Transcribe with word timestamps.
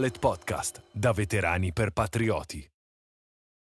Dolet 0.00 0.18
Podcast, 0.18 0.82
da 0.90 1.12
veterani 1.12 1.74
per 1.74 1.90
patrioti. 1.90 2.66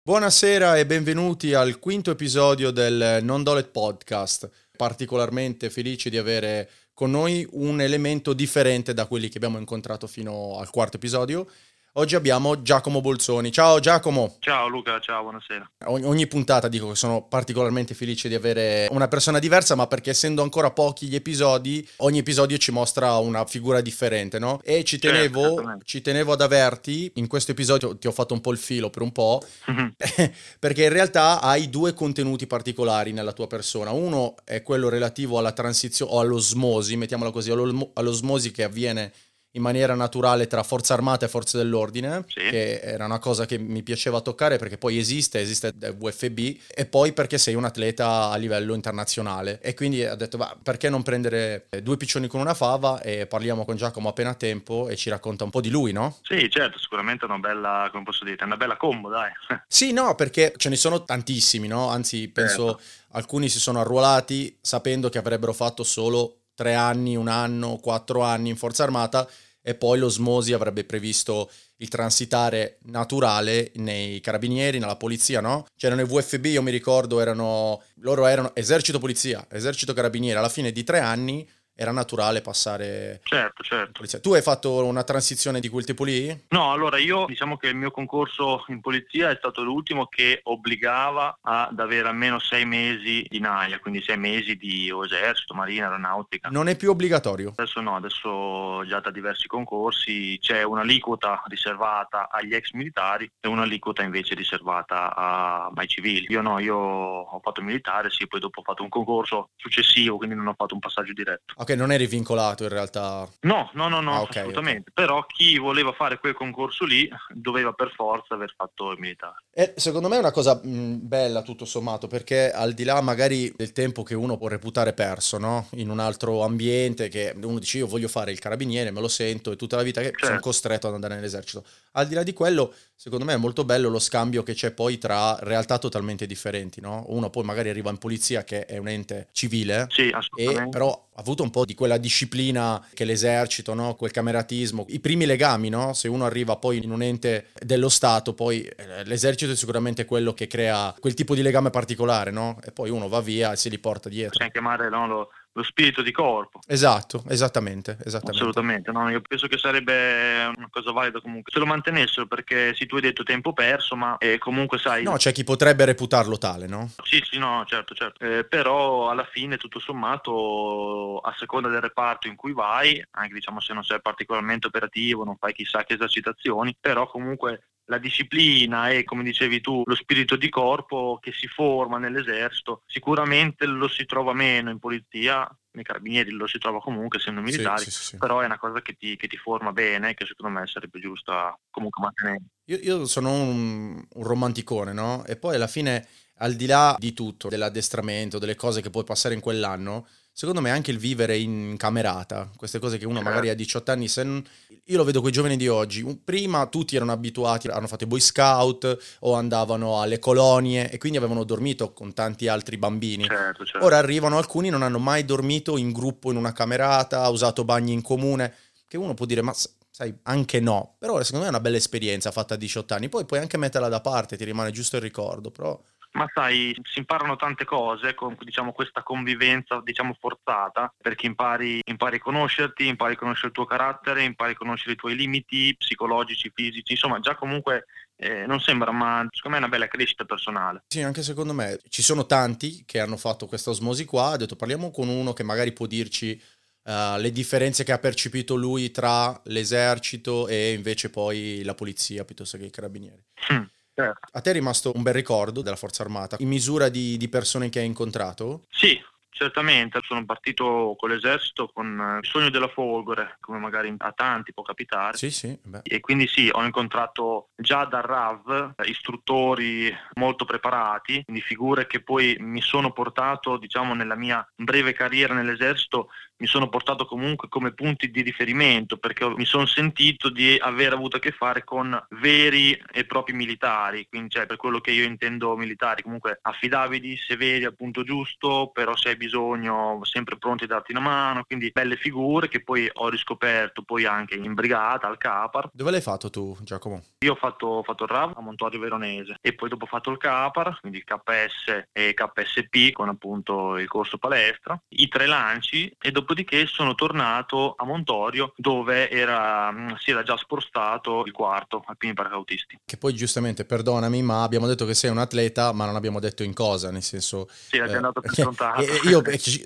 Buonasera 0.03 0.77
e 0.77 0.85
benvenuti 0.85 1.53
al 1.53 1.79
quinto 1.79 2.11
episodio 2.11 2.71
del 2.71 3.19
Non 3.23 3.41
Dolet 3.41 3.69
Podcast. 3.69 4.49
Particolarmente 4.75 5.69
felice 5.69 6.09
di 6.09 6.17
avere 6.17 6.69
con 6.93 7.09
noi 7.09 7.47
un 7.51 7.79
elemento 7.79 8.33
differente 8.33 8.93
da 8.93 9.05
quelli 9.05 9.29
che 9.29 9.37
abbiamo 9.37 9.59
incontrato 9.59 10.07
fino 10.07 10.57
al 10.59 10.69
quarto 10.71 10.97
episodio 10.97 11.49
Oggi 11.97 12.15
abbiamo 12.15 12.61
Giacomo 12.61 12.99
Bolzoni. 12.99 13.53
Ciao 13.53 13.79
Giacomo. 13.79 14.35
Ciao 14.39 14.67
Luca, 14.67 14.99
ciao, 14.99 15.21
buonasera. 15.21 15.71
Ogni, 15.85 16.03
ogni, 16.03 16.27
puntata 16.27 16.67
dico 16.67 16.89
che 16.89 16.95
sono 16.95 17.25
particolarmente 17.25 17.93
felice 17.93 18.27
di 18.27 18.35
avere 18.35 18.89
una 18.91 19.07
persona 19.07 19.39
diversa, 19.39 19.75
ma 19.75 19.87
perché 19.87 20.09
essendo 20.09 20.41
ancora 20.41 20.71
pochi 20.71 21.07
gli 21.07 21.15
episodi, 21.15 21.87
ogni 21.97 22.17
episodio 22.17 22.57
ci 22.57 22.73
mostra 22.73 23.15
una 23.19 23.45
figura 23.45 23.79
differente, 23.79 24.39
no? 24.39 24.59
E 24.65 24.83
ci 24.83 24.99
certo, 24.99 25.15
tenevo, 25.15 25.55
certo, 25.55 25.85
ci 25.85 26.01
tenevo 26.01 26.33
ad 26.33 26.41
averti, 26.41 27.13
in 27.15 27.27
questo 27.27 27.51
episodio 27.51 27.97
ti 27.97 28.07
ho 28.07 28.11
fatto 28.11 28.33
un 28.33 28.41
po' 28.41 28.51
il 28.51 28.57
filo 28.57 28.89
per 28.89 29.01
un 29.01 29.13
po', 29.13 29.41
mm-hmm. 29.71 29.87
perché 30.59 30.83
in 30.83 30.91
realtà 30.91 31.39
hai 31.39 31.69
due 31.69 31.93
contenuti 31.93 32.45
particolari 32.45 33.13
nella 33.13 33.31
tua 33.31 33.47
persona. 33.47 33.91
Uno 33.91 34.35
è 34.43 34.61
quello 34.63 34.89
relativo 34.89 35.37
alla 35.37 35.53
transizione 35.53 36.11
o 36.11 36.19
all'osmosi, 36.19 36.97
mettiamola 36.97 37.31
così, 37.31 37.51
all'osmosi 37.51 38.51
che 38.51 38.63
avviene 38.63 39.13
in 39.55 39.61
maniera 39.61 39.95
naturale 39.95 40.47
tra 40.47 40.63
forze 40.63 40.93
armate 40.93 41.25
e 41.25 41.27
forze 41.27 41.57
dell'ordine, 41.57 42.23
sì. 42.27 42.41
che 42.41 42.79
era 42.79 43.05
una 43.05 43.19
cosa 43.19 43.45
che 43.45 43.57
mi 43.57 43.83
piaceva 43.83 44.21
toccare 44.21 44.57
perché 44.57 44.77
poi 44.77 44.97
esiste, 44.97 45.39
esiste 45.39 45.73
VFB, 45.73 46.39
e 46.73 46.85
poi 46.85 47.13
perché 47.13 47.37
sei 47.37 47.55
un 47.55 47.65
atleta 47.65 48.29
a 48.29 48.35
livello 48.35 48.73
internazionale. 48.73 49.59
E 49.61 49.73
quindi 49.73 50.03
ho 50.03 50.15
detto, 50.15 50.37
va, 50.37 50.55
perché 50.61 50.89
non 50.89 51.03
prendere 51.03 51.67
due 51.81 51.97
piccioni 51.97 52.27
con 52.27 52.39
una 52.39 52.53
fava 52.53 53.01
e 53.01 53.25
parliamo 53.27 53.65
con 53.65 53.75
Giacomo 53.75 54.09
appena 54.09 54.33
tempo 54.33 54.87
e 54.89 54.95
ci 54.95 55.09
racconta 55.09 55.45
un 55.45 55.49
po' 55.49 55.61
di 55.61 55.69
lui, 55.69 55.91
no? 55.91 56.17
Sì, 56.21 56.49
certo, 56.49 56.77
sicuramente 56.77 57.25
è 57.25 57.29
una 57.29 57.39
bella, 57.39 57.87
come 57.91 58.03
posso 58.03 58.25
dire, 58.25 58.43
una 58.43 58.57
bella 58.57 58.75
combo, 58.75 59.09
dai. 59.09 59.31
sì, 59.67 59.93
no, 59.93 60.15
perché 60.15 60.53
ce 60.57 60.69
ne 60.69 60.75
sono 60.75 61.03
tantissimi, 61.03 61.67
no? 61.67 61.89
Anzi, 61.89 62.27
penso 62.27 62.77
certo. 62.77 62.81
alcuni 63.11 63.47
si 63.47 63.59
sono 63.59 63.79
arruolati 63.79 64.57
sapendo 64.61 65.07
che 65.09 65.17
avrebbero 65.17 65.53
fatto 65.53 65.83
solo 65.83 66.39
tre 66.55 66.73
anni, 66.73 67.15
un 67.15 67.27
anno, 67.27 67.77
quattro 67.77 68.21
anni 68.21 68.49
in 68.49 68.55
forza 68.55 68.83
armata 68.83 69.27
e 69.67 69.73
poi 69.73 69.97
l'osmosi 69.97 70.53
avrebbe 70.53 70.83
previsto 70.83 71.49
il 71.77 71.89
transitare 71.89 72.77
naturale 72.83 73.71
nei 73.77 74.21
carabinieri, 74.21 74.77
nella 74.77 74.95
polizia, 74.95 75.41
no? 75.41 75.65
C'erano 75.75 76.01
i 76.01 76.05
VFB, 76.05 76.45
io 76.45 76.61
mi 76.61 76.69
ricordo, 76.69 77.19
erano, 77.19 77.81
loro 78.01 78.27
erano 78.27 78.53
esercito 78.53 78.99
polizia, 78.99 79.47
esercito 79.49 79.93
carabinieri, 79.93 80.37
alla 80.37 80.49
fine 80.49 80.71
di 80.71 80.83
tre 80.83 80.99
anni 80.99 81.49
era 81.75 81.91
naturale 81.91 82.41
passare. 82.41 83.19
Certo, 83.23 83.63
certo. 83.63 84.19
Tu 84.21 84.33
hai 84.33 84.41
fatto 84.41 84.83
una 84.85 85.03
transizione 85.03 85.59
di 85.59 85.67
quel 85.67 85.83
tipo 85.83 86.03
lì? 86.03 86.45
No, 86.49 86.71
allora 86.71 86.97
io 86.97 87.25
diciamo 87.25 87.57
che 87.57 87.67
il 87.67 87.75
mio 87.75 87.91
concorso 87.91 88.63
in 88.69 88.79
polizia 88.79 89.29
è 89.29 89.35
stato 89.35 89.61
l'ultimo 89.61 90.07
che 90.07 90.39
obbligava 90.43 91.39
ad 91.41 91.79
avere 91.79 92.07
almeno 92.07 92.39
sei 92.39 92.65
mesi 92.65 93.25
di 93.27 93.39
naia, 93.39 93.79
quindi 93.79 94.01
sei 94.01 94.17
mesi 94.17 94.55
di 94.55 94.91
esercito, 95.03 95.53
marina, 95.53 95.85
aeronautica. 95.85 96.49
Non 96.49 96.69
è 96.69 96.77
più 96.77 96.91
obbligatorio? 96.91 97.53
Adesso 97.55 97.81
no, 97.81 97.95
adesso 97.95 98.85
già 98.85 98.99
da 99.01 99.11
diversi 99.11 99.47
concorsi 99.47 100.37
c'è 100.39 100.63
un'aliquota 100.63 101.43
riservata 101.47 102.29
agli 102.29 102.53
ex 102.53 102.71
militari 102.71 103.29
e 103.39 103.47
un'aliquota 103.47 104.01
invece 104.01 104.33
riservata 104.35 105.13
a, 105.13 105.71
ai 105.75 105.87
civili. 105.87 106.27
Io 106.29 106.41
no, 106.41 106.59
io 106.59 106.75
ho 106.75 107.39
fatto 107.43 107.59
il 107.59 107.65
militare, 107.65 108.09
sì, 108.09 108.27
poi 108.27 108.39
dopo 108.39 108.61
ho 108.61 108.63
fatto 108.63 108.83
un 108.83 108.89
concorso 108.89 109.49
successivo, 109.55 110.17
quindi 110.17 110.35
non 110.35 110.47
ho 110.47 110.53
fatto 110.55 110.73
un 110.73 110.79
passaggio 110.79 111.13
diretto. 111.13 111.53
Ok, 111.65 111.71
non 111.71 111.91
eri 111.91 112.05
vincolato 112.05 112.61
in 112.61 112.69
realtà. 112.69 113.27
No, 113.41 113.71
no, 113.73 113.89
no, 113.89 113.99
no 113.99 114.13
ah, 114.13 114.21
okay, 114.21 114.41
assolutamente. 114.41 114.91
Okay. 114.91 115.05
Però 115.05 115.25
chi 115.25 115.57
voleva 115.57 115.93
fare 115.93 116.19
quel 116.19 116.35
concorso 116.35 116.85
lì 116.85 117.09
doveva 117.33 117.73
per 117.73 117.91
forza 117.95 118.35
aver 118.35 118.53
fatto 118.55 118.91
il 118.91 118.99
militare. 118.99 119.43
E 119.51 119.73
secondo 119.75 120.07
me 120.07 120.17
è 120.17 120.19
una 120.19 120.31
cosa 120.31 120.59
mh, 120.61 120.99
bella 121.01 121.41
tutto 121.41 121.65
sommato, 121.65 122.05
perché 122.05 122.51
al 122.51 122.73
di 122.73 122.83
là 122.83 123.01
magari 123.01 123.51
del 123.55 123.71
tempo 123.71 124.03
che 124.03 124.13
uno 124.13 124.37
può 124.37 124.47
reputare 124.47 124.93
perso, 124.93 125.39
no? 125.39 125.67
In 125.71 125.89
un 125.89 125.97
altro 125.97 126.43
ambiente 126.43 127.07
che 127.07 127.33
uno 127.41 127.57
dice 127.57 127.79
io 127.79 127.87
voglio 127.87 128.09
fare 128.09 128.31
il 128.31 128.37
carabiniere, 128.37 128.91
me 128.91 129.01
lo 129.01 129.07
sento 129.07 129.51
e 129.51 129.55
tutta 129.55 129.75
la 129.75 129.81
vita 129.83 130.01
che 130.01 130.11
certo. 130.11 130.27
sono 130.27 130.39
costretto 130.39 130.87
ad 130.87 130.93
andare 130.93 131.15
nell'esercito. 131.15 131.65
Al 131.93 132.07
di 132.07 132.13
là 132.13 132.21
di 132.21 132.33
quello, 132.33 132.73
secondo 132.93 133.25
me 133.25 133.33
è 133.33 133.37
molto 133.37 133.65
bello 133.65 133.89
lo 133.89 133.99
scambio 133.99 134.43
che 134.43 134.53
c'è 134.53 134.69
poi 134.69 134.99
tra 134.99 135.35
realtà 135.39 135.79
totalmente 135.79 136.27
differenti, 136.27 136.79
no? 136.79 137.05
Uno 137.07 137.31
poi 137.31 137.43
magari 137.43 137.69
arriva 137.69 137.89
in 137.89 137.97
polizia 137.97 138.43
che 138.43 138.65
è 138.65 138.77
un 138.77 138.87
ente 138.87 139.29
civile, 139.31 139.87
sì, 139.89 140.13
e 140.35 140.67
però 140.69 141.04
avuto 141.15 141.43
un 141.43 141.49
po' 141.49 141.65
di 141.65 141.73
quella 141.73 141.97
disciplina 141.97 142.83
che 142.93 143.05
l'esercito, 143.05 143.73
no? 143.73 143.95
quel 143.95 144.11
cameratismo, 144.11 144.85
i 144.89 144.99
primi 144.99 145.25
legami, 145.25 145.69
no? 145.69 145.93
se 145.93 146.07
uno 146.07 146.25
arriva 146.25 146.55
poi 146.57 146.83
in 146.83 146.91
un 146.91 147.01
ente 147.01 147.47
dello 147.53 147.89
Stato, 147.89 148.33
poi 148.33 148.63
eh, 148.63 149.03
l'esercito 149.05 149.51
è 149.51 149.55
sicuramente 149.55 150.05
quello 150.05 150.33
che 150.33 150.47
crea 150.47 150.93
quel 150.99 151.13
tipo 151.13 151.35
di 151.35 151.41
legame 151.41 151.69
particolare, 151.69 152.31
no? 152.31 152.59
e 152.63 152.71
poi 152.71 152.89
uno 152.89 153.07
va 153.07 153.21
via 153.21 153.53
e 153.53 153.55
si 153.55 153.69
li 153.69 153.79
porta 153.79 154.09
dietro. 154.09 154.31
Possiamo 154.31 154.51
chiamare 154.51 154.89
lo, 154.89 155.29
lo 155.55 155.63
spirito 155.63 156.01
di 156.01 156.11
corpo. 156.11 156.59
Esatto, 156.67 157.23
esattamente, 157.29 157.97
esattamente. 158.03 158.37
Assolutamente, 158.37 158.91
no, 158.91 159.09
io 159.09 159.21
penso 159.21 159.47
che 159.47 159.57
sarebbe 159.57 160.51
una 160.55 160.67
cosa 160.69 160.91
valida 160.91 161.21
comunque 161.21 161.51
se 161.51 161.59
lo 161.59 161.65
mantenessero 161.65 162.27
perché 162.27 162.73
sì 162.75 162.85
tu 162.85 162.95
hai 162.95 163.01
detto 163.01 163.23
tempo 163.23 163.53
perso 163.53 163.95
ma 163.95 164.17
eh, 164.17 164.37
comunque 164.37 164.77
sai... 164.77 165.03
No, 165.03 165.15
c'è 165.15 165.31
chi 165.31 165.45
potrebbe 165.45 165.85
reputarlo 165.85 166.37
tale, 166.37 166.67
no? 166.67 166.91
Sì, 167.03 167.21
sì, 167.23 167.37
no, 167.37 167.63
certo, 167.65 167.95
certo. 167.95 168.25
Eh, 168.25 168.43
però 168.43 169.09
alla 169.09 169.27
fine 169.31 169.55
tutto 169.55 169.79
sommato 169.79 171.19
a 171.19 171.33
seconda 171.37 171.69
del 171.69 171.81
reparto 171.81 172.27
in 172.27 172.35
cui 172.35 172.51
vai, 172.51 173.01
anche 173.11 173.33
diciamo 173.33 173.61
se 173.61 173.73
non 173.73 173.83
sei 173.83 174.01
particolarmente 174.01 174.67
operativo, 174.67 175.23
non 175.23 175.37
fai 175.37 175.53
chissà 175.53 175.85
che 175.85 175.93
esercitazioni, 175.93 176.75
però 176.77 177.07
comunque 177.07 177.61
la 177.85 177.97
disciplina 177.97 178.89
e, 178.89 179.03
come 179.03 179.23
dicevi 179.23 179.61
tu, 179.61 179.83
lo 179.85 179.95
spirito 179.95 180.35
di 180.35 180.49
corpo 180.49 181.19
che 181.21 181.31
si 181.31 181.47
forma 181.47 181.97
nell'esercito, 181.97 182.83
sicuramente 182.85 183.65
lo 183.65 183.87
si 183.87 184.05
trova 184.05 184.33
meno 184.33 184.69
in 184.69 184.79
polizia, 184.79 185.47
nei 185.71 185.83
carabinieri 185.83 186.31
lo 186.31 186.47
si 186.47 186.57
trova 186.57 186.79
comunque 186.79 187.19
essendo 187.19 187.41
militari, 187.41 187.83
sì, 187.83 187.91
sì, 187.91 188.03
sì. 188.03 188.17
però 188.17 188.39
è 188.39 188.45
una 188.45 188.57
cosa 188.57 188.81
che 188.81 188.93
ti, 188.93 189.15
che 189.15 189.27
ti, 189.27 189.37
forma 189.37 189.71
bene 189.71 190.09
e 190.09 190.13
che 190.13 190.25
secondo 190.25 190.59
me 190.59 190.65
sarebbe 190.67 190.99
giusta 190.99 191.57
comunque 191.69 192.01
mantenere. 192.01 192.43
Io, 192.65 192.77
io 192.77 193.05
sono 193.05 193.31
un, 193.31 194.03
un 194.09 194.23
romanticone, 194.23 194.93
no? 194.93 195.23
E 195.25 195.35
poi 195.35 195.55
alla 195.55 195.67
fine, 195.67 196.07
al 196.37 196.55
di 196.55 196.65
là 196.65 196.95
di 196.97 197.13
tutto, 197.13 197.49
dell'addestramento, 197.49 198.39
delle 198.39 198.55
cose 198.55 198.81
che 198.81 198.89
puoi 198.89 199.03
passare 199.03 199.35
in 199.35 199.41
quell'anno, 199.41 200.07
secondo 200.35 200.59
me 200.59 200.69
anche 200.69 200.91
il 200.91 200.97
vivere 200.97 201.37
in 201.37 201.75
camerata, 201.77 202.49
queste 202.57 202.77
cose 202.77 202.97
che 202.97 203.05
uno 203.05 203.15
certo. 203.15 203.29
magari 203.29 203.49
a 203.49 203.53
18 203.53 203.91
anni, 203.91 204.09
se 204.09 204.23
non... 204.23 204.43
io 204.83 204.97
lo 204.97 205.05
vedo 205.05 205.21
con 205.21 205.29
i 205.29 205.31
giovani 205.31 205.55
di 205.55 205.69
oggi, 205.69 206.03
prima 206.21 206.65
tutti 206.65 206.97
erano 206.97 207.13
abituati, 207.13 207.69
hanno 207.69 207.87
fatto 207.87 208.03
i 208.03 208.07
boy 208.07 208.19
scout 208.19 208.97
o 209.19 209.33
andavano 209.33 210.01
alle 210.01 210.19
colonie 210.19 210.91
e 210.91 210.97
quindi 210.97 211.17
avevano 211.17 211.45
dormito 211.45 211.93
con 211.93 212.13
tanti 212.13 212.49
altri 212.49 212.77
bambini. 212.77 213.23
Certo, 213.23 213.63
certo. 213.63 213.85
Ora 213.85 213.97
arrivano 213.97 214.37
alcuni 214.37 214.67
non 214.67 214.81
hanno 214.81 214.99
mai 214.99 215.23
dormito 215.23 215.77
in 215.77 215.93
gruppo 215.93 216.31
in 216.31 216.37
una 216.37 216.51
camerata, 216.51 217.29
usato 217.29 217.63
bagni 217.63 217.93
in 217.93 218.01
comune, 218.01 218.53
che 218.89 218.97
uno 218.97 219.13
può 219.13 219.25
dire 219.25 219.41
ma 219.41 219.53
sai, 219.89 220.13
anche 220.23 220.59
no, 220.59 220.95
però 220.99 221.23
secondo 221.23 221.45
me 221.45 221.45
è 221.45 221.55
una 221.55 221.61
bella 221.61 221.77
esperienza 221.77 222.29
fatta 222.31 222.55
a 222.55 222.57
18 222.57 222.93
anni, 222.93 223.07
poi 223.07 223.23
puoi 223.23 223.39
anche 223.39 223.55
metterla 223.55 223.87
da 223.87 224.01
parte, 224.01 224.35
ti 224.35 224.43
rimane 224.43 224.71
giusto 224.71 224.97
il 224.97 225.01
ricordo, 225.01 225.49
però 225.49 225.81
ma 226.15 226.29
sai, 226.33 226.75
si 226.83 226.99
imparano 226.99 227.35
tante 227.35 227.65
cose 227.65 228.13
con 228.13 228.35
diciamo, 228.39 228.71
questa 228.71 229.03
convivenza 229.03 229.81
diciamo, 229.83 230.15
forzata, 230.19 230.93
perché 230.97 231.25
impari, 231.25 231.81
impari, 231.85 232.15
a 232.17 232.19
conoscerti, 232.19 232.87
impari 232.87 233.13
a 233.13 233.17
conoscere 233.17 233.47
il 233.47 233.53
tuo 233.53 233.65
carattere, 233.65 234.23
impari 234.23 234.53
a 234.53 234.57
conoscere 234.57 234.93
i 234.93 234.95
tuoi 234.95 235.15
limiti 235.15 235.75
psicologici, 235.77 236.51
fisici, 236.53 236.93
insomma 236.93 237.19
già 237.19 237.35
comunque 237.35 237.85
eh, 238.17 238.45
non 238.45 238.61
sembra, 238.61 238.91
ma 238.91 239.27
secondo 239.31 239.57
me 239.57 239.63
è 239.63 239.67
una 239.67 239.75
bella 239.75 239.87
crescita 239.87 240.23
personale. 240.23 240.83
Sì, 240.87 241.01
anche 241.01 241.21
secondo 241.21 241.53
me. 241.53 241.79
Ci 241.89 242.01
sono 242.01 242.25
tanti 242.25 242.83
che 242.85 242.99
hanno 242.99 243.17
fatto 243.17 243.45
questa 243.45 243.69
osmosi 243.69 244.05
qua, 244.05 244.31
ha 244.31 244.37
detto 244.37 244.55
parliamo 244.55 244.91
con 244.91 245.09
uno 245.09 245.33
che 245.33 245.43
magari 245.43 245.73
può 245.73 245.85
dirci 245.85 246.41
uh, 246.83 247.17
le 247.17 247.31
differenze 247.31 247.83
che 247.83 247.91
ha 247.91 247.99
percepito 247.99 248.55
lui 248.55 248.89
tra 248.91 249.39
l'esercito 249.45 250.47
e 250.47 250.71
invece 250.71 251.09
poi 251.09 251.61
la 251.63 251.75
polizia 251.75 252.23
piuttosto 252.23 252.57
che 252.57 252.65
i 252.65 252.71
carabinieri. 252.71 253.21
Mm. 253.51 253.63
Certo. 253.95 254.27
A 254.29 254.41
te 254.41 254.49
è 254.49 254.53
rimasto 254.53 254.91
un 254.93 255.01
bel 255.01 255.13
ricordo 255.13 255.61
della 255.61 255.77
Forza 255.77 256.03
Armata, 256.03 256.35
in 256.39 256.49
misura 256.49 256.89
di, 256.89 257.15
di 257.15 257.29
persone 257.29 257.69
che 257.69 257.79
hai 257.79 257.85
incontrato? 257.85 258.65
Sì, 258.69 258.99
Certamente, 259.37 259.99
sono 260.03 260.23
partito 260.23 260.95
con 260.97 261.09
l'esercito 261.09 261.67
con 261.67 262.19
il 262.23 262.25
sogno 262.25 262.49
della 262.49 262.69
folgore, 262.69 263.35
come 263.41 263.57
magari 263.57 263.93
a 263.97 264.13
tanti 264.13 264.53
può 264.53 264.63
capitare. 264.63 265.17
Sì, 265.17 265.29
sì. 265.29 265.59
Beh. 265.61 265.81
E 265.83 265.99
quindi 265.99 266.25
sì, 266.25 266.49
ho 266.49 266.63
incontrato 266.63 267.49
già 267.53 267.83
dal 267.83 268.03
RAV 268.03 268.75
istruttori 268.85 269.93
molto 270.13 270.45
preparati, 270.45 271.21
quindi 271.25 271.41
figure 271.41 271.85
che 271.85 272.01
poi 272.01 272.37
mi 272.39 272.61
sono 272.61 272.93
portato, 272.93 273.57
diciamo, 273.57 273.93
nella 273.93 274.15
mia 274.15 274.47
breve 274.55 274.93
carriera 274.93 275.33
nell'esercito, 275.33 276.11
mi 276.37 276.47
sono 276.47 276.69
portato 276.69 277.05
comunque 277.05 277.47
come 277.47 277.73
punti 277.73 278.11
di 278.11 278.21
riferimento, 278.21 278.97
perché 278.97 279.27
mi 279.29 279.45
sono 279.45 279.65
sentito 279.65 280.29
di 280.29 280.57
aver 280.59 280.93
avuto 280.93 281.17
a 281.17 281.19
che 281.19 281.31
fare 281.31 281.63
con 281.63 281.97
veri 282.09 282.79
e 282.91 283.05
propri 283.05 283.33
militari, 283.33 284.07
quindi 284.07 284.29
cioè 284.29 284.45
per 284.45 284.57
quello 284.57 284.79
che 284.79 284.91
io 284.91 285.05
intendo 285.05 285.55
militari, 285.55 286.03
comunque 286.03 286.39
affidabili, 286.41 287.17
severi 287.17 287.65
al 287.65 287.75
punto 287.75 288.03
giusto, 288.03 288.71
però 288.73 288.95
se 288.95 289.09
hai 289.09 289.17
bisogno 289.17 289.99
sempre 290.03 290.37
pronti 290.37 290.65
a 290.65 290.67
darti 290.67 290.91
una 290.91 291.01
mano, 291.01 291.43
quindi 291.43 291.71
belle 291.71 291.95
figure 291.95 292.47
che 292.47 292.61
poi 292.63 292.89
ho 292.91 293.09
riscoperto 293.09 293.83
poi 293.83 294.05
anche 294.05 294.35
in 294.35 294.53
brigata, 294.53 295.07
al 295.07 295.17
Capar. 295.17 295.69
Dove 295.71 295.91
l'hai 295.91 296.01
fatto 296.01 296.29
tu 296.29 296.57
Giacomo? 296.61 297.03
Io 297.19 297.33
ho 297.33 297.35
fatto, 297.35 297.67
ho 297.67 297.83
fatto 297.83 298.03
il 298.03 298.09
RAV 298.09 298.33
a 298.37 298.41
Montorio 298.41 298.79
Veronese 298.79 299.37
e 299.41 299.53
poi 299.53 299.69
dopo 299.69 299.85
ho 299.85 299.87
fatto 299.87 300.11
il 300.11 300.17
Capar, 300.17 300.79
quindi 300.79 300.97
il 300.99 301.03
KS 301.03 301.87
e 301.91 302.13
KSP 302.13 302.91
con 302.91 303.09
appunto 303.09 303.77
il 303.77 303.87
corso 303.87 304.17
palestra, 304.17 304.79
i 304.89 305.07
tre 305.07 305.25
lanci 305.25 305.95
e 305.99 306.11
dopodiché 306.25 306.65
sono 306.65 306.95
tornato 306.95 307.75
a 307.77 307.85
Montorio 307.85 308.51
dove 308.57 309.09
era, 309.11 309.71
mm, 309.71 309.93
si 309.97 310.09
era 310.09 310.23
già 310.23 310.35
spostato 310.35 311.23
il 311.23 311.31
quarto 311.31 311.83
alpini 311.85 312.13
paracautisti. 312.13 312.79
Che 312.83 312.97
poi 312.97 313.13
giustamente, 313.13 313.63
perdonami, 313.63 314.23
ma 314.23 314.41
abbiamo 314.41 314.65
detto 314.65 314.85
che 314.85 314.95
sei 314.95 315.11
un 315.11 315.19
atleta, 315.19 315.71
ma 315.71 315.85
non 315.85 315.95
abbiamo 315.95 316.19
detto 316.19 316.43
in 316.43 316.53
cosa, 316.53 316.89
nel 316.89 317.03
senso... 317.03 317.47
Sì, 317.49 317.77
l'abbiamo 317.77 318.09
eh, 318.09 318.11
dato 318.11 318.21
per 318.21 318.33
scontato. 318.35 318.81
io 319.07 319.21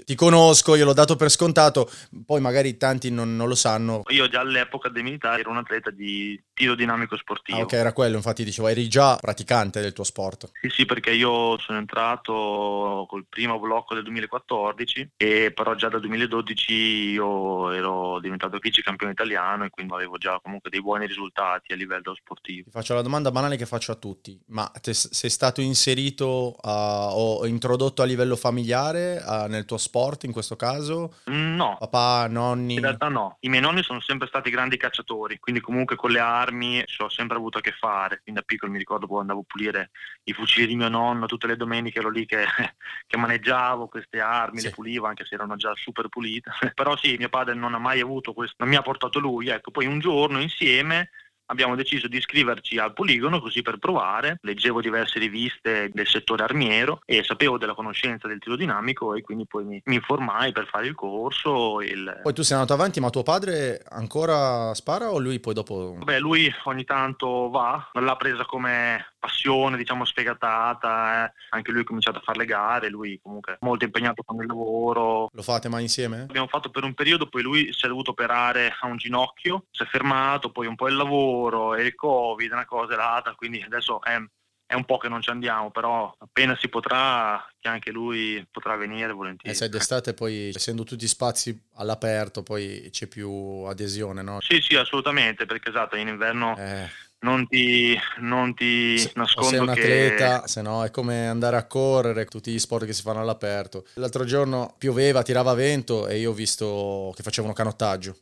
ti 0.05 0.15
conosco, 0.15 0.75
io 0.75 0.83
l'ho 0.83 0.93
dato 0.93 1.15
per 1.15 1.29
scontato, 1.29 1.89
poi 2.25 2.41
magari 2.41 2.75
tanti 2.77 3.09
non, 3.09 3.35
non 3.35 3.47
lo 3.47 3.55
sanno. 3.55 4.03
Io 4.09 4.27
già 4.27 4.41
all'epoca 4.41 4.89
dei 4.89 5.03
militari 5.03 5.39
ero 5.41 5.51
un 5.51 5.57
atleta 5.57 5.89
di 5.89 6.39
tiro 6.53 6.75
dinamico 6.75 7.15
sportivo. 7.15 7.57
Ah, 7.57 7.61
ok, 7.61 7.73
era 7.73 7.93
quello, 7.93 8.17
infatti 8.17 8.43
dicevo, 8.43 8.67
eri 8.67 8.89
già 8.89 9.15
praticante 9.15 9.79
del 9.79 9.93
tuo 9.93 10.03
sport. 10.03 10.51
Sì, 10.61 10.69
sì, 10.69 10.85
perché 10.85 11.11
io 11.11 11.57
sono 11.59 11.77
entrato 11.77 13.05
col 13.07 13.25
primo 13.29 13.59
blocco 13.59 13.93
del 13.93 14.03
2014 14.03 15.11
e 15.15 15.51
però 15.51 15.73
già 15.75 15.87
dal 15.87 16.01
2012 16.01 16.48
io 16.69 17.71
ero 17.71 18.19
diventato 18.19 18.57
vice 18.59 18.81
campione 18.81 19.13
italiano 19.13 19.65
e 19.65 19.69
quindi 19.69 19.93
avevo 19.93 20.17
già 20.17 20.39
comunque 20.41 20.69
dei 20.69 20.81
buoni 20.81 21.05
risultati 21.05 21.73
a 21.73 21.75
livello 21.75 22.15
sportivo. 22.15 22.65
Ti 22.65 22.71
faccio 22.71 22.93
la 22.93 23.01
domanda 23.01 23.31
banale 23.31 23.57
che 23.57 23.65
faccio 23.65 23.91
a 23.91 23.95
tutti, 23.95 24.39
ma 24.47 24.69
te, 24.81 24.93
sei 24.93 25.29
stato 25.29 25.61
inserito 25.61 26.55
uh, 26.61 26.69
o 26.69 27.45
introdotto 27.45 28.01
a 28.01 28.05
livello 28.05 28.35
familiare 28.35 29.21
uh, 29.25 29.47
nel 29.47 29.65
tuo 29.65 29.77
sport 29.77 30.23
in 30.23 30.31
questo 30.31 30.55
caso? 30.55 31.15
No. 31.25 31.77
Papà, 31.79 32.27
nonni? 32.27 32.75
In 32.75 32.81
realtà 32.81 33.07
no, 33.07 33.37
i 33.41 33.49
miei 33.49 33.61
nonni 33.61 33.83
sono 33.83 33.99
sempre 33.99 34.27
stati 34.27 34.49
grandi 34.49 34.77
cacciatori, 34.77 35.39
quindi 35.39 35.61
comunque 35.61 35.95
con 35.95 36.11
le 36.11 36.19
armi 36.19 36.83
ci 36.85 37.01
ho 37.01 37.09
sempre 37.09 37.37
avuto 37.37 37.57
a 37.57 37.61
che 37.61 37.71
fare, 37.71 38.21
fin 38.23 38.33
da 38.33 38.41
piccolo 38.41 38.71
mi 38.71 38.77
ricordo 38.77 39.05
quando 39.05 39.21
andavo 39.31 39.41
a 39.41 39.45
pulire 39.47 39.91
i 40.23 40.33
fucili 40.33 40.67
di 40.67 40.75
mio 40.75 40.89
nonno, 40.89 41.25
tutte 41.25 41.47
le 41.47 41.57
domeniche 41.57 41.99
ero 41.99 42.09
lì 42.09 42.25
che, 42.25 42.45
che 43.07 43.17
maneggiavo 43.17 43.87
queste 43.87 44.19
armi, 44.19 44.59
sì. 44.59 44.67
le 44.67 44.71
pulivo 44.71 45.07
anche 45.07 45.25
se 45.25 45.35
erano 45.35 45.55
già 45.55 45.73
super 45.75 46.07
pulite, 46.07 46.38
però 46.73 46.95
sì, 46.97 47.15
mio 47.17 47.29
padre 47.29 47.53
non 47.53 47.73
ha 47.73 47.79
mai 47.79 47.99
avuto 47.99 48.33
questo, 48.33 48.55
non 48.59 48.69
mi 48.69 48.75
ha 48.75 48.81
portato 48.81 49.19
lui, 49.19 49.49
ecco, 49.49 49.71
poi 49.71 49.85
un 49.85 49.99
giorno 49.99 50.39
insieme 50.39 51.09
abbiamo 51.49 51.75
deciso 51.75 52.07
di 52.07 52.17
iscriverci 52.17 52.77
al 52.77 52.93
poligono 52.93 53.39
così 53.39 53.61
per 53.61 53.77
provare. 53.77 54.39
Leggevo 54.41 54.81
diverse 54.81 55.19
riviste 55.19 55.89
del 55.93 56.07
settore 56.07 56.43
armiero 56.43 57.01
e 57.05 57.23
sapevo 57.23 57.57
della 57.57 57.73
conoscenza 57.73 58.27
del 58.27 58.39
tiro 58.39 58.55
dinamico 58.55 59.13
e 59.13 59.21
quindi 59.21 59.45
poi 59.45 59.65
mi, 59.65 59.81
mi 59.85 59.95
informai 59.95 60.51
per 60.51 60.67
fare 60.67 60.87
il 60.87 60.95
corso. 60.95 61.81
Il... 61.81 62.19
Poi 62.23 62.33
tu 62.33 62.41
sei 62.41 62.55
andato 62.57 62.73
avanti, 62.73 62.99
ma 62.99 63.09
tuo 63.09 63.23
padre 63.23 63.81
ancora 63.89 64.73
spara 64.73 65.11
o 65.11 65.19
lui 65.19 65.39
poi 65.39 65.53
dopo? 65.53 65.97
Beh, 66.03 66.19
lui 66.19 66.51
ogni 66.63 66.85
tanto 66.85 67.49
va, 67.49 67.89
non 67.93 68.05
l'ha 68.05 68.15
presa 68.15 68.45
come 68.45 69.13
passione, 69.19 69.77
diciamo, 69.77 70.05
sfegatata. 70.05 71.25
Eh. 71.25 71.33
Anche 71.49 71.71
lui 71.71 71.81
ha 71.81 71.85
cominciato 71.85 72.19
a 72.19 72.21
fare 72.21 72.39
le 72.39 72.45
gare, 72.45 72.89
lui 72.89 73.19
comunque 73.21 73.57
molto 73.61 73.85
impegnato 73.85 74.23
con 74.23 74.39
il 74.41 74.47
lavoro. 74.47 75.29
Lo 75.31 75.43
fate 75.43 75.69
mai 75.69 75.83
insieme? 75.83 76.21
Abbiamo 76.21 76.47
fatto 76.47 76.69
per 76.69 76.83
un 76.83 76.93
periodo, 76.93 77.27
poi 77.27 77.43
lui 77.43 77.73
si 77.73 77.85
è 77.85 77.87
dovuto 77.87 78.11
operare 78.11 78.73
a 78.79 78.87
un 78.87 78.97
ginocchio, 78.97 79.65
si 79.71 79.83
è 79.83 79.85
fermato, 79.85 80.51
poi 80.51 80.67
un 80.67 80.75
po' 80.75 80.87
il 80.87 80.95
lavoro 80.95 81.75
e 81.75 81.83
il 81.83 81.95
covid, 81.95 82.51
una 82.51 82.65
cosa 82.65 82.93
e 82.93 82.97
l'altra, 82.97 83.35
quindi 83.35 83.61
adesso 83.61 84.01
è, 84.01 84.17
è 84.65 84.73
un 84.73 84.85
po' 84.85 84.97
che 84.97 85.09
non 85.09 85.21
ci 85.21 85.29
andiamo, 85.29 85.71
però 85.71 86.13
appena 86.17 86.55
si 86.57 86.69
potrà, 86.69 87.45
che 87.59 87.67
anche 87.67 87.91
lui 87.91 88.45
potrà 88.49 88.75
venire 88.75 89.11
volentieri. 89.11 89.53
E 89.53 89.57
sai, 89.57 89.69
d'estate 89.69 90.13
poi, 90.13 90.49
essendo 90.49 90.83
tutti 90.83 91.07
spazi 91.07 91.67
all'aperto, 91.75 92.43
poi 92.43 92.89
c'è 92.91 93.07
più 93.07 93.29
adesione, 93.67 94.21
no? 94.21 94.39
Sì, 94.41 94.61
sì, 94.61 94.75
assolutamente, 94.75 95.45
perché 95.45 95.69
esatto, 95.69 95.95
in 95.95 96.07
inverno... 96.07 96.55
Eh 96.57 97.07
non 97.21 97.47
ti, 97.47 97.97
non 98.19 98.53
ti 98.53 98.97
se, 98.97 99.11
nascondo 99.15 99.49
sei 99.49 99.59
un 99.59 99.69
atleta, 99.69 100.47
se 100.47 100.61
no 100.61 100.83
è 100.83 100.91
come 100.91 101.27
andare 101.27 101.57
a 101.57 101.65
correre, 101.65 102.25
tutti 102.25 102.51
gli 102.51 102.59
sport 102.59 102.85
che 102.85 102.93
si 102.93 103.01
fanno 103.01 103.19
all'aperto. 103.19 103.85
L'altro 103.95 104.23
giorno 104.23 104.75
pioveva, 104.77 105.23
tirava 105.23 105.53
vento 105.53 106.07
e 106.07 106.17
io 106.17 106.31
ho 106.31 106.33
visto 106.33 107.11
che 107.15 107.23
facevano 107.23 107.53
canottaggio. 107.53 108.15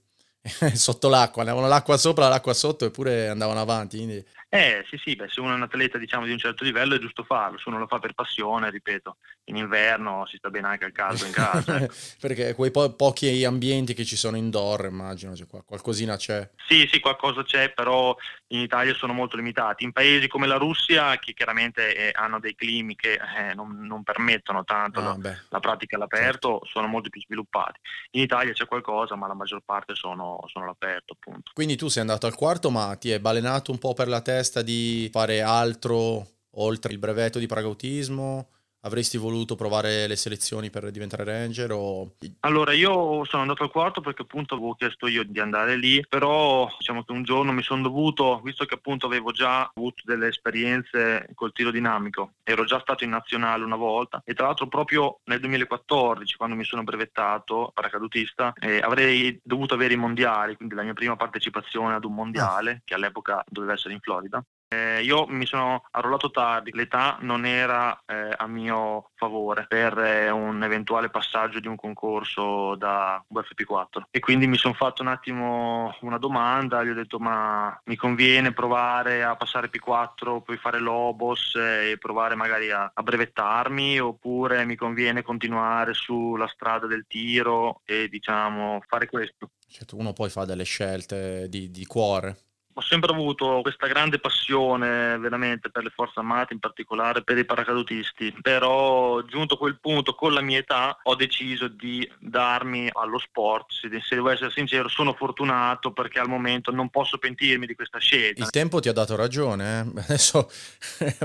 sotto 0.76 1.10
l'acqua, 1.10 1.42
andavano 1.42 1.68
l'acqua 1.68 1.98
sopra, 1.98 2.30
l'acqua 2.30 2.54
sotto 2.54 2.86
eppure 2.86 3.28
andavano 3.28 3.60
avanti. 3.60 3.98
Quindi 3.98 4.26
eh 4.50 4.86
sì 4.90 4.98
sì, 5.04 5.16
beh, 5.16 5.28
se 5.28 5.42
uno 5.42 5.52
è 5.52 5.56
un 5.56 5.64
atleta 5.64 5.98
diciamo 5.98 6.26
di 6.26 6.32
un 6.32 6.38
certo 6.38 6.64
livello 6.64 6.96
è 6.96 7.00
giusto 7.00 7.24
farlo, 7.24 7.58
se 7.58 7.68
uno 7.68 7.80
lo 7.80 7.88
fa 7.88 8.00
per 8.00 8.14
passione, 8.14 8.70
ripeto, 8.70 9.18
in 9.46 9.58
inverno 9.58 10.26
si 10.26 10.38
sta 10.38 10.50
bene 10.50 10.68
anche 10.68 10.86
al 10.86 10.94
caldo 10.94 11.26
in 11.26 11.32
casa. 11.32 11.82
Ecco. 11.82 11.94
Perché 12.22 12.54
quei 12.54 12.72
po- 12.72 12.94
pochi 12.94 13.44
ambienti 13.44 13.94
che 13.94 14.06
ci 14.06 14.16
sono 14.16 14.38
indoor, 14.38 14.86
immagino, 14.86 15.36
cioè, 15.36 15.48
qualcosina 15.48 16.16
c'è. 16.16 16.50
Sì 16.66 16.88
sì, 16.90 17.02
qualcosa 17.02 17.44
c'è, 17.44 17.74
però 17.74 18.16
in 18.50 18.60
Italia 18.60 18.94
sono 18.94 19.14
molto 19.14 19.36
limitati. 19.36 19.84
In 19.84 19.92
paesi 19.92 20.28
come 20.28 20.48
la 20.48 20.58
Russia, 20.58 21.18
che 21.18 21.34
chiaramente 21.34 21.96
eh, 21.96 22.12
hanno 22.14 22.40
dei 22.40 22.56
climi 22.56 22.96
che 22.96 23.14
eh, 23.14 23.54
non, 23.56 23.80
non, 23.82 24.04
permettono 24.04 24.64
tanto 24.64 25.00
ah, 25.00 25.18
la, 25.20 25.36
la, 25.50 25.60
pratica 25.60 25.96
all'aperto, 25.96 26.60
certo. 26.60 26.66
sono 26.72 26.88
molto 26.88 27.10
più 27.10 27.22
sviluppati. 27.22 27.80
In 28.12 28.22
Italia 28.22 28.54
c'è 28.54 28.68
qualcosa, 28.68 29.16
ma 29.16 29.28
la 29.28 29.34
maggior 29.34 29.62
parte 29.66 29.96
sono, 29.96 30.40
sono 30.48 30.66
all'aperto 30.66 31.14
appunto. 31.14 31.52
Quindi 31.54 31.76
tu 31.76 31.88
sei 31.88 32.02
andato 32.02 32.26
al 32.26 32.36
quarto, 32.36 32.70
ma 32.70 32.96
ti 32.96 33.12
è 33.12 33.20
balenato 33.20 33.72
un 33.72 33.80
po' 33.80 33.94
per 33.94 34.08
la 34.08 34.22
testa? 34.22 34.62
di 34.68 35.10
fare 35.12 35.42
altro 35.42 36.26
oltre 36.52 36.92
il 36.92 37.00
brevetto 37.00 37.40
di 37.40 37.46
paragautismo? 37.46 38.50
Avresti 38.82 39.18
voluto 39.18 39.56
provare 39.56 40.08
le 40.08 40.16
selezioni 40.16 40.70
per 40.70 40.90
diventare 40.92 41.24
ranger? 41.24 41.72
O... 41.72 42.16
Allora, 42.42 42.74
io 42.74 43.26
sono 43.26 43.42
andato 43.42 43.64
al 43.64 43.72
quarto 43.72 44.02
perché 44.02 44.22
appunto 44.22 44.56
avevo 44.56 44.76
chiesto 44.76 45.08
io 45.08 45.24
di 45.24 45.40
andare 45.40 45.76
lì, 45.76 46.06
però 46.08 46.70
diciamo 46.78 47.04
che 47.04 47.12
un 47.12 47.24
giorno 47.24 47.52
mi 47.52 47.64
sono 47.64 47.82
dovuto, 47.82 48.40
visto 48.44 48.66
che 48.66 48.76
appunto 48.76 49.06
avevo 49.08 49.32
già 49.32 49.72
avuto 49.76 50.04
delle 50.06 50.28
esperienze 50.28 51.28
col 51.34 51.54
tiro 51.54 51.72
dinamico, 51.72 52.34
ero 52.44 52.66
già 52.66 52.80
stato 52.80 53.04
in 53.04 53.10
nazionale 53.10 53.64
una 53.64 53.76
volta 53.76 54.22
e 54.24 54.34
tra 54.34 54.46
l'altro 54.46 54.68
proprio 54.68 55.20
nel 55.26 55.40
2014, 55.40 56.38
quando 56.38 56.56
mi 56.56 56.64
sono 56.64 56.84
brevettato 56.84 57.72
paracadutista, 57.74 58.54
eh, 58.60 58.80
avrei 58.80 59.40
dovuto 59.44 59.74
avere 59.74 59.94
i 59.94 59.98
mondiali, 59.98 60.56
quindi 60.56 60.76
la 60.76 60.84
mia 60.84 60.94
prima 60.94 61.16
partecipazione 61.16 61.96
ad 61.96 62.06
un 62.06 62.14
mondiale, 62.14 62.72
ah. 62.72 62.82
che 62.84 62.94
all'epoca 62.94 63.44
doveva 63.48 63.74
essere 63.74 63.94
in 63.94 64.00
Florida. 64.00 64.44
Eh, 64.70 65.02
io 65.02 65.26
mi 65.28 65.46
sono 65.46 65.86
arruolato 65.92 66.30
tardi, 66.30 66.72
l'età 66.74 67.18
non 67.22 67.46
era 67.46 67.98
eh, 68.06 68.34
a 68.36 68.48
mio 68.48 69.12
favore 69.16 69.66
per 69.66 69.98
eh, 69.98 70.30
un 70.30 70.62
eventuale 70.62 71.10
passaggio 71.10 71.62
di 71.62 71.68
un 71.68 71.78
concorso 71.78 72.76
da 72.76 73.24
UFP4 73.34 74.08
e 74.12 74.20
quindi 74.20 74.46
mi 74.46 74.58
sono 74.58 74.74
fatto 74.74 75.02
un 75.02 75.08
attimo 75.08 75.96
una 76.02 76.18
domanda, 76.18 76.84
gli 76.84 76.90
ho 76.90 76.94
detto 76.94 77.18
ma 77.18 77.80
mi 77.86 77.96
conviene 77.96 78.52
provare 78.52 79.24
a 79.24 79.38
passare 79.38 79.70
P4, 79.70 80.42
poi 80.42 80.58
fare 80.58 80.80
Lobos 80.80 81.56
e 81.56 81.98
provare 81.98 82.36
magari 82.36 82.70
a, 82.70 82.92
a 82.94 83.04
brevettarmi? 83.04 84.00
Oppure 84.02 84.66
mi 84.66 84.76
conviene 84.76 85.22
continuare 85.22 85.94
sulla 85.94 86.48
strada 86.48 86.88
del 86.88 87.06
tiro 87.08 87.84
e 87.86 88.10
diciamo 88.10 88.82
fare 88.86 89.08
questo. 89.08 89.52
Certo, 89.66 89.96
uno 89.96 90.12
poi 90.12 90.30
fa 90.30 90.44
delle 90.44 90.64
scelte 90.64 91.48
di, 91.48 91.72
di 91.72 91.86
cuore 91.86 92.47
ho 92.78 92.82
sempre 92.82 93.12
avuto 93.12 93.62
questa 93.64 93.88
grande 93.88 94.20
passione 94.20 95.18
veramente 95.18 95.72
per 95.72 95.82
le 95.82 95.90
forze 95.90 96.20
armate, 96.20 96.54
in 96.54 96.60
particolare 96.60 97.24
per 97.24 97.36
i 97.36 97.44
paracadutisti, 97.44 98.36
però 98.40 99.20
giunto 99.24 99.56
a 99.56 99.58
quel 99.58 99.80
punto 99.80 100.14
con 100.14 100.32
la 100.32 100.42
mia 100.42 100.60
età 100.60 101.00
ho 101.02 101.16
deciso 101.16 101.68
di 101.68 102.08
darmi 102.20 102.88
allo 102.94 103.18
sport, 103.18 103.72
se, 103.72 103.90
devo 103.90 104.30
essere 104.30 104.52
sincero 104.52 104.90
sono 104.90 105.14
fortunato 105.14 105.92
perché 105.92 106.20
al 106.20 106.28
momento 106.28 106.70
non 106.70 106.90
posso 106.90 107.18
pentirmi 107.18 107.66
di 107.66 107.74
questa 107.74 107.98
scelta. 107.98 108.44
Il 108.44 108.52
tempo 108.52 108.80
ti 108.80 108.90
ha 108.90 108.94
dato 108.94 109.16
ragione, 109.16 109.80
eh? 109.80 110.02
adesso 110.06 110.48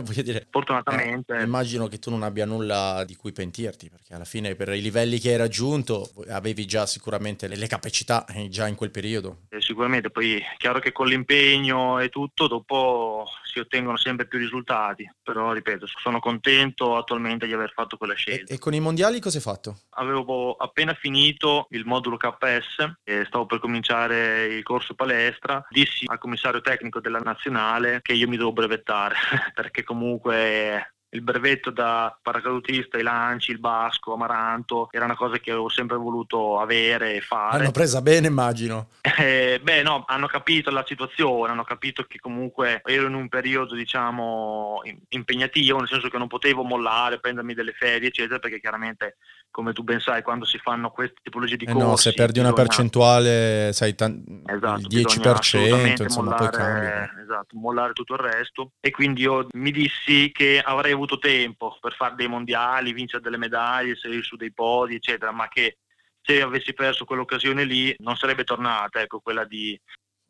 voglio 0.00 0.22
dire... 0.22 0.46
Fortunatamente. 0.50 1.36
Eh, 1.36 1.42
immagino 1.42 1.86
che 1.86 1.98
tu 1.98 2.08
non 2.08 2.22
abbia 2.22 2.46
nulla 2.46 3.04
di 3.06 3.14
cui 3.14 3.32
pentirti 3.32 3.90
perché 3.90 4.14
alla 4.14 4.24
fine 4.24 4.54
per 4.54 4.70
i 4.70 4.80
livelli 4.80 5.18
che 5.18 5.32
hai 5.32 5.36
raggiunto 5.36 6.12
avevi 6.30 6.64
già 6.64 6.86
sicuramente 6.86 7.46
le 7.46 7.66
capacità 7.66 8.24
eh, 8.24 8.48
già 8.48 8.66
in 8.66 8.74
quel 8.74 8.90
periodo. 8.90 9.42
Eh, 9.50 9.60
sicuramente, 9.60 10.08
poi 10.08 10.36
è 10.38 10.56
chiaro 10.56 10.78
che 10.78 10.92
con 10.92 11.08
l'impegno 11.08 11.40
impegno 11.42 11.98
e 11.98 12.08
tutto, 12.08 12.46
dopo 12.46 13.26
si 13.44 13.58
ottengono 13.58 13.96
sempre 13.96 14.26
più 14.26 14.38
risultati. 14.38 15.10
Però 15.22 15.52
ripeto, 15.52 15.86
sono 15.86 16.20
contento 16.20 16.96
attualmente 16.96 17.46
di 17.46 17.52
aver 17.52 17.72
fatto 17.72 17.96
quella 17.96 18.14
scelta. 18.14 18.52
E, 18.52 18.56
e 18.56 18.58
con 18.58 18.74
i 18.74 18.80
mondiali 18.80 19.20
cosa 19.20 19.36
hai 19.36 19.42
fatto? 19.42 19.78
Avevo 19.90 20.54
appena 20.54 20.94
finito 20.94 21.66
il 21.70 21.84
modulo 21.84 22.16
KS 22.16 22.94
e 23.04 23.24
stavo 23.26 23.46
per 23.46 23.58
cominciare 23.58 24.46
il 24.46 24.62
corso 24.62 24.94
palestra. 24.94 25.64
Dissi 25.68 26.04
al 26.06 26.18
commissario 26.18 26.60
tecnico 26.60 27.00
della 27.00 27.18
nazionale 27.18 28.00
che 28.02 28.12
io 28.12 28.28
mi 28.28 28.36
devo 28.36 28.52
brevettare 28.52 29.16
perché 29.54 29.82
comunque 29.82 30.94
il 31.14 31.20
brevetto 31.20 31.70
da 31.70 32.16
paracadutista, 32.20 32.98
i 32.98 33.02
lanci, 33.02 33.50
il 33.50 33.58
basco, 33.58 34.14
amaranto, 34.14 34.88
era 34.90 35.04
una 35.04 35.16
cosa 35.16 35.38
che 35.38 35.50
avevo 35.50 35.68
sempre 35.68 35.96
voluto 35.96 36.58
avere 36.58 37.14
e 37.14 37.20
fare. 37.20 37.58
Hanno 37.58 37.70
presa 37.70 38.00
bene, 38.00 38.28
immagino. 38.28 38.88
Eh, 39.18 39.60
beh, 39.62 39.82
no, 39.82 40.04
hanno 40.06 40.26
capito 40.26 40.70
la 40.70 40.84
situazione, 40.86 41.52
hanno 41.52 41.64
capito 41.64 42.04
che 42.04 42.18
comunque 42.18 42.80
ero 42.84 43.08
in 43.08 43.14
un 43.14 43.28
periodo, 43.28 43.74
diciamo, 43.74 44.80
impegnativo, 45.08 45.78
nel 45.78 45.88
senso 45.88 46.08
che 46.08 46.18
non 46.18 46.28
potevo 46.28 46.62
mollare, 46.62 47.20
prendermi 47.20 47.52
delle 47.52 47.72
ferie, 47.72 48.08
eccetera, 48.08 48.38
perché 48.38 48.58
chiaramente 48.58 49.16
come 49.52 49.72
tu 49.72 49.84
ben 49.84 50.00
sai, 50.00 50.22
quando 50.22 50.44
si 50.44 50.58
fanno 50.58 50.90
queste 50.90 51.20
tipologie 51.22 51.56
di 51.56 51.64
eh 51.64 51.72
corsi... 51.72 51.86
No, 51.86 51.96
se 51.96 52.12
perdi 52.14 52.40
una 52.40 52.52
percentuale, 52.52 53.70
sai, 53.72 53.94
tan- 53.94 54.42
esatto, 54.46 54.80
il 54.80 54.86
10%, 54.88 56.02
insomma, 56.02 56.30
mollare, 56.30 56.48
poi 56.48 56.50
cambia. 56.50 57.22
Esatto, 57.22 57.56
mollare 57.56 57.92
tutto 57.92 58.14
il 58.14 58.20
resto. 58.20 58.72
E 58.80 58.90
quindi 58.90 59.22
io 59.22 59.46
mi 59.52 59.70
dissi 59.70 60.32
che 60.32 60.60
avrei 60.60 60.92
avuto 60.92 61.18
tempo 61.18 61.76
per 61.80 61.94
fare 61.94 62.14
dei 62.16 62.26
mondiali, 62.26 62.92
vincere 62.92 63.22
delle 63.22 63.36
medaglie, 63.36 63.94
salire 63.94 64.22
su 64.22 64.36
dei 64.36 64.52
podi, 64.52 64.96
eccetera, 64.96 65.30
ma 65.30 65.46
che 65.48 65.76
se 66.20 66.40
avessi 66.40 66.72
perso 66.72 67.04
quell'occasione 67.04 67.64
lì 67.64 67.94
non 67.98 68.16
sarebbe 68.16 68.44
tornata, 68.44 69.00
ecco, 69.00 69.20
quella 69.20 69.44
di... 69.44 69.78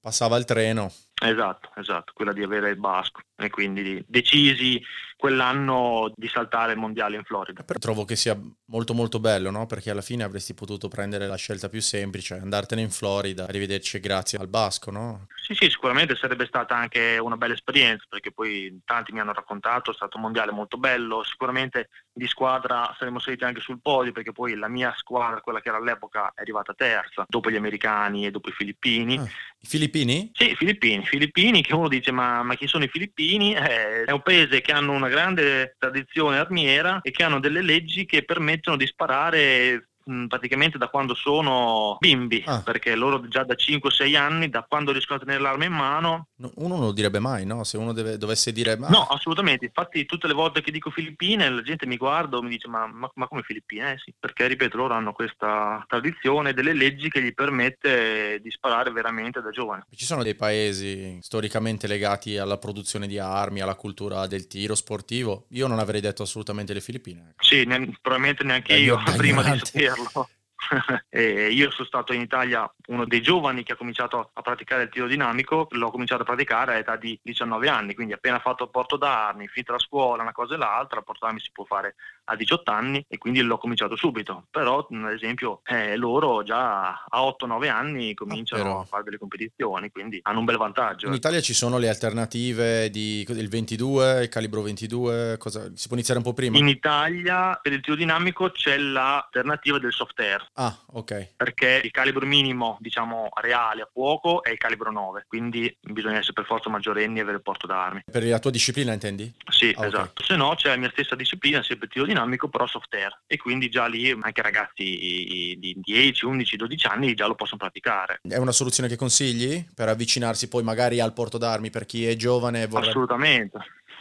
Passava 0.01 0.37
il 0.37 0.45
treno. 0.45 0.93
Esatto, 1.23 1.71
esatto, 1.77 2.13
quella 2.15 2.33
di 2.33 2.43
avere 2.43 2.71
il 2.71 2.79
Basco 2.79 3.21
e 3.37 3.49
quindi 3.49 4.05
decisi 4.09 4.83
quell'anno 5.17 6.13
di 6.17 6.27
saltare 6.27 6.73
il 6.73 6.79
mondiale 6.79 7.17
in 7.17 7.23
Florida. 7.23 7.63
Però 7.63 7.79
trovo 7.79 8.05
che 8.05 8.17
sia 8.17 8.37
molto 8.67 8.93
molto 8.93 9.21
bello, 9.21 9.51
no? 9.51 9.67
Perché 9.67 9.91
alla 9.91 10.01
fine 10.01 10.25
avresti 10.25 10.53
potuto 10.53 10.89
prendere 10.89 11.29
la 11.29 11.37
scelta 11.37 11.69
più 11.69 11.81
semplice, 11.81 12.35
andartene 12.35 12.81
in 12.81 12.91
Florida, 12.91 13.45
arrivederci 13.45 14.01
grazie 14.01 14.39
al 14.39 14.49
Basco, 14.49 14.91
no? 14.91 15.27
Sì, 15.41 15.55
sì, 15.55 15.71
sicuramente 15.71 16.17
sarebbe 16.17 16.47
stata 16.47 16.75
anche 16.75 17.19
una 17.19 17.37
bella 17.37 17.55
esperienza, 17.55 18.05
perché 18.09 18.33
poi 18.33 18.81
tanti 18.85 19.13
mi 19.13 19.21
hanno 19.21 19.33
raccontato, 19.33 19.93
è 19.93 19.95
stato 19.95 20.17
un 20.17 20.25
mondiale 20.25 20.51
molto 20.51 20.77
bello, 20.77 21.23
sicuramente 21.23 21.89
di 22.13 22.27
squadra 22.27 22.95
saremmo 22.99 23.21
saliti 23.21 23.45
anche 23.45 23.61
sul 23.61 23.81
podio, 23.81 24.13
perché 24.13 24.33
poi 24.33 24.57
la 24.57 24.69
mia 24.69 24.93
squadra, 24.97 25.41
quella 25.41 25.61
che 25.61 25.69
era 25.69 25.79
all'epoca, 25.79 26.33
è 26.35 26.41
arrivata 26.41 26.75
terza, 26.75 27.25
dopo 27.29 27.51
gli 27.51 27.57
americani 27.57 28.27
e 28.27 28.31
dopo 28.31 28.49
i 28.49 28.53
filippini. 28.53 29.19
Ah, 29.19 29.29
I 29.61 29.67
filippini? 29.67 30.31
Sì, 30.33 30.51
i 30.51 30.57
filippini, 30.57 31.05
filippini, 31.13 31.61
che 31.61 31.75
uno 31.75 31.89
dice 31.89 32.11
ma, 32.11 32.43
ma 32.43 32.55
chi 32.55 32.67
sono 32.67 32.85
i 32.85 32.89
filippini? 32.89 33.55
Eh, 33.55 34.05
è 34.05 34.11
un 34.13 34.23
paese 34.23 34.63
che 34.63 34.73
hanno 34.73 34.93
una 34.93 35.09
grande 35.09 35.77
tradizione 35.79 36.39
armiera 36.39 37.01
e 37.03 37.11
che 37.11 37.23
hanno 37.23 37.39
delle 37.39 37.61
leggi 37.61 38.07
che 38.07 38.25
permettono 38.25 38.79
di 38.79 38.87
sparare 38.87 39.91
praticamente 40.29 40.79
da 40.79 40.89
quando 40.89 41.15
sono 41.15 41.97
bimbi, 42.01 42.43
ah. 42.47 42.61
perché 42.61 42.95
loro 42.95 43.27
già 43.29 43.45
da 43.45 43.55
5-6 43.55 44.17
anni, 44.17 44.49
da 44.49 44.65
quando 44.69 44.93
riescono 44.93 45.19
a 45.19 45.23
tenere 45.23 45.43
l'arma 45.43 45.65
in 45.65 45.73
mano... 45.73 46.29
No, 46.37 46.51
uno 46.57 46.77
non 46.77 46.87
lo 46.87 46.93
direbbe 46.93 47.19
mai, 47.19 47.47
no? 47.47 47.65
Se 47.65 47.77
uno 47.77 47.93
deve, 47.93 48.19
dovesse 48.19 48.53
dire... 48.53 48.77
Ma... 48.77 48.89
No, 48.89 49.03
assolutamente. 49.03 49.67
Infatti 49.67 50.05
tutte 50.07 50.27
le 50.27 50.35
volte 50.35 50.61
che 50.61 50.73
dico 50.73 50.91
Filippine 50.91 51.49
la 51.49 51.63
gente 51.63 51.87
mi 51.87 51.97
guarda 51.97 52.39
e 52.39 52.43
mi 52.43 52.49
dice 52.49 52.69
ma, 52.69 52.87
ma, 52.87 53.11
ma 53.15 53.29
come 53.29 53.43
Filippine? 53.43 53.93
Eh 53.93 53.99
sì, 53.99 54.13
perché 54.19 54.47
ripeto, 54.47 54.77
loro 54.77 54.95
hanno 54.95 55.13
questa 55.13 55.85
tradizione 55.87 56.53
delle 56.53 56.73
leggi 56.73 57.09
che 57.09 57.23
gli 57.23 57.33
permette 57.33 58.41
di 58.43 58.51
sparare 58.51 58.91
veramente 58.91 59.41
da 59.41 59.51
giovane. 59.51 59.87
Ci 59.95 60.05
sono 60.05 60.23
dei 60.23 60.35
paesi 60.35 61.19
storicamente 61.21 61.87
legati 61.87 62.39
alla 62.39 62.59
produzione 62.59 63.07
di 63.07 63.19
armi, 63.19 63.61
alla 63.61 63.77
cultura 63.77 64.27
del 64.27 64.47
tiro 64.47 64.75
sportivo. 64.75 65.47
Io 65.51 65.67
non 65.67 65.79
avrei 65.79 66.01
detto 66.01 66.23
assolutamente 66.23 66.73
le 66.73 66.81
Filippine. 66.81 67.35
Sì, 67.39 67.65
ne- 67.65 67.97
probabilmente 68.01 68.45
neanche 68.45 68.75
io, 68.75 69.01
prima 69.17 69.43
di 69.43 69.61
sapere 69.63 69.92
saperlo. 69.97 70.42
io 71.51 71.71
sono 71.71 71.87
stato 71.87 72.13
in 72.13 72.21
Italia 72.21 72.71
uno 72.89 73.05
dei 73.05 73.23
giovani 73.23 73.63
che 73.63 73.73
ha 73.73 73.77
cominciato 73.77 74.31
a 74.33 74.43
praticare 74.43 74.85
il 74.85 74.89
tiro 74.89 75.07
dinamico, 75.07 75.67
l'ho 75.71 75.91
cominciato 75.91 76.23
a 76.23 76.25
praticare 76.25 76.75
all'età 76.75 76.97
di 76.97 77.19
19 77.23 77.69
anni, 77.69 77.95
quindi 77.95 78.13
appena 78.13 78.39
fatto 78.39 78.69
porto 78.69 78.97
d'armi, 78.97 79.49
finita 79.49 79.73
la 79.73 79.79
scuola, 79.79 80.23
una 80.23 80.33
cosa 80.33 80.55
e 80.55 80.59
l'altra, 80.59 81.03
porto 81.03 81.27
d'armi 81.27 81.41
si 81.41 81.51
può 81.53 81.65
fare 81.65 81.95
a 82.25 82.37
18 82.37 82.71
anni 82.71 83.05
e 83.09 83.19
quindi 83.19 83.41
l'ho 83.43 83.59
cominciato 83.59 83.97
subito. 83.97 84.47
Però, 84.51 84.87
ad 84.91 85.13
esempio, 85.13 85.61
eh, 85.65 85.97
loro 85.97 86.43
già 86.43 87.05
a 87.09 87.21
8-9 87.21 87.69
anni 87.69 88.15
cominciano 88.15 88.79
ah, 88.79 88.81
a 88.81 88.85
fare 88.85 89.03
delle 89.03 89.19
competizioni, 89.19 89.91
quindi 89.91 90.21
hanno 90.23 90.41
un 90.41 90.45
bel 90.45 90.57
vantaggio. 90.57 91.07
In 91.07 91.15
Italia 91.15 91.41
ci 91.41 91.55
sono 91.55 91.79
le 91.79 91.89
alternative 91.89 92.91
di, 92.91 93.25
del 93.29 93.49
22, 93.49 94.23
il 94.23 94.29
calibro 94.29 94.63
22, 94.63 95.37
cosa, 95.39 95.71
si 95.75 95.87
può 95.87 95.97
iniziare 95.97 96.21
un 96.21 96.27
po' 96.27 96.33
prima? 96.33 96.57
In 96.57 96.69
Italia 96.69 97.59
per 97.61 97.73
il 97.73 97.81
tiro 97.81 97.97
dinamico 97.97 98.51
c'è 98.51 98.77
l'alternativa 98.79 99.79
del 99.79 99.93
soft 99.93 100.19
air. 100.21 100.47
Ah, 100.55 100.62
ok. 100.67 101.35
Perché 101.37 101.81
il 101.83 101.91
calibro 101.91 102.27
minimo, 102.27 102.77
diciamo, 102.81 103.29
reale 103.41 103.83
a 103.83 103.89
fuoco 103.93 104.43
è 104.43 104.51
il 104.51 104.59
calibro 104.59 104.91
9, 104.91 105.25
quindi 105.29 105.75
bisogna 105.81 106.19
essere 106.19 106.35
per 106.35 106.45
forza 106.45 106.69
maggiorenni 106.69 107.19
e 107.19 107.23
avere 107.23 107.37
il 107.37 107.43
porto 107.43 107.67
d'armi. 107.67 108.03
Per 108.11 108.25
la 108.25 108.39
tua 108.39 108.51
disciplina 108.51 108.93
intendi? 108.93 109.33
Sì, 109.51 109.75
ah, 109.77 109.87
esatto. 109.87 110.23
Okay. 110.23 110.27
Se 110.27 110.37
no 110.37 110.55
c'è 110.55 110.69
la 110.69 110.77
mia 110.77 110.91
stessa 110.91 111.15
disciplina, 111.15 111.63
sempre 111.63 111.89
tiro 111.89 112.05
dinamico, 112.05 112.49
però 112.49 112.67
soft 112.67 112.93
air. 112.95 113.23
E 113.27 113.37
quindi 113.37 113.69
già 113.69 113.87
lì 113.87 114.11
anche 114.11 114.43
ragazzi 114.43 114.83
di 114.83 115.77
10, 115.81 116.25
11, 116.25 116.57
12 116.57 116.87
anni 116.87 117.15
già 117.15 117.27
lo 117.27 117.35
possono 117.35 117.59
praticare. 117.59 118.21
È 118.23 118.37
una 118.37 118.53
soluzione 118.53 118.89
che 118.89 118.97
consigli 118.97 119.65
per 119.75 119.89
avvicinarsi 119.89 120.49
poi 120.49 120.63
magari 120.63 121.01
al 121.01 121.13
porto 121.13 121.39
d'armi 121.39 121.71
per 121.71 121.87
chi 121.87 122.07
è 122.07 122.17
giovane 122.17 122.63
e 122.63 122.67
vorrebbe... 122.67 122.91
Assolutamente 122.91 123.59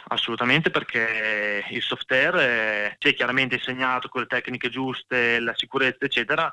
assolutamente 0.08 0.70
perché 0.70 1.64
il 1.70 1.82
software 1.82 2.96
ci 2.98 3.08
è 3.08 3.14
chiaramente 3.14 3.56
insegnato 3.56 4.08
con 4.08 4.22
le 4.22 4.26
tecniche 4.26 4.68
giuste, 4.68 5.40
la 5.40 5.54
sicurezza 5.54 6.04
eccetera, 6.04 6.52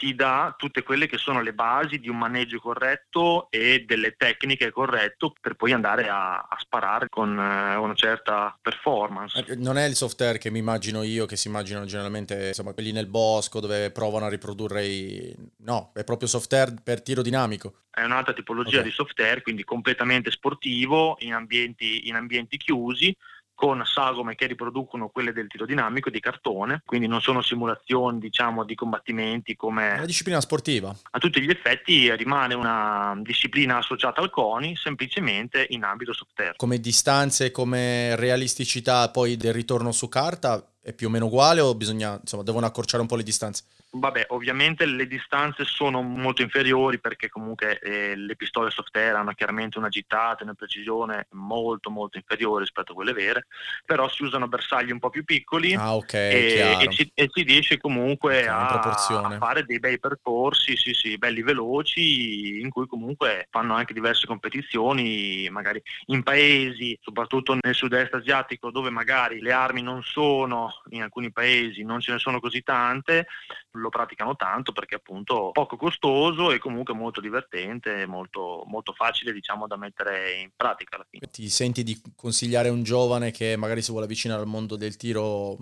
ti 0.00 0.14
dà 0.14 0.54
tutte 0.56 0.82
quelle 0.82 1.06
che 1.06 1.18
sono 1.18 1.42
le 1.42 1.52
basi 1.52 1.98
di 1.98 2.08
un 2.08 2.16
maneggio 2.16 2.58
corretto 2.58 3.50
e 3.50 3.84
delle 3.86 4.14
tecniche 4.16 4.70
corrette 4.70 5.32
per 5.38 5.56
poi 5.56 5.72
andare 5.72 6.08
a, 6.08 6.38
a 6.38 6.56
sparare 6.58 7.10
con 7.10 7.38
eh, 7.38 7.76
una 7.76 7.94
certa 7.94 8.58
performance. 8.62 9.44
Eh, 9.46 9.56
non 9.56 9.76
è 9.76 9.84
il 9.84 9.94
software 9.94 10.38
che 10.38 10.50
mi 10.50 10.58
immagino 10.58 11.02
io, 11.02 11.26
che 11.26 11.36
si 11.36 11.48
immaginano 11.48 11.84
generalmente 11.84 12.48
insomma, 12.48 12.72
quelli 12.72 12.92
nel 12.92 13.08
bosco 13.08 13.60
dove 13.60 13.90
provano 13.90 14.24
a 14.24 14.30
riprodurre 14.30 14.86
i... 14.86 15.36
No, 15.58 15.92
è 15.94 16.02
proprio 16.02 16.28
software 16.28 16.76
per 16.82 17.02
tiro 17.02 17.20
dinamico. 17.20 17.82
È 17.90 18.02
un'altra 18.02 18.32
tipologia 18.32 18.78
okay. 18.78 18.88
di 18.88 18.94
software, 18.94 19.42
quindi 19.42 19.64
completamente 19.64 20.30
sportivo, 20.30 21.18
in 21.20 21.34
ambienti, 21.34 22.08
in 22.08 22.14
ambienti 22.14 22.56
chiusi, 22.56 23.14
con 23.60 23.82
sagome 23.84 24.36
che 24.36 24.46
riproducono 24.46 25.10
quelle 25.10 25.34
del 25.34 25.46
tiro 25.46 25.66
dinamico 25.66 26.08
di 26.08 26.18
cartone, 26.18 26.80
quindi 26.86 27.06
non 27.06 27.20
sono 27.20 27.42
simulazioni 27.42 28.18
diciamo 28.18 28.64
di 28.64 28.74
combattimenti 28.74 29.54
come... 29.54 29.92
Una 29.96 30.06
disciplina 30.06 30.40
sportiva. 30.40 30.96
A 31.10 31.18
tutti 31.18 31.42
gli 31.42 31.50
effetti 31.50 32.10
rimane 32.16 32.54
una 32.54 33.14
disciplina 33.20 33.76
associata 33.76 34.22
al 34.22 34.30
CONI, 34.30 34.76
semplicemente 34.76 35.66
in 35.68 35.84
ambito 35.84 36.14
software. 36.14 36.54
Come 36.56 36.80
distanze, 36.80 37.50
come 37.50 38.16
realisticità 38.16 39.10
poi 39.10 39.36
del 39.36 39.52
ritorno 39.52 39.92
su 39.92 40.08
carta 40.08 40.66
è 40.80 40.94
più 40.94 41.08
o 41.08 41.10
meno 41.10 41.26
uguale 41.26 41.60
o 41.60 41.74
bisogna, 41.74 42.18
insomma, 42.18 42.42
devono 42.42 42.64
accorciare 42.64 43.02
un 43.02 43.08
po' 43.08 43.16
le 43.16 43.22
distanze? 43.22 43.64
Vabbè, 43.92 44.26
ovviamente 44.28 44.86
le 44.86 45.08
distanze 45.08 45.64
sono 45.64 46.00
molto 46.00 46.42
inferiori 46.42 47.00
perché 47.00 47.28
comunque 47.28 47.80
eh, 47.80 48.14
le 48.14 48.36
pistole 48.36 48.70
soft 48.70 48.94
air 48.94 49.16
hanno 49.16 49.32
chiaramente 49.32 49.78
una 49.78 49.88
gittata 49.88 50.40
e 50.40 50.44
una 50.44 50.54
precisione 50.54 51.26
molto 51.30 51.90
molto 51.90 52.16
inferiore 52.16 52.60
rispetto 52.60 52.92
a 52.92 52.94
quelle 52.94 53.12
vere, 53.12 53.46
però 53.84 54.08
si 54.08 54.22
usano 54.22 54.46
bersagli 54.46 54.92
un 54.92 55.00
po' 55.00 55.10
più 55.10 55.24
piccoli 55.24 55.74
ah, 55.74 55.96
okay, 55.96 56.32
e, 56.32 56.76
e, 56.82 56.88
ci, 56.88 57.10
e, 57.12 57.28
si 57.32 57.42
riesce 57.42 57.78
comunque 57.78 58.42
okay, 58.42 58.46
a, 58.46 58.68
a, 58.68 59.36
fare 59.38 59.64
dei 59.64 59.80
bei 59.80 59.98
percorsi, 59.98 60.76
sì, 60.76 60.94
sì, 60.94 61.18
belli 61.18 61.42
veloci, 61.42 62.60
in 62.60 62.70
cui 62.70 62.86
comunque 62.86 63.48
fanno 63.50 63.74
anche 63.74 63.92
diverse 63.92 64.28
competizioni, 64.28 65.48
magari 65.50 65.82
in 66.06 66.22
paesi, 66.22 66.96
soprattutto 67.02 67.58
nel 67.60 67.74
sud-est 67.74 68.14
asiatico, 68.14 68.70
dove 68.70 68.90
magari 68.90 69.40
le 69.40 69.50
armi 69.50 69.82
non 69.82 70.04
sono, 70.04 70.80
in 70.90 71.02
alcuni 71.02 71.32
paesi 71.32 71.82
non 71.82 71.98
ce 71.98 72.12
ne 72.12 72.18
sono 72.18 72.38
così 72.38 72.62
tante, 72.62 73.26
lo 73.72 73.88
praticano 73.88 74.36
tanto 74.36 74.72
perché 74.72 74.96
appunto 74.96 75.50
poco 75.52 75.76
costoso 75.76 76.50
e 76.50 76.58
comunque 76.58 76.94
molto 76.94 77.20
divertente, 77.20 78.06
molto, 78.06 78.64
molto 78.66 78.92
facile 78.92 79.32
diciamo 79.32 79.66
da 79.66 79.76
mettere 79.76 80.40
in 80.40 80.50
pratica 80.56 80.96
alla 80.96 81.06
fine. 81.08 81.28
Ti 81.30 81.48
senti 81.48 81.82
di 81.82 82.00
consigliare 82.16 82.68
a 82.68 82.72
un 82.72 82.82
giovane 82.82 83.30
che 83.30 83.56
magari 83.56 83.82
si 83.82 83.90
vuole 83.90 84.06
avvicinare 84.06 84.40
al 84.40 84.48
mondo 84.48 84.76
del 84.76 84.96
tiro 84.96 85.56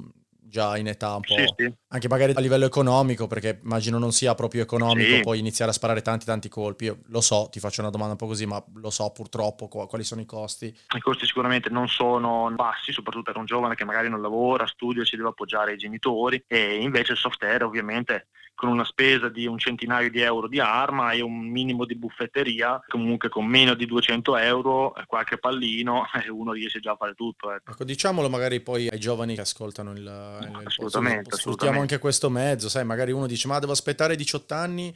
già 0.49 0.77
in 0.77 0.87
età 0.87 1.15
un 1.15 1.21
po', 1.21 1.35
sì, 1.35 1.45
sì. 1.57 1.75
anche 1.89 2.09
magari 2.09 2.33
a 2.35 2.41
livello 2.41 2.65
economico, 2.65 3.27
perché 3.27 3.61
immagino 3.63 3.99
non 3.99 4.13
sia 4.13 4.35
proprio 4.35 4.63
economico 4.63 5.17
sì. 5.17 5.21
poi 5.21 5.39
iniziare 5.39 5.71
a 5.71 5.75
sparare 5.75 6.03
tanti 6.03 6.25
tanti 6.25 6.49
colpi. 6.49 6.85
Io 6.85 6.99
lo 7.07 7.21
so, 7.21 7.49
ti 7.51 7.61
faccio 7.61 7.81
una 7.81 7.91
domanda 7.91 8.13
un 8.13 8.19
po' 8.19 8.27
così, 8.27 8.47
ma 8.47 8.63
lo 8.75 8.91
so 8.91 9.11
purtroppo 9.11 9.69
quali 9.69 10.05
sono 10.05 10.21
i 10.21 10.27
costi. 10.27 10.67
I 10.67 11.01
costi 11.01 11.27
sicuramente 11.27 11.69
non 11.71 11.89
sono 11.89 12.51
bassi, 12.55 12.93
soprattutto 12.93 13.31
per 13.31 13.37
un 13.37 13.47
giovane 13.47 13.75
che 13.75 13.85
magari 13.85 14.09
non 14.09 14.23
lavora, 14.23 14.67
studia, 14.67 15.05
si 15.05 15.17
deve 15.17 15.29
appoggiare 15.29 15.73
ai 15.73 15.77
genitori 15.77 16.43
e 16.47 16.77
invece 16.81 17.13
il 17.13 17.19
software 17.19 17.65
ovviamente 17.65 18.29
con 18.59 18.71
una 18.71 18.85
spesa 18.85 19.29
di 19.29 19.47
un 19.47 19.57
centinaio 19.57 20.11
di 20.11 20.21
euro 20.21 20.49
di 20.49 20.59
arma 20.59 21.13
e 21.13 21.21
un 21.21 21.49
minimo 21.49 21.85
di 21.85 21.95
buffetteria, 21.95 22.83
comunque 22.89 23.29
con 23.29 23.47
meno 23.47 23.75
di 23.75 23.87
200 23.87 24.37
euro, 24.37 24.93
qualche 25.07 25.39
pallino, 25.39 26.05
uno 26.29 26.51
riesce 26.51 26.81
già 26.81 26.91
a 26.91 26.97
fare 26.97 27.15
tutto. 27.15 27.53
Ecco. 27.53 27.71
ecco 27.71 27.85
diciamolo 27.85 28.29
magari 28.29 28.59
poi 28.59 28.89
ai 28.89 28.99
giovani 28.99 29.37
che 29.37 29.43
ascoltano 29.43 29.93
il, 29.93 29.99
il 29.99 30.61
assolutamente, 30.65 31.37
sfruttiamo 31.37 31.79
anche 31.79 32.01
questo 32.01 32.31
mezzo, 32.31 32.69
sai, 32.69 32.85
magari 32.85 33.13
uno 33.13 33.29
dice 33.29 33.47
ma 33.47 33.61
devo 33.61 33.71
aspettare 33.71 34.17
18 34.17 34.53
anni, 34.53 34.93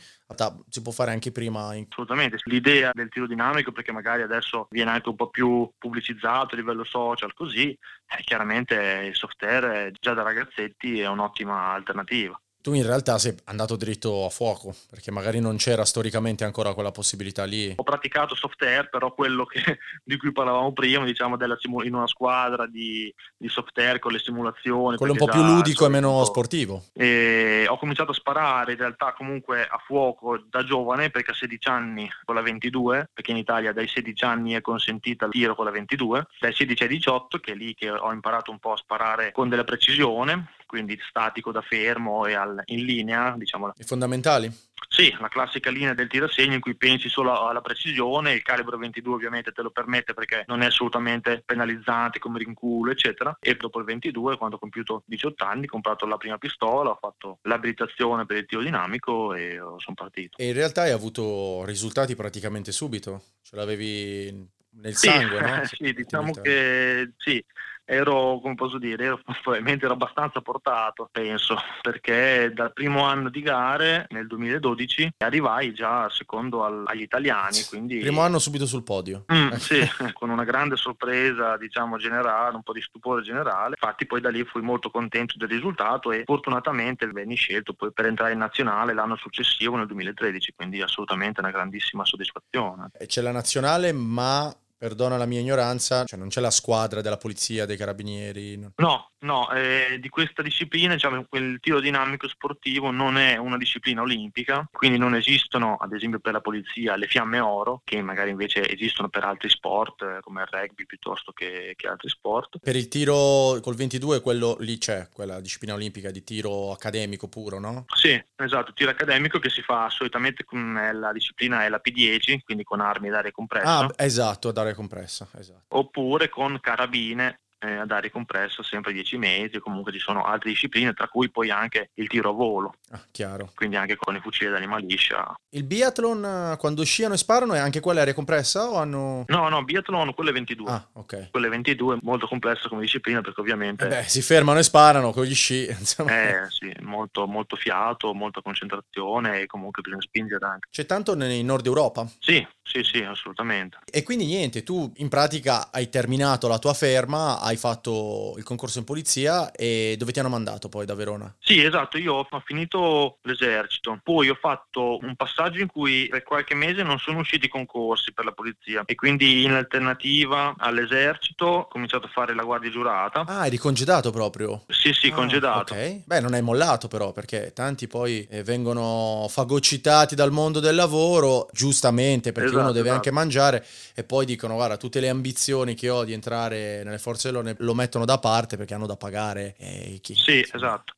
si 0.69 0.83
può 0.83 0.91
fare 0.91 1.13
anche 1.13 1.31
prima. 1.31 1.69
Assolutamente, 1.89 2.41
l'idea 2.47 2.91
del 2.93 3.11
tiro 3.11 3.29
dinamico 3.29 3.71
perché 3.71 3.93
magari 3.93 4.23
adesso 4.23 4.67
viene 4.71 4.91
anche 4.91 5.09
un 5.09 5.15
po' 5.15 5.29
più 5.29 5.71
pubblicizzato 5.79 6.57
a 6.57 6.59
livello 6.59 6.83
social 6.83 7.33
così, 7.33 7.71
eh, 7.71 8.23
chiaramente 8.25 8.75
il 9.07 9.15
software 9.15 9.93
già 10.01 10.15
da 10.15 10.23
ragazzetti 10.23 10.99
è 10.99 11.07
un'ottima 11.07 11.75
alternativa 11.75 12.37
Tu 12.63 12.75
in 12.75 12.87
realtà 12.87 13.19
sei 13.19 13.35
andato 13.47 13.75
dritto 13.75 14.25
a 14.25 14.29
fuoco, 14.29 14.73
perché 14.89 15.11
magari 15.11 15.41
non 15.41 15.57
c'era 15.57 15.85
storicamente 15.85 16.45
ancora 16.45 16.75
quella 16.75 16.93
possibilità 16.93 17.43
lì. 17.43 17.75
Ho 17.75 17.83
praticato 17.83 18.37
soft 18.37 18.63
air, 18.63 18.89
però 18.89 19.13
quello 19.13 19.45
che, 19.45 19.61
di 20.05 20.17
cui 20.17 20.31
parlavamo 20.31 20.73
prima, 20.73 21.05
diciamo 21.05 21.37
della 21.37 21.57
simu- 21.59 21.85
in 21.85 21.95
una 21.95 22.07
squadra 22.07 22.69
di, 22.69 23.13
di 23.37 23.49
soft 23.49 23.77
air 23.79 23.99
con 23.99 24.13
le 24.13 24.21
simulazioni. 24.21 24.97
Quello 24.97 25.15
un 25.15 25.19
po' 25.19 25.27
più 25.27 25.43
ludico 25.43 25.87
e 25.87 25.89
meno 25.89 26.25
sportivo. 26.25 26.85
E 26.93 27.67
ho 27.69 27.77
cominciato 27.79 28.13
a 28.13 28.15
sparare 28.15 28.73
in 28.73 28.79
realtà 28.79 29.13
comunque 29.13 29.67
a 29.67 29.83
fuoco 29.85 30.41
da 30.49 30.63
giovane, 30.63 31.11
perché 31.11 31.33
a 31.33 31.35
16 31.35 31.69
anni 31.69 32.09
con 32.25 32.37
la 32.37 32.43
22, 32.43 33.11
perché 33.13 33.33
in 33.33 33.39
Italia 33.39 33.73
dai 33.73 33.89
16 33.89 34.25
anni 34.25 34.53
è 34.53 34.61
consentita 34.61 35.25
il 35.25 35.33
tiro 35.33 35.57
con 35.57 35.65
la 35.65 35.73
22, 35.73 36.29
dai 36.39 36.53
16 36.53 36.85
ai 36.85 36.89
18, 36.91 37.39
che 37.39 37.53
è 37.53 37.55
lì 37.57 37.75
che 37.75 37.91
ho 37.91 38.13
imparato 38.13 38.53
un 38.53 38.61
po' 38.61 38.71
a 38.71 38.77
sparare 38.77 39.33
con 39.33 39.49
della 39.49 39.65
precisione, 39.65 40.47
quindi 40.73 40.99
statico 41.07 41.53
da 41.53 41.61
fermo 41.61 42.25
e 42.25 42.33
al, 42.33 42.63
in 42.65 42.87
linea, 42.87 43.35
diciamo. 43.37 43.75
I 43.77 43.85
fondamentali? 43.85 44.51
Sì, 44.89 45.15
la 45.21 45.29
classica 45.29 45.69
linea 45.71 45.93
del 45.93 46.09
tirasegno 46.09 46.55
in 46.55 46.61
cui 46.61 46.75
pensi 46.75 47.11
solo 47.11 47.47
alla 47.47 47.61
precisione, 47.61 48.33
il 48.33 48.41
calibro 48.41 48.79
22 48.79 49.13
ovviamente 49.13 49.53
te 49.53 49.61
lo 49.61 49.69
permette 49.69 50.15
perché 50.15 50.45
non 50.47 50.63
è 50.63 50.67
assolutamente 50.67 51.43
penalizzante 51.45 52.19
come 52.19 52.39
rinculo, 52.39 52.91
eccetera. 52.91 53.37
E 53.39 53.55
dopo 53.55 53.81
il 53.81 53.85
22, 53.85 54.39
quando 54.39 54.57
ho 54.57 54.59
compiuto 54.59 55.03
18 55.05 55.45
anni, 55.45 55.67
ho 55.67 55.69
comprato 55.69 56.07
la 56.07 56.17
prima 56.17 56.39
pistola, 56.39 56.89
ho 56.89 56.99
fatto 56.99 57.39
l'abilitazione 57.43 58.25
per 58.25 58.39
il 58.39 58.47
tiro 58.47 58.63
dinamico 58.63 59.35
e 59.35 59.59
sono 59.77 59.95
partito. 59.95 60.39
E 60.39 60.47
in 60.47 60.55
realtà 60.55 60.83
hai 60.83 60.93
avuto 60.93 61.67
risultati 61.67 62.17
praticamente 62.17 62.73
subito? 62.73 63.25
Ce 63.43 63.57
l'avevi 63.57 64.49
nel 64.77 64.95
sangue, 64.95 65.37
sì, 65.69 65.85
no? 65.85 65.87
sì, 65.89 65.93
diciamo 65.93 66.33
che 66.33 67.13
sì, 67.19 67.45
ero, 67.93 68.41
come 68.41 68.55
posso 68.55 68.79
dire, 68.79 69.05
ero, 69.05 69.21
probabilmente 69.43 69.85
ero 69.85 69.95
abbastanza 69.95 70.41
portato, 70.41 71.09
penso, 71.11 71.57
perché 71.81 72.51
dal 72.55 72.73
primo 72.73 73.05
anno 73.05 73.29
di 73.29 73.43
gare, 73.43 74.07
nel 74.11 74.27
2012, 74.27 75.15
arrivai 75.19 75.75
già 75.75 76.09
secondo 76.11 76.65
al, 76.65 76.85
agli 76.87 77.03
italiani. 77.03 77.63
Quindi... 77.69 77.99
Primo 77.99 78.23
anno 78.23 78.39
subito 78.39 78.67
sul 78.67 78.83
podio. 78.83 79.25
Mm, 79.33 79.53
sì, 79.61 79.81
con 80.13 80.31
una 80.31 80.45
grande 80.45 80.77
sorpresa, 80.77 81.57
diciamo, 81.57 81.99
generale, 81.99 82.57
un 82.57 82.63
po' 82.63 82.73
di 82.73 82.81
stupore 82.81 83.23
generale. 83.23 83.77
Infatti 83.81 84.07
poi 84.07 84.21
da 84.21 84.31
lì 84.31 84.45
fui 84.45 84.63
molto 84.63 84.91
contento 84.91 85.37
del 85.37 85.49
risultato 85.49 86.13
e 86.13 86.23
fortunatamente 86.25 87.07
venni 87.07 87.35
scelto 87.35 87.75
poi 87.75 87.93
per 87.93 88.07
entrare 88.07 88.33
in 88.33 88.39
nazionale 88.39 88.95
l'anno 88.95 89.17
successivo, 89.17 89.77
nel 89.77 89.87
2013, 89.87 90.55
quindi 90.57 90.81
assolutamente 90.81 91.41
una 91.41 91.51
grandissima 91.51 92.05
soddisfazione. 92.05 92.91
C'è 93.07 93.21
la 93.21 93.33
nazionale, 93.33 93.93
ma 93.93 94.55
perdona 94.83 95.17
la 95.17 95.27
mia 95.27 95.39
ignoranza, 95.39 96.05
cioè 96.07 96.19
non 96.19 96.27
c'è 96.27 96.41
la 96.41 96.51
squadra 96.51 97.01
della 97.03 97.17
polizia, 97.17 97.67
dei 97.67 97.77
carabinieri? 97.77 98.57
No, 98.57 98.73
no, 98.79 99.11
no 99.21 99.49
eh, 99.53 99.99
di 100.01 100.09
questa 100.09 100.43
disciplina, 100.43 100.95
diciamo, 100.95 101.25
il 101.31 101.59
tiro 101.61 101.79
dinamico 101.79 102.27
sportivo 102.27 102.91
non 102.91 103.17
è 103.17 103.37
una 103.37 103.57
disciplina 103.57 104.01
olimpica, 104.01 104.69
quindi 104.73 104.99
non 104.99 105.15
esistono, 105.15 105.77
ad 105.77 105.93
esempio 105.93 106.19
per 106.19 106.33
la 106.33 106.41
polizia, 106.41 106.97
le 106.97 107.07
fiamme 107.07 107.39
oro, 107.39 107.83
che 107.85 108.03
magari 108.03 108.31
invece 108.31 108.69
esistono 108.69 109.09
per 109.09 109.23
altri 109.23 109.51
sport, 109.51 110.03
eh, 110.03 110.19
come 110.21 110.43
il 110.43 110.49
rugby 110.51 110.85
piuttosto 110.85 111.31
che, 111.31 111.75
che, 111.77 111.87
altri 111.87 112.09
sport. 112.09 112.59
Per 112.59 112.75
il 112.75 112.89
tiro 112.89 113.61
col 113.61 113.77
22, 113.77 114.21
quello 114.21 114.57
lì 114.59 114.79
c'è, 114.79 115.09
quella 115.13 115.41
disciplina 115.41 115.75
olimpica 115.75 116.11
di 116.11 116.25
tiro 116.25 116.73
accademico 116.73 117.29
puro, 117.29 117.61
no? 117.61 117.85
Sì, 117.95 118.21
esatto, 118.35 118.73
tiro 118.73 118.91
accademico 118.91 119.39
che 119.39 119.49
si 119.49 119.63
fa 119.63 119.89
solitamente 119.91 120.43
con 120.43 120.73
la 120.93 121.13
disciplina 121.13 121.65
è 121.65 121.69
la 121.69 121.81
P10, 121.81 122.41
quindi 122.43 122.65
con 122.65 122.81
armi 122.81 123.07
ad 123.11 123.15
aria 123.15 123.31
compressa. 123.31 123.79
Ah, 123.79 123.95
esatto, 123.97 124.49
ad 124.49 124.59
aria 124.59 124.71
compressa, 124.75 125.29
esatto. 125.39 125.77
Oppure 125.77 126.29
con 126.29 126.59
carabine 126.61 127.42
eh, 127.63 127.77
ad 127.77 127.91
aria 127.91 128.11
compressa 128.11 128.63
sempre 128.63 128.93
10 128.93 129.17
metri, 129.17 129.61
comunque 129.61 129.93
ci 129.93 129.99
sono 129.99 130.25
altre 130.25 130.51
discipline, 130.51 130.93
tra 130.93 131.09
cui 131.09 131.31
poi 131.31 131.51
anche 131.51 131.91
il 131.95 132.09
tiro 132.09 132.31
a 132.31 132.33
volo. 132.33 132.75
Ah, 132.91 133.01
chiaro. 133.11 133.51
Quindi 133.55 133.77
anche 133.77 133.97
con 133.97 134.17
i 134.17 134.21
fucili 134.21 134.51
d'anima 134.51 134.79
liscia. 134.79 135.35
Il 135.51 135.65
biathlon, 135.65 136.57
quando 136.59 136.85
sciano 136.85 137.15
e 137.15 137.19
sparano, 137.19 137.55
è 137.55 137.59
anche 137.59 137.81
quella 137.81 138.01
aria 138.03 138.15
compressa 138.15 138.69
o 138.69 138.79
hanno... 138.79 139.25
No, 139.29 139.49
no, 139.49 139.65
biathlon, 139.65 140.13
quelle 140.15 140.33
22. 140.33 140.71
Ah, 140.71 140.89
ok. 140.95 141.31
Quelle 141.31 141.49
22 141.49 141.99
molto 142.03 142.27
complessa 142.27 142.69
come 142.69 142.83
disciplina 142.83 143.21
perché 143.21 143.41
ovviamente... 143.41 143.85
Eh 143.85 143.89
beh, 143.89 144.03
si 144.05 144.23
fermano 144.23 144.59
e 144.59 144.63
sparano 144.63 145.13
con 145.13 145.25
gli 145.25 145.35
sci, 145.35 145.69
insomma. 145.79 146.11
Eh 146.11 146.51
sì, 146.51 146.73
molto, 146.81 147.27
molto 147.27 147.57
fiato, 147.57 148.13
molta 148.13 148.43
concentrazione 148.43 149.41
e 149.41 149.47
comunque 149.47 149.83
bisogna 149.83 150.03
spingere 150.03 150.45
anche. 150.45 150.69
C'è 150.71 150.87
tanto 150.87 151.15
nel 151.15 151.45
nord 151.45 151.67
Europa? 151.67 152.11
Sì, 152.19 152.45
sì, 152.63 152.83
sì, 152.83 153.03
assolutamente. 153.03 153.79
E 153.85 154.03
quindi 154.03 154.25
niente, 154.25 154.63
tu 154.63 154.91
in 154.97 155.09
pratica 155.09 155.71
hai 155.71 155.91
terminato 155.91 156.49
la 156.49 156.59
tua 156.59 156.73
ferma, 156.73 157.41
hai 157.41 157.52
fatto 157.57 158.35
il 158.37 158.45
concorso 158.45 158.79
in 158.79 158.85
polizia 158.85 159.51
e 159.53 159.95
dove 159.99 160.13
ti 160.13 160.21
hanno 160.21 160.29
mandato 160.29 160.69
poi 160.69 160.87
da 160.87 160.95
Verona? 160.95 161.35
Sì, 161.41 161.63
esatto, 161.63 161.99
io 161.99 162.27
ho 162.29 162.43
finito 162.45 163.19
l'esercito, 163.23 163.99
poi 164.03 164.29
ho 164.29 164.39
fatto 164.39 164.99
un 165.03 165.15
passaggio 165.17 165.61
in 165.61 165.67
cui 165.67 166.09
per 166.09 166.23
qualche 166.23 166.55
mese 166.55 166.83
non 166.83 166.99
sono 166.99 167.21
usciti 167.21 167.47
i 167.47 167.49
concorsi 167.49 168.13
per 168.13 168.25
la 168.25 168.33
polizia 168.33 168.83
e 168.87 168.95
quindi 168.95 169.45
in 169.45 169.53
alternativa 169.53 170.55
all'esercito 170.59 171.45
ho 171.47 171.69
cominciato 171.69 172.07
a 172.07 172.11
fare 172.11 172.35
la 172.35 172.43
guardia 172.43 172.71
giurata. 172.71 173.25
Ah, 173.27 173.47
eri 173.47 173.59
congedato 173.59 174.11
proprio? 174.11 174.65
Sì, 174.69 174.93
sì, 174.93 175.09
ah, 175.09 175.15
congedato. 175.15 175.75
Ok, 175.75 176.03
beh 176.05 176.21
non 176.21 176.35
hai 176.35 176.43
mollato 176.43 176.89
però 176.89 177.13
perché 177.13 177.53
tanti 177.55 177.87
poi 177.87 178.27
eh, 178.31 178.43
vengono 178.43 179.27
fagocitati 179.29 180.15
dal 180.15 180.31
mondo 180.31 180.61
del 180.61 180.75
lavoro, 180.75 181.49
giustamente 181.53 182.33
perché 182.33 182.49
esatto, 182.49 182.63
uno 182.63 182.73
deve 182.73 182.89
esatto. 182.89 182.97
anche 182.97 183.11
mangiare 183.11 183.67
e 183.95 184.05
poi 184.05 184.25
dicono 184.25 184.55
guarda 184.55 184.77
tutte 184.77 185.01
le 185.01 185.09
ambizioni 185.09 185.75
che 185.75 185.89
ho 185.91 186.05
di 186.05 186.13
entrare 186.13 186.83
nelle 186.85 186.99
forze 186.99 187.29
dell'ordine 187.29 187.42
lo 187.59 187.75
mettono 187.75 188.05
da 188.05 188.19
parte 188.19 188.57
perché 188.57 188.75
hanno 188.75 188.87
da 188.87 188.97
pagare. 188.97 189.55
Eh, 189.59 189.99
chi, 190.01 190.15
sì, 190.15 190.47
esatto. 190.53 190.95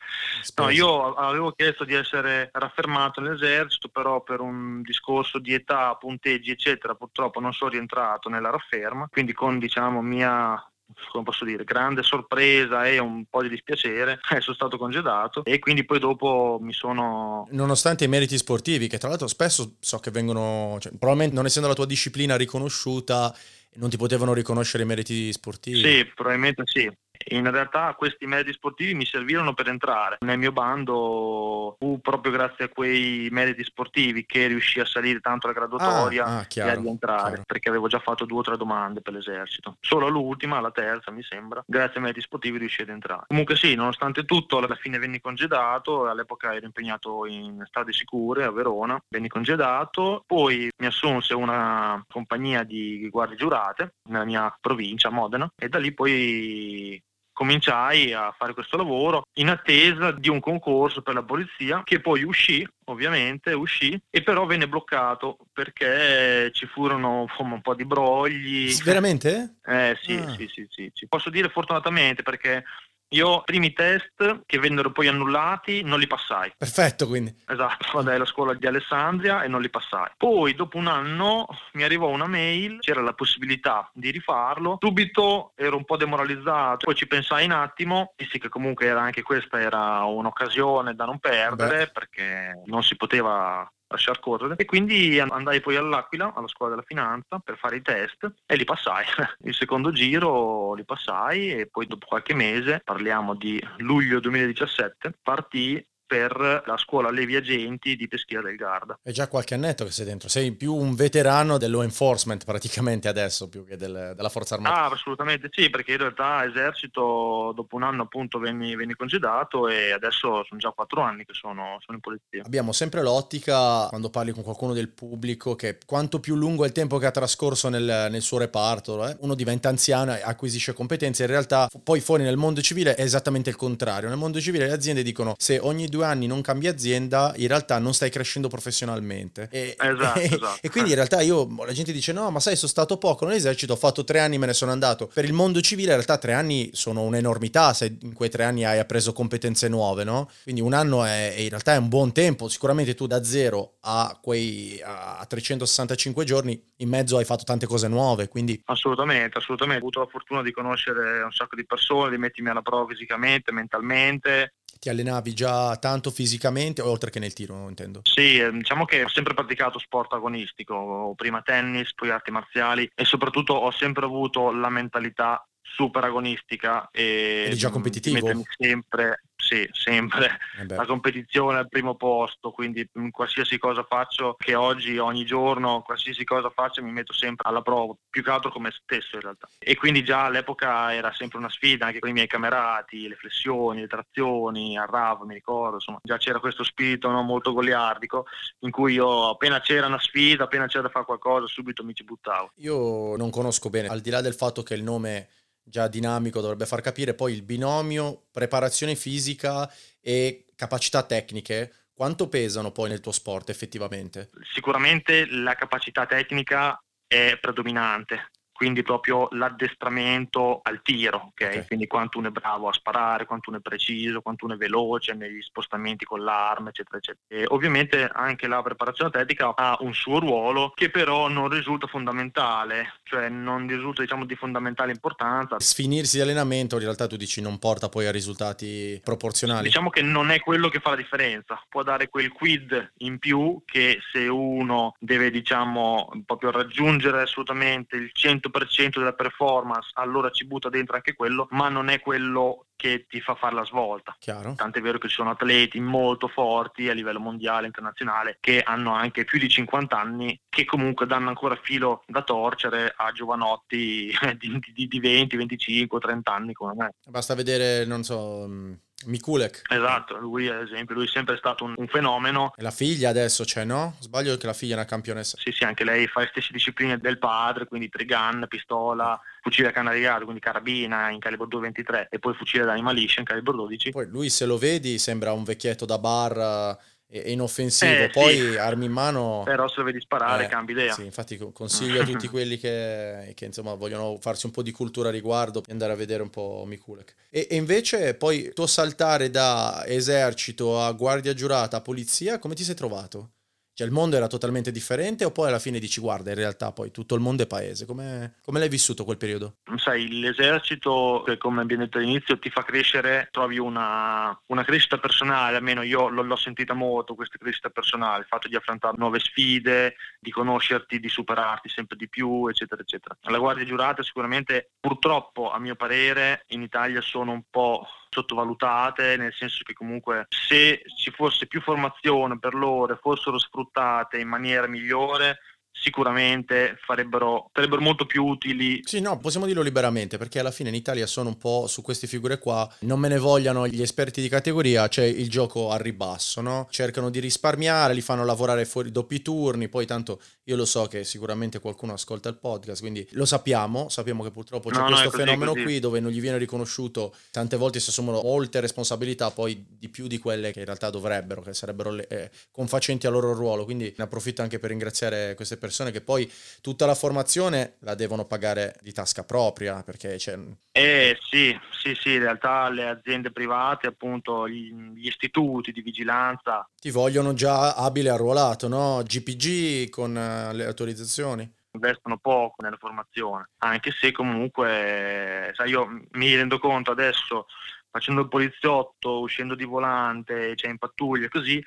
No, 0.56 0.70
io 0.70 1.14
avevo 1.14 1.52
chiesto 1.52 1.84
di 1.84 1.94
essere 1.94 2.50
raffermato 2.52 3.20
nell'esercito, 3.20 3.88
però 3.88 4.22
per 4.22 4.40
un 4.40 4.82
discorso 4.82 5.38
di 5.38 5.54
età, 5.54 5.94
punteggi, 5.94 6.50
eccetera, 6.50 6.94
purtroppo 6.94 7.40
non 7.40 7.52
sono 7.52 7.70
rientrato 7.70 8.28
nella 8.28 8.50
rafferma, 8.50 9.08
quindi 9.10 9.32
con 9.32 9.58
diciamo 9.58 10.02
mia 10.02 10.62
come 11.10 11.24
posso 11.24 11.44
dire, 11.44 11.64
grande 11.64 12.02
sorpresa 12.02 12.86
e 12.86 12.98
un 12.98 13.24
po' 13.28 13.42
di 13.42 13.48
dispiacere, 13.48 14.20
eh, 14.30 14.40
sono 14.40 14.54
stato 14.54 14.76
congedato 14.76 15.44
e 15.44 15.58
quindi 15.58 15.84
poi 15.84 15.98
dopo 15.98 16.58
mi 16.60 16.72
sono... 16.72 17.48
Nonostante 17.50 18.04
i 18.04 18.08
meriti 18.08 18.36
sportivi, 18.36 18.88
che 18.88 18.98
tra 18.98 19.08
l'altro 19.08 19.26
spesso 19.26 19.76
so 19.80 19.98
che 19.98 20.10
vengono, 20.10 20.76
cioè, 20.80 20.92
probabilmente 20.92 21.34
non 21.34 21.46
essendo 21.46 21.68
la 21.68 21.74
tua 21.74 21.86
disciplina 21.86 22.36
riconosciuta, 22.36 23.34
non 23.76 23.90
ti 23.90 23.96
potevano 23.96 24.32
riconoscere 24.32 24.82
i 24.82 24.86
meriti 24.86 25.32
sportivi. 25.32 25.82
Sì, 25.82 26.12
probabilmente 26.14 26.62
sì. 26.66 26.90
In 27.26 27.50
realtà 27.50 27.94
questi 27.94 28.26
meriti 28.26 28.52
sportivi 28.52 28.94
mi 28.94 29.06
servirono 29.06 29.54
per 29.54 29.68
entrare. 29.68 30.18
Nel 30.20 30.38
mio 30.38 30.52
bando 30.52 31.76
fu 31.78 32.00
proprio 32.00 32.32
grazie 32.32 32.66
a 32.66 32.68
quei 32.68 33.28
meriti 33.30 33.64
sportivi 33.64 34.26
che 34.26 34.46
riuscì 34.46 34.80
a 34.80 34.84
salire 34.84 35.20
tanto 35.20 35.46
la 35.46 35.52
graduatoria 35.52 36.24
ah, 36.24 36.38
ah, 36.38 36.44
chiaro, 36.44 36.68
e 36.68 36.72
a 36.72 36.80
rientrare, 36.80 37.28
chiaro. 37.28 37.42
perché 37.46 37.68
avevo 37.68 37.88
già 37.88 37.98
fatto 37.98 38.24
due 38.24 38.40
o 38.40 38.42
tre 38.42 38.56
domande 38.56 39.00
per 39.00 39.14
l'esercito. 39.14 39.76
Solo 39.80 40.08
l'ultima, 40.08 40.60
la 40.60 40.70
terza 40.70 41.10
mi 41.10 41.22
sembra, 41.22 41.62
grazie 41.66 41.96
ai 41.96 42.02
meriti 42.02 42.20
sportivi 42.20 42.58
riuscì 42.58 42.82
ad 42.82 42.90
entrare. 42.90 43.24
Comunque 43.28 43.56
sì, 43.56 43.74
nonostante 43.74 44.24
tutto, 44.24 44.58
alla 44.58 44.74
fine 44.74 44.98
venni 44.98 45.20
congedato, 45.20 46.06
all'epoca 46.08 46.54
ero 46.54 46.66
impegnato 46.66 47.26
in 47.26 47.62
strade 47.66 47.92
sicure 47.92 48.44
a 48.44 48.50
Verona, 48.50 49.00
venni 49.08 49.28
congedato, 49.28 50.22
poi 50.26 50.68
mi 50.78 50.86
assunse 50.86 51.34
una 51.34 52.04
compagnia 52.08 52.62
di 52.64 53.08
guardie 53.10 53.36
giurate 53.36 53.94
nella 54.08 54.24
mia 54.24 54.56
provincia, 54.60 55.10
Modena, 55.10 55.48
e 55.56 55.68
da 55.68 55.78
lì 55.78 55.92
poi 55.92 57.02
cominciai 57.34 58.14
a 58.14 58.34
fare 58.36 58.54
questo 58.54 58.78
lavoro 58.78 59.26
in 59.34 59.50
attesa 59.50 60.12
di 60.12 60.30
un 60.30 60.40
concorso 60.40 61.02
per 61.02 61.12
la 61.12 61.22
polizia 61.22 61.82
che 61.84 62.00
poi 62.00 62.22
uscì, 62.22 62.66
ovviamente 62.84 63.52
uscì, 63.52 64.00
e 64.08 64.22
però 64.22 64.46
venne 64.46 64.68
bloccato 64.68 65.36
perché 65.52 66.50
ci 66.54 66.66
furono 66.66 67.26
un 67.36 67.60
po' 67.60 67.74
di 67.74 67.84
brogli. 67.84 68.74
Veramente? 68.82 69.56
Eh 69.66 69.98
sì, 70.00 70.14
ah. 70.14 70.30
sì, 70.30 70.48
sì, 70.50 70.66
sì, 70.70 70.90
sì. 70.94 71.06
Posso 71.06 71.28
dire 71.28 71.48
fortunatamente 71.48 72.22
perché 72.22 72.64
io 73.08 73.38
i 73.38 73.42
primi 73.44 73.72
test 73.72 74.42
che 74.46 74.58
vennero 74.58 74.90
poi 74.90 75.08
annullati 75.08 75.82
non 75.82 75.98
li 75.98 76.06
passai. 76.06 76.52
Perfetto, 76.56 77.06
quindi. 77.06 77.34
Esatto, 77.46 77.98
andai 77.98 78.16
alla 78.16 78.24
scuola 78.24 78.54
di 78.54 78.66
Alessandria 78.66 79.42
e 79.42 79.48
non 79.48 79.60
li 79.60 79.70
passai. 79.70 80.10
Poi 80.16 80.54
dopo 80.54 80.78
un 80.78 80.86
anno 80.86 81.46
mi 81.74 81.84
arrivò 81.84 82.08
una 82.08 82.26
mail, 82.26 82.78
c'era 82.80 83.02
la 83.02 83.12
possibilità 83.12 83.88
di 83.92 84.10
rifarlo. 84.10 84.78
Subito 84.80 85.52
ero 85.54 85.76
un 85.76 85.84
po' 85.84 85.96
demoralizzato, 85.96 86.86
poi 86.86 86.94
ci 86.94 87.06
pensai 87.06 87.44
un 87.44 87.52
attimo, 87.52 88.12
dissi 88.16 88.38
che 88.38 88.48
comunque 88.48 88.86
era 88.86 89.00
anche 89.00 89.22
questa 89.22 89.60
era 89.60 90.02
un'occasione 90.04 90.94
da 90.94 91.04
non 91.04 91.18
perdere 91.18 91.86
Beh. 91.86 91.90
perché 91.92 92.62
non 92.66 92.82
si 92.82 92.96
poteva 92.96 93.68
lasciar 93.94 94.20
correre 94.20 94.54
e 94.56 94.64
quindi 94.64 95.18
andai 95.18 95.60
poi 95.60 95.76
all'Aquila, 95.76 96.34
alla 96.34 96.48
scuola 96.48 96.72
della 96.72 96.86
finanza, 96.86 97.38
per 97.38 97.56
fare 97.56 97.76
i 97.76 97.82
test 97.82 98.32
e 98.46 98.56
li 98.56 98.64
passai. 98.64 99.04
Il 99.44 99.54
secondo 99.54 99.92
giro 99.92 100.74
li 100.74 100.84
passai 100.84 101.52
e 101.52 101.66
poi 101.66 101.86
dopo 101.86 102.06
qualche 102.06 102.34
mese, 102.34 102.80
parliamo 102.84 103.34
di 103.34 103.62
luglio 103.78 104.20
2017, 104.20 105.18
partì 105.22 105.84
per 106.06 106.62
la 106.66 106.76
scuola 106.76 107.10
Levi 107.10 107.36
Agenti 107.36 107.96
di 107.96 108.08
Peschiera 108.08 108.42
del 108.42 108.56
Garda. 108.56 108.98
È 109.02 109.10
già 109.10 109.28
qualche 109.28 109.54
annetto 109.54 109.84
che 109.84 109.90
sei 109.90 110.04
dentro, 110.04 110.28
sei 110.28 110.52
più 110.52 110.74
un 110.74 110.94
veterano 110.94 111.58
del 111.58 111.70
law 111.70 111.82
enforcement 111.82 112.44
praticamente 112.44 113.08
adesso 113.08 113.48
più 113.48 113.64
che 113.64 113.76
del, 113.76 114.12
della 114.14 114.28
forza 114.28 114.54
armata. 114.54 114.82
Ah, 114.82 114.86
assolutamente 114.86 115.48
sì, 115.50 115.70
perché 115.70 115.92
in 115.92 115.98
realtà 115.98 116.44
esercito 116.44 117.52
dopo 117.54 117.76
un 117.76 117.82
anno 117.82 118.02
appunto 118.02 118.38
venni, 118.38 118.76
congedato 118.94 119.68
e 119.68 119.92
adesso 119.92 120.44
sono 120.44 120.60
già 120.60 120.70
quattro 120.70 121.00
anni 121.00 121.24
che 121.24 121.32
sono, 121.32 121.78
sono 121.80 121.96
in 121.96 122.00
polizia. 122.00 122.42
Abbiamo 122.44 122.72
sempre 122.72 123.02
l'ottica 123.02 123.86
quando 123.88 124.10
parli 124.10 124.32
con 124.32 124.42
qualcuno 124.42 124.72
del 124.72 124.88
pubblico 124.88 125.54
che 125.54 125.78
quanto 125.84 126.20
più 126.20 126.36
lungo 126.36 126.64
è 126.64 126.66
il 126.66 126.72
tempo 126.72 126.98
che 126.98 127.06
ha 127.06 127.10
trascorso 127.10 127.68
nel, 127.68 128.08
nel 128.10 128.22
suo 128.22 128.38
reparto, 128.38 129.06
eh, 129.06 129.16
uno 129.20 129.34
diventa 129.34 129.68
anziano 129.68 130.14
e 130.14 130.22
acquisisce 130.22 130.72
competenze, 130.72 131.22
in 131.22 131.30
realtà 131.30 131.68
poi 131.82 132.00
fuori 132.00 132.22
nel 132.22 132.36
mondo 132.36 132.60
civile 132.60 132.94
è 132.94 133.02
esattamente 133.02 133.50
il 133.50 133.56
contrario, 133.56 134.08
nel 134.08 134.18
mondo 134.18 134.40
civile 134.40 134.66
le 134.66 134.72
aziende 134.72 135.02
dicono 135.02 135.34
se 135.38 135.58
ogni 135.58 135.88
due 135.94 136.04
anni 136.04 136.26
non 136.26 136.42
cambi 136.42 136.66
azienda, 136.66 137.32
in 137.36 137.48
realtà 137.48 137.78
non 137.78 137.94
stai 137.94 138.10
crescendo 138.10 138.48
professionalmente. 138.48 139.48
E, 139.50 139.76
esatto, 139.78 140.18
e, 140.20 140.24
esatto. 140.24 140.58
e 140.60 140.70
quindi 140.70 140.90
in 140.90 140.96
realtà 140.96 141.20
io, 141.20 141.48
la 141.64 141.72
gente 141.72 141.92
dice 141.92 142.12
no, 142.12 142.30
ma 142.30 142.40
sai, 142.40 142.56
sono 142.56 142.70
stato 142.70 142.96
poco 142.98 143.26
nell'esercito, 143.26 143.74
ho 143.74 143.76
fatto 143.76 144.04
tre 144.04 144.20
anni, 144.20 144.38
me 144.38 144.46
ne 144.46 144.52
sono 144.52 144.72
andato. 144.72 145.10
Per 145.12 145.24
il 145.24 145.32
mondo 145.32 145.60
civile 145.60 145.88
in 145.88 145.94
realtà 145.94 146.18
tre 146.18 146.32
anni 146.32 146.70
sono 146.72 147.02
un'enormità 147.02 147.72
se 147.72 147.96
in 148.00 148.12
quei 148.12 148.28
tre 148.28 148.44
anni 148.44 148.64
hai 148.64 148.78
appreso 148.78 149.12
competenze 149.12 149.68
nuove, 149.68 150.04
no? 150.04 150.28
Quindi 150.42 150.60
un 150.60 150.72
anno 150.72 151.04
è, 151.04 151.34
in 151.38 151.48
realtà 151.48 151.74
è 151.74 151.76
un 151.76 151.88
buon 151.88 152.12
tempo, 152.12 152.48
sicuramente 152.48 152.94
tu 152.94 153.06
da 153.06 153.22
zero 153.22 153.76
a 153.80 154.18
quei 154.20 154.80
a 154.82 155.24
365 155.26 156.24
giorni 156.24 156.60
in 156.78 156.88
mezzo 156.88 157.16
hai 157.16 157.24
fatto 157.24 157.44
tante 157.44 157.66
cose 157.66 157.88
nuove, 157.88 158.28
quindi... 158.28 158.60
Assolutamente, 158.66 159.38
assolutamente. 159.38 159.84
Ho 159.84 159.88
avuto 159.88 160.00
la 160.00 160.06
fortuna 160.06 160.42
di 160.42 160.52
conoscere 160.52 161.22
un 161.22 161.32
sacco 161.32 161.56
di 161.56 161.64
persone, 161.64 162.10
di 162.10 162.18
mettermi 162.18 162.50
alla 162.50 162.62
prova 162.62 162.86
fisicamente, 162.86 163.52
mentalmente, 163.52 164.54
ti 164.84 164.90
allenavi 164.90 165.32
già 165.32 165.76
tanto 165.76 166.10
fisicamente, 166.10 166.82
oltre 166.82 167.08
che 167.08 167.18
nel 167.18 167.32
tiro, 167.32 167.68
intendo? 167.70 168.00
Sì, 168.02 168.38
eh, 168.38 168.52
diciamo 168.52 168.84
che 168.84 169.02
ho 169.02 169.08
sempre 169.08 169.32
praticato 169.32 169.78
sport 169.78 170.12
agonistico, 170.12 171.14
prima 171.16 171.40
tennis, 171.40 171.94
poi 171.94 172.10
arti 172.10 172.30
marziali 172.30 172.90
e 172.94 173.04
soprattutto 173.06 173.54
ho 173.54 173.70
sempre 173.70 174.04
avuto 174.04 174.52
la 174.52 174.68
mentalità 174.68 175.42
super 175.62 176.04
agonistica 176.04 176.90
e 176.92 177.44
Eri 177.46 177.56
già 177.56 177.70
competitivo? 177.70 178.42
sempre 178.58 179.22
sì, 179.44 179.68
sempre. 179.72 180.38
Eh 180.58 180.74
la 180.74 180.86
competizione 180.86 181.58
al 181.58 181.68
primo 181.68 181.94
posto, 181.96 182.50
quindi 182.50 182.88
in 182.94 183.10
qualsiasi 183.10 183.58
cosa 183.58 183.84
faccio, 183.84 184.34
che 184.38 184.54
oggi, 184.54 184.96
ogni 184.96 185.26
giorno, 185.26 185.82
qualsiasi 185.82 186.24
cosa 186.24 186.48
faccio 186.48 186.82
mi 186.82 186.92
metto 186.92 187.12
sempre 187.12 187.46
alla 187.46 187.60
prova, 187.60 187.94
più 188.08 188.22
che 188.22 188.30
altro 188.30 188.50
come 188.50 188.70
stesso 188.70 189.16
in 189.16 189.22
realtà. 189.22 189.48
E 189.58 189.76
quindi 189.76 190.02
già 190.02 190.24
all'epoca 190.24 190.94
era 190.94 191.12
sempre 191.12 191.38
una 191.38 191.50
sfida 191.50 191.86
anche 191.86 191.98
con 191.98 192.08
i 192.08 192.14
miei 192.14 192.26
camerati, 192.26 193.06
le 193.06 193.16
flessioni, 193.16 193.82
le 193.82 193.86
trazioni, 193.86 194.78
al 194.78 194.86
RAV, 194.86 195.24
mi 195.24 195.34
ricordo, 195.34 195.74
insomma, 195.74 195.98
già 196.02 196.16
c'era 196.16 196.40
questo 196.40 196.64
spirito 196.64 197.10
no, 197.10 197.22
molto 197.22 197.52
goliardico 197.52 198.26
in 198.60 198.70
cui 198.70 198.94
io 198.94 199.28
appena 199.28 199.60
c'era 199.60 199.86
una 199.86 200.00
sfida, 200.00 200.44
appena 200.44 200.66
c'era 200.66 200.84
da 200.84 200.88
fare 200.88 201.04
qualcosa, 201.04 201.46
subito 201.46 201.84
mi 201.84 201.94
ci 201.94 202.04
buttavo. 202.04 202.52
Io 202.56 203.16
non 203.16 203.28
conosco 203.28 203.68
bene, 203.68 203.88
al 203.88 204.00
di 204.00 204.10
là 204.10 204.22
del 204.22 204.34
fatto 204.34 204.62
che 204.62 204.74
il 204.74 204.82
nome 204.82 205.28
già 205.64 205.88
dinamico 205.88 206.40
dovrebbe 206.40 206.66
far 206.66 206.80
capire 206.80 207.14
poi 207.14 207.32
il 207.32 207.42
binomio 207.42 208.26
preparazione 208.30 208.94
fisica 208.94 209.70
e 210.00 210.46
capacità 210.54 211.02
tecniche 211.02 211.72
quanto 211.94 212.28
pesano 212.28 212.72
poi 212.72 212.88
nel 212.88 213.00
tuo 213.00 213.12
sport 213.12 213.48
effettivamente? 213.50 214.30
Sicuramente 214.52 215.26
la 215.26 215.54
capacità 215.54 216.06
tecnica 216.06 216.78
è 217.06 217.38
predominante, 217.40 218.30
quindi 218.64 218.82
proprio 218.82 219.28
l'addestramento 219.32 220.60
al 220.62 220.80
tiro, 220.80 221.32
okay? 221.32 221.48
Okay. 221.48 221.66
quindi 221.66 221.86
quanto 221.86 222.16
uno 222.16 222.28
è 222.28 222.30
bravo 222.30 222.68
a 222.68 222.72
sparare, 222.72 223.26
quanto 223.26 223.50
uno 223.50 223.58
è 223.58 223.60
preciso, 223.60 224.22
quanto 224.22 224.46
uno 224.46 224.54
è 224.54 224.56
veloce 224.56 225.12
negli 225.12 225.42
spostamenti 225.42 226.06
con 226.06 226.24
l'arma, 226.24 226.70
eccetera, 226.70 226.96
eccetera. 226.96 227.24
E 227.28 227.44
ovviamente 227.48 228.08
anche 228.10 228.46
la 228.46 228.62
preparazione 228.62 229.10
atletica 229.10 229.52
ha 229.54 229.76
un 229.80 229.92
suo 229.92 230.18
ruolo 230.18 230.72
che 230.74 230.88
però 230.88 231.28
non 231.28 231.50
risulta 231.50 231.86
fondamentale, 231.86 233.00
cioè 233.02 233.28
non 233.28 233.68
risulta 233.68 234.00
diciamo 234.00 234.24
di 234.24 234.34
fondamentale 234.34 234.92
importanza. 234.92 235.60
Sfinirsi 235.60 236.16
di 236.16 236.22
allenamento 236.22 236.76
in 236.76 236.84
realtà 236.84 237.06
tu 237.06 237.16
dici 237.16 237.42
non 237.42 237.58
porta 237.58 237.90
poi 237.90 238.06
a 238.06 238.10
risultati 238.10 238.98
proporzionali? 239.04 239.64
Diciamo 239.64 239.90
che 239.90 240.00
non 240.00 240.30
è 240.30 240.40
quello 240.40 240.70
che 240.70 240.80
fa 240.80 240.88
la 240.88 240.96
differenza, 240.96 241.62
può 241.68 241.82
dare 241.82 242.08
quel 242.08 242.32
quid 242.32 242.92
in 243.00 243.18
più 243.18 243.60
che 243.66 243.98
se 244.10 244.26
uno 244.26 244.96
deve 244.98 245.30
diciamo 245.30 246.08
proprio 246.24 246.50
raggiungere 246.50 247.20
assolutamente 247.20 247.96
il 247.96 248.08
100 248.10 248.52
100% 248.62 248.98
della 248.98 249.12
performance, 249.12 249.90
allora 249.94 250.30
ci 250.30 250.46
butta 250.46 250.68
dentro 250.68 250.96
anche 250.96 251.14
quello, 251.14 251.48
ma 251.50 251.68
non 251.68 251.88
è 251.88 252.00
quello 252.00 252.66
che 252.76 253.06
ti 253.08 253.20
fa 253.20 253.34
fare 253.34 253.54
la 253.54 253.64
svolta. 253.64 254.16
Chiaro. 254.18 254.54
Tant'è 254.54 254.80
vero 254.80 254.98
che 254.98 255.08
ci 255.08 255.14
sono 255.14 255.30
atleti 255.30 255.80
molto 255.80 256.28
forti 256.28 256.88
a 256.88 256.92
livello 256.92 257.20
mondiale, 257.20 257.66
internazionale, 257.66 258.38
che 258.40 258.62
hanno 258.62 258.92
anche 258.94 259.24
più 259.24 259.38
di 259.38 259.48
50 259.48 259.98
anni, 259.98 260.38
che 260.48 260.64
comunque 260.64 261.06
danno 261.06 261.28
ancora 261.28 261.58
filo 261.60 262.02
da 262.06 262.22
torcere 262.22 262.92
a 262.96 263.10
giovanotti 263.12 264.12
di, 264.38 264.60
di, 264.72 264.86
di 264.88 265.00
20, 265.00 265.36
25, 265.36 265.98
30 265.98 266.32
anni 266.32 266.52
come 266.52 266.74
me. 266.76 266.94
Basta 267.06 267.34
vedere, 267.34 267.84
non 267.84 268.02
so 268.02 268.46
mm, 268.46 268.72
Mikulek. 269.06 269.62
Esatto, 269.68 270.16
lui 270.16 270.48
ad 270.48 270.62
esempio, 270.62 270.94
lui 270.94 271.06
è 271.06 271.08
sempre 271.08 271.36
stato 271.36 271.64
un, 271.64 271.74
un 271.76 271.86
fenomeno. 271.88 272.52
E 272.56 272.62
la 272.62 272.70
figlia 272.70 273.10
adesso 273.10 273.44
c'è, 273.44 273.64
no? 273.64 273.96
Sbaglio 274.00 274.36
che 274.36 274.46
la 274.46 274.52
figlia 274.52 274.74
è 274.74 274.76
una 274.76 274.86
campionessa. 274.86 275.36
Sì, 275.38 275.52
sì, 275.52 275.64
anche 275.64 275.84
lei 275.84 276.06
fa 276.06 276.20
le 276.20 276.28
stesse 276.30 276.48
discipline 276.52 276.98
del 276.98 277.18
padre, 277.18 277.66
quindi 277.66 277.88
trigun, 277.88 278.46
pistola, 278.48 279.20
fucile 279.40 279.68
a 279.68 279.72
canna 279.72 279.92
rigato, 279.92 280.24
quindi 280.24 280.40
carabina 280.40 281.10
in 281.10 281.20
calibro 281.20 281.46
223 281.46 282.08
e 282.10 282.18
poi 282.18 282.34
fucile 282.34 282.64
da 282.64 282.74
in 282.76 283.24
calibro 283.24 283.52
12. 283.52 283.90
Poi 283.90 284.06
lui 284.08 284.30
se 284.30 284.46
lo 284.46 284.56
vedi 284.56 284.98
sembra 284.98 285.32
un 285.32 285.44
vecchietto 285.44 285.84
da 285.84 285.98
bar 285.98 286.76
e 287.22 287.30
inoffensivo. 287.30 288.04
Eh, 288.04 288.10
Poi 288.10 288.36
sì. 288.36 288.56
armi 288.56 288.86
in 288.86 288.92
mano. 288.92 289.42
Però 289.44 289.68
se 289.68 289.82
vedi 289.82 290.00
sparare, 290.00 290.44
eh, 290.44 290.48
cambi 290.48 290.72
idea. 290.72 290.92
Sì, 290.92 291.04
infatti 291.04 291.38
consiglio 291.52 292.02
a 292.02 292.04
tutti 292.04 292.26
quelli 292.26 292.58
che, 292.58 293.32
che, 293.34 293.44
insomma 293.44 293.74
vogliono 293.74 294.18
farsi 294.20 294.46
un 294.46 294.52
po' 294.52 294.62
di 294.62 294.72
cultura 294.72 295.10
a 295.10 295.12
riguardo 295.12 295.60
di 295.64 295.70
andare 295.70 295.92
a 295.92 295.96
vedere 295.96 296.22
un 296.22 296.30
po' 296.30 296.64
Mikulek. 296.66 297.14
E, 297.30 297.46
e 297.48 297.56
invece 297.56 298.14
poi 298.14 298.52
tuo 298.52 298.66
saltare 298.66 299.30
da 299.30 299.84
esercito 299.86 300.80
a 300.80 300.90
guardia 300.92 301.34
giurata 301.34 301.76
a 301.76 301.80
polizia, 301.80 302.38
come 302.38 302.54
ti 302.54 302.64
sei 302.64 302.74
trovato? 302.74 303.30
Cioè 303.74 303.88
il 303.88 303.92
mondo 303.92 304.14
era 304.14 304.28
totalmente 304.28 304.70
differente 304.70 305.24
o 305.24 305.32
poi 305.32 305.48
alla 305.48 305.58
fine 305.58 305.80
dici 305.80 306.00
guarda 306.00 306.30
in 306.30 306.36
realtà 306.36 306.70
poi 306.70 306.92
tutto 306.92 307.16
il 307.16 307.20
mondo 307.20 307.42
è 307.42 307.46
paese, 307.48 307.86
come, 307.86 308.36
come 308.44 308.60
l'hai 308.60 308.68
vissuto 308.68 309.04
quel 309.04 309.16
periodo? 309.16 309.56
Sai, 309.76 310.20
l'esercito 310.20 311.24
come 311.38 311.62
abbiamo 311.62 311.82
detto 311.82 311.98
all'inizio 311.98 312.38
ti 312.38 312.50
fa 312.50 312.62
crescere, 312.62 313.28
trovi 313.32 313.58
una, 313.58 314.38
una 314.46 314.62
crescita 314.62 314.98
personale, 314.98 315.56
almeno 315.56 315.82
io 315.82 316.08
l- 316.08 316.24
l'ho 316.24 316.36
sentita 316.36 316.72
molto 316.72 317.16
questa 317.16 317.36
crescita 317.36 317.68
personale, 317.70 318.20
il 318.20 318.26
fatto 318.28 318.46
di 318.46 318.54
affrontare 318.54 318.96
nuove 318.96 319.18
sfide, 319.18 319.96
di 320.24 320.30
conoscerti, 320.30 320.98
di 320.98 321.08
superarti 321.08 321.68
sempre 321.68 321.98
di 321.98 322.08
più, 322.08 322.48
eccetera, 322.48 322.80
eccetera. 322.80 323.14
La 323.24 323.38
guardia 323.38 323.66
giurata 323.66 324.02
sicuramente 324.02 324.70
purtroppo 324.80 325.52
a 325.52 325.58
mio 325.58 325.76
parere 325.76 326.44
in 326.48 326.62
Italia 326.62 327.02
sono 327.02 327.32
un 327.32 327.42
po' 327.50 327.86
sottovalutate, 328.08 329.18
nel 329.18 329.34
senso 329.34 329.62
che 329.64 329.74
comunque 329.74 330.26
se 330.30 330.82
ci 330.96 331.10
fosse 331.10 331.46
più 331.46 331.60
formazione 331.60 332.38
per 332.38 332.54
loro 332.54 332.94
e 332.94 332.98
fossero 333.00 333.38
sfruttate 333.38 334.18
in 334.18 334.28
maniera 334.28 334.66
migliore, 334.66 335.40
sicuramente 335.74 336.78
farebbero, 336.80 337.50
sarebbero 337.52 337.82
molto 337.82 338.06
più 338.06 338.24
utili. 338.24 338.80
Sì, 338.84 339.00
no, 339.00 339.18
possiamo 339.18 339.44
dirlo 339.44 339.60
liberamente, 339.60 340.16
perché 340.16 340.38
alla 340.38 340.52
fine 340.52 340.68
in 340.68 340.74
Italia 340.74 341.06
sono 341.06 341.30
un 341.30 341.36
po' 341.36 341.66
su 341.66 341.82
queste 341.82 342.06
figure 342.06 342.38
qua, 342.38 342.72
non 342.80 343.00
me 343.00 343.08
ne 343.08 343.18
vogliano 343.18 343.66
gli 343.66 343.82
esperti 343.82 344.22
di 344.22 344.28
categoria, 344.28 344.88
c'è 344.88 345.04
il 345.04 345.28
gioco 345.28 345.70
al 345.70 345.80
ribasso, 345.80 346.40
no? 346.40 346.68
Cercano 346.70 347.10
di 347.10 347.18
risparmiare, 347.18 347.92
li 347.92 348.00
fanno 348.00 348.24
lavorare 348.24 348.64
fuori 348.64 348.92
doppi 348.92 349.20
turni, 349.20 349.68
poi 349.68 349.84
tanto 349.84 350.20
io 350.44 350.56
lo 350.56 350.64
so 350.64 350.86
che 350.86 351.04
sicuramente 351.04 351.58
qualcuno 351.58 351.92
ascolta 351.92 352.28
il 352.28 352.36
podcast, 352.36 352.80
quindi 352.80 353.06
lo 353.12 353.24
sappiamo, 353.24 353.88
sappiamo 353.88 354.22
che 354.22 354.30
purtroppo 354.30 354.70
c'è 354.70 354.78
no, 354.78 354.86
questo 354.86 355.04
no, 355.04 355.10
così, 355.10 355.22
fenomeno 355.22 355.52
così. 355.52 355.64
qui 355.64 355.80
dove 355.80 356.00
non 356.00 356.12
gli 356.12 356.20
viene 356.20 356.38
riconosciuto, 356.38 357.14
tante 357.30 357.56
volte 357.56 357.80
si 357.80 357.90
assumono 357.90 358.22
molte 358.22 358.60
responsabilità, 358.60 359.30
poi 359.30 359.66
di 359.68 359.88
più 359.88 360.06
di 360.06 360.18
quelle 360.18 360.52
che 360.52 360.60
in 360.60 360.64
realtà 360.64 360.88
dovrebbero, 360.90 361.42
che 361.42 361.52
sarebbero 361.52 361.90
le, 361.90 362.06
eh, 362.06 362.30
confacenti 362.50 363.06
al 363.06 363.12
loro 363.12 363.34
ruolo, 363.34 363.64
quindi 363.64 363.92
ne 363.96 364.04
approfitto 364.04 364.40
anche 364.40 364.58
per 364.58 364.70
ringraziare 364.70 365.34
queste 365.34 365.56
persone 365.56 365.63
persone 365.64 365.90
che 365.90 366.02
poi 366.02 366.30
tutta 366.60 366.84
la 366.84 366.94
formazione 366.94 367.76
la 367.80 367.94
devono 367.94 368.26
pagare 368.26 368.76
di 368.82 368.92
tasca 368.92 369.24
propria 369.24 369.82
perché 369.82 370.16
c'è... 370.16 370.38
Eh 370.72 371.16
sì, 371.30 371.58
sì, 371.70 371.94
sì, 371.94 372.12
in 372.12 372.20
realtà 372.20 372.68
le 372.68 372.86
aziende 372.86 373.30
private, 373.30 373.86
appunto 373.86 374.46
gli, 374.46 375.06
istituti 375.06 375.72
di 375.72 375.80
vigilanza... 375.80 376.68
Ti 376.78 376.90
vogliono 376.90 377.32
già 377.32 377.74
abile 377.74 378.10
arruolato, 378.10 378.68
no? 378.68 379.02
GPG 379.02 379.88
con 379.88 380.10
uh, 380.10 380.54
le 380.54 380.66
autorizzazioni 380.66 381.50
investono 381.74 382.18
poco 382.18 382.62
nella 382.62 382.76
formazione, 382.78 383.48
anche 383.58 383.90
se 383.90 384.12
comunque, 384.12 385.50
sai, 385.54 385.70
io 385.70 385.88
mi 386.12 386.32
rendo 386.36 386.60
conto 386.60 386.92
adesso 386.92 387.46
facendo 387.90 388.22
il 388.22 388.28
poliziotto, 388.28 389.20
uscendo 389.20 389.54
di 389.54 389.64
volante, 389.64 390.56
cioè 390.56 390.70
in 390.70 390.78
pattuglia 390.78 391.28
così, 391.28 391.62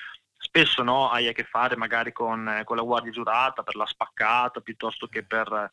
spesso 0.58 0.82
no, 0.82 1.10
hai 1.10 1.28
a 1.28 1.34
che 1.34 1.43
fare 1.43 1.76
magari 1.76 2.12
con, 2.12 2.62
con, 2.63 2.76
la 2.76 2.82
guardia 2.82 3.12
giurata 3.12 3.62
per 3.62 3.76
la 3.76 3.86
spaccata 3.86 4.60
piuttosto 4.62 5.06
che 5.06 5.24
per, 5.24 5.72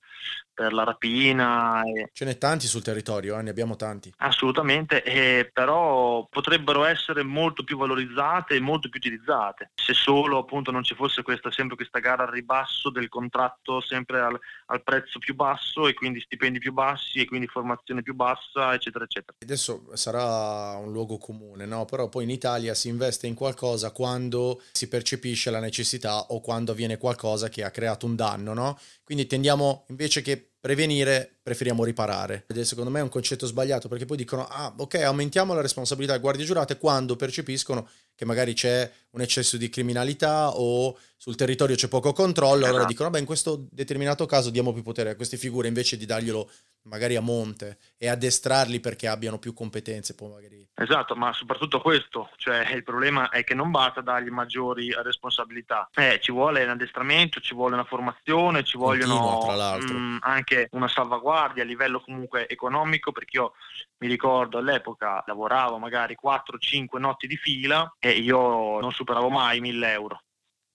per 0.53 0.75
la 0.75 0.85
rapina. 0.85 1.83
E... 1.85 2.11
Ce 2.13 2.27
n'è 2.27 2.37
tanti 2.37 2.67
sul 2.67 2.83
territorio, 2.83 3.39
eh? 3.39 3.43
ne 3.43 3.49
abbiamo 3.49 3.77
tanti. 3.77 4.13
Assolutamente, 4.19 5.03
eh, 5.03 5.51
però 5.51 6.27
potrebbero 6.29 6.85
essere 6.85 7.23
molto 7.23 7.65
più 7.65 7.79
valorizzate 7.79 8.57
e 8.57 8.61
molto 8.61 8.91
più 8.91 8.99
utilizzate 8.99 9.71
se 9.85 9.93
solo 9.93 10.39
appunto 10.39 10.71
non 10.71 10.83
ci 10.83 10.95
fosse 10.95 11.23
questa, 11.23 11.51
sempre 11.51 11.77
questa 11.77 11.99
gara 11.99 12.23
al 12.23 12.31
ribasso 12.31 12.89
del 12.89 13.11
contratto 13.11 13.83
sempre 13.83 14.21
al, 14.21 14.39
al 14.67 14.83
prezzo 14.83 15.19
più 15.19 15.35
basso 15.35 15.87
e 15.87 15.93
quindi 15.93 16.21
stipendi 16.21 16.59
più 16.59 16.73
bassi 16.73 17.21
e 17.21 17.27
quindi 17.27 17.47
formazione 17.47 18.03
più 18.03 18.15
bassa 18.15 18.73
eccetera 18.73 19.05
eccetera. 19.05 19.37
Adesso 19.43 19.91
sarà 19.93 20.77
un 20.79 20.91
luogo 20.91 21.19
comune, 21.19 21.67
no? 21.67 21.85
però 21.85 22.09
poi 22.09 22.25
in 22.25 22.31
Italia 22.31 22.73
si 22.73 22.89
investe 22.89 23.27
in 23.27 23.35
qualcosa 23.35 23.91
quando 23.91 24.63
si 24.77 24.89
percepisce 24.89 25.51
la 25.51 25.61
necessità 25.61 26.27
o 26.33 26.41
quando 26.41 26.73
avviene 26.73 26.99
qualcosa 26.99 27.49
che 27.49 27.63
ha 27.63 27.71
creato 27.71 28.07
un 28.07 28.17
danno, 28.17 28.55
no? 28.55 28.77
Quindi 29.05 29.27
tendiamo 29.29 29.87
invece 29.89 30.21
che 30.21 30.54
prevenire, 30.65 31.41
preferiamo 31.43 31.85
riparare. 31.85 32.47
Ed 32.47 32.57
è 32.57 32.65
secondo 32.65 32.89
me 32.91 33.03
un 33.03 33.11
concetto 33.11 33.45
sbagliato 33.45 33.87
perché 33.87 34.07
poi 34.07 34.17
dicono, 34.17 34.47
ah 34.47 34.73
ok, 34.75 34.95
aumentiamo 34.95 35.53
la 35.53 35.61
responsabilità 35.61 36.13
delle 36.13 36.25
guardie 36.25 36.47
giurate 36.47 36.79
quando 36.79 37.17
percepiscono 37.17 37.87
che 38.15 38.25
magari 38.25 38.55
c'è 38.55 38.91
un 39.11 39.21
eccesso 39.21 39.59
di 39.59 39.69
criminalità 39.69 40.57
o 40.57 40.97
sul 41.19 41.37
territorio 41.37 41.77
c'è 41.77 41.89
poco 41.89 42.15
controllo, 42.15 42.65
allora 42.65 42.79
esatto. 42.79 42.87
dicono, 42.87 43.11
beh 43.11 43.19
in 43.19 43.25
questo 43.27 43.67
determinato 43.71 44.25
caso 44.25 44.49
diamo 44.49 44.73
più 44.73 44.83
potere 44.83 45.11
a 45.11 45.17
queste 45.17 45.37
figure 45.37 45.69
invece 45.69 45.99
di 45.99 46.07
darglielo 46.07 46.51
magari 46.85 47.17
a 47.17 47.21
monte 47.21 47.79
e 47.97 48.09
addestrarli 48.09 48.81
perché 48.81 49.09
abbiano 49.09 49.39
più 49.39 49.55
competenze. 49.55 50.15
Poi 50.15 50.31
magari... 50.31 50.69
Esatto, 50.75 51.15
ma 51.15 51.33
soprattutto 51.33 51.81
questo, 51.81 52.31
cioè 52.37 52.69
il 52.75 52.83
problema 52.83 53.31
è 53.31 53.43
che 53.45 53.55
non 53.55 53.71
basta 53.71 54.01
dargli 54.01 54.29
maggiori 54.29 54.93
responsabilità, 55.03 55.89
eh, 55.95 56.19
ci 56.21 56.33
vuole 56.33 56.63
un 56.63 56.71
addestramento, 56.71 57.41
ci 57.41 57.55
vuole 57.55 57.75
una 57.75 57.85
formazione, 57.85 58.65
ci 58.65 58.77
vogliono 58.77 59.19
Continua, 59.19 59.77
mh, 59.77 59.93
mm, 59.93 60.17
anche 60.55 60.69
una 60.73 60.89
salvaguardia 60.89 61.63
a 61.63 61.67
livello 61.67 62.01
comunque 62.01 62.49
economico, 62.49 63.13
perché 63.13 63.39
io 63.39 63.53
mi 63.99 64.09
ricordo 64.09 64.59
all'epoca 64.59 65.23
lavoravo 65.27 65.79
magari 65.79 66.17
4-5 66.21 66.99
notti 66.99 67.27
di 67.27 67.37
fila 67.37 67.95
e 67.99 68.11
io 68.11 68.81
non 68.81 68.93
superavo 68.93 69.29
mai 69.29 69.61
1000 69.61 69.93
euro. 69.93 70.21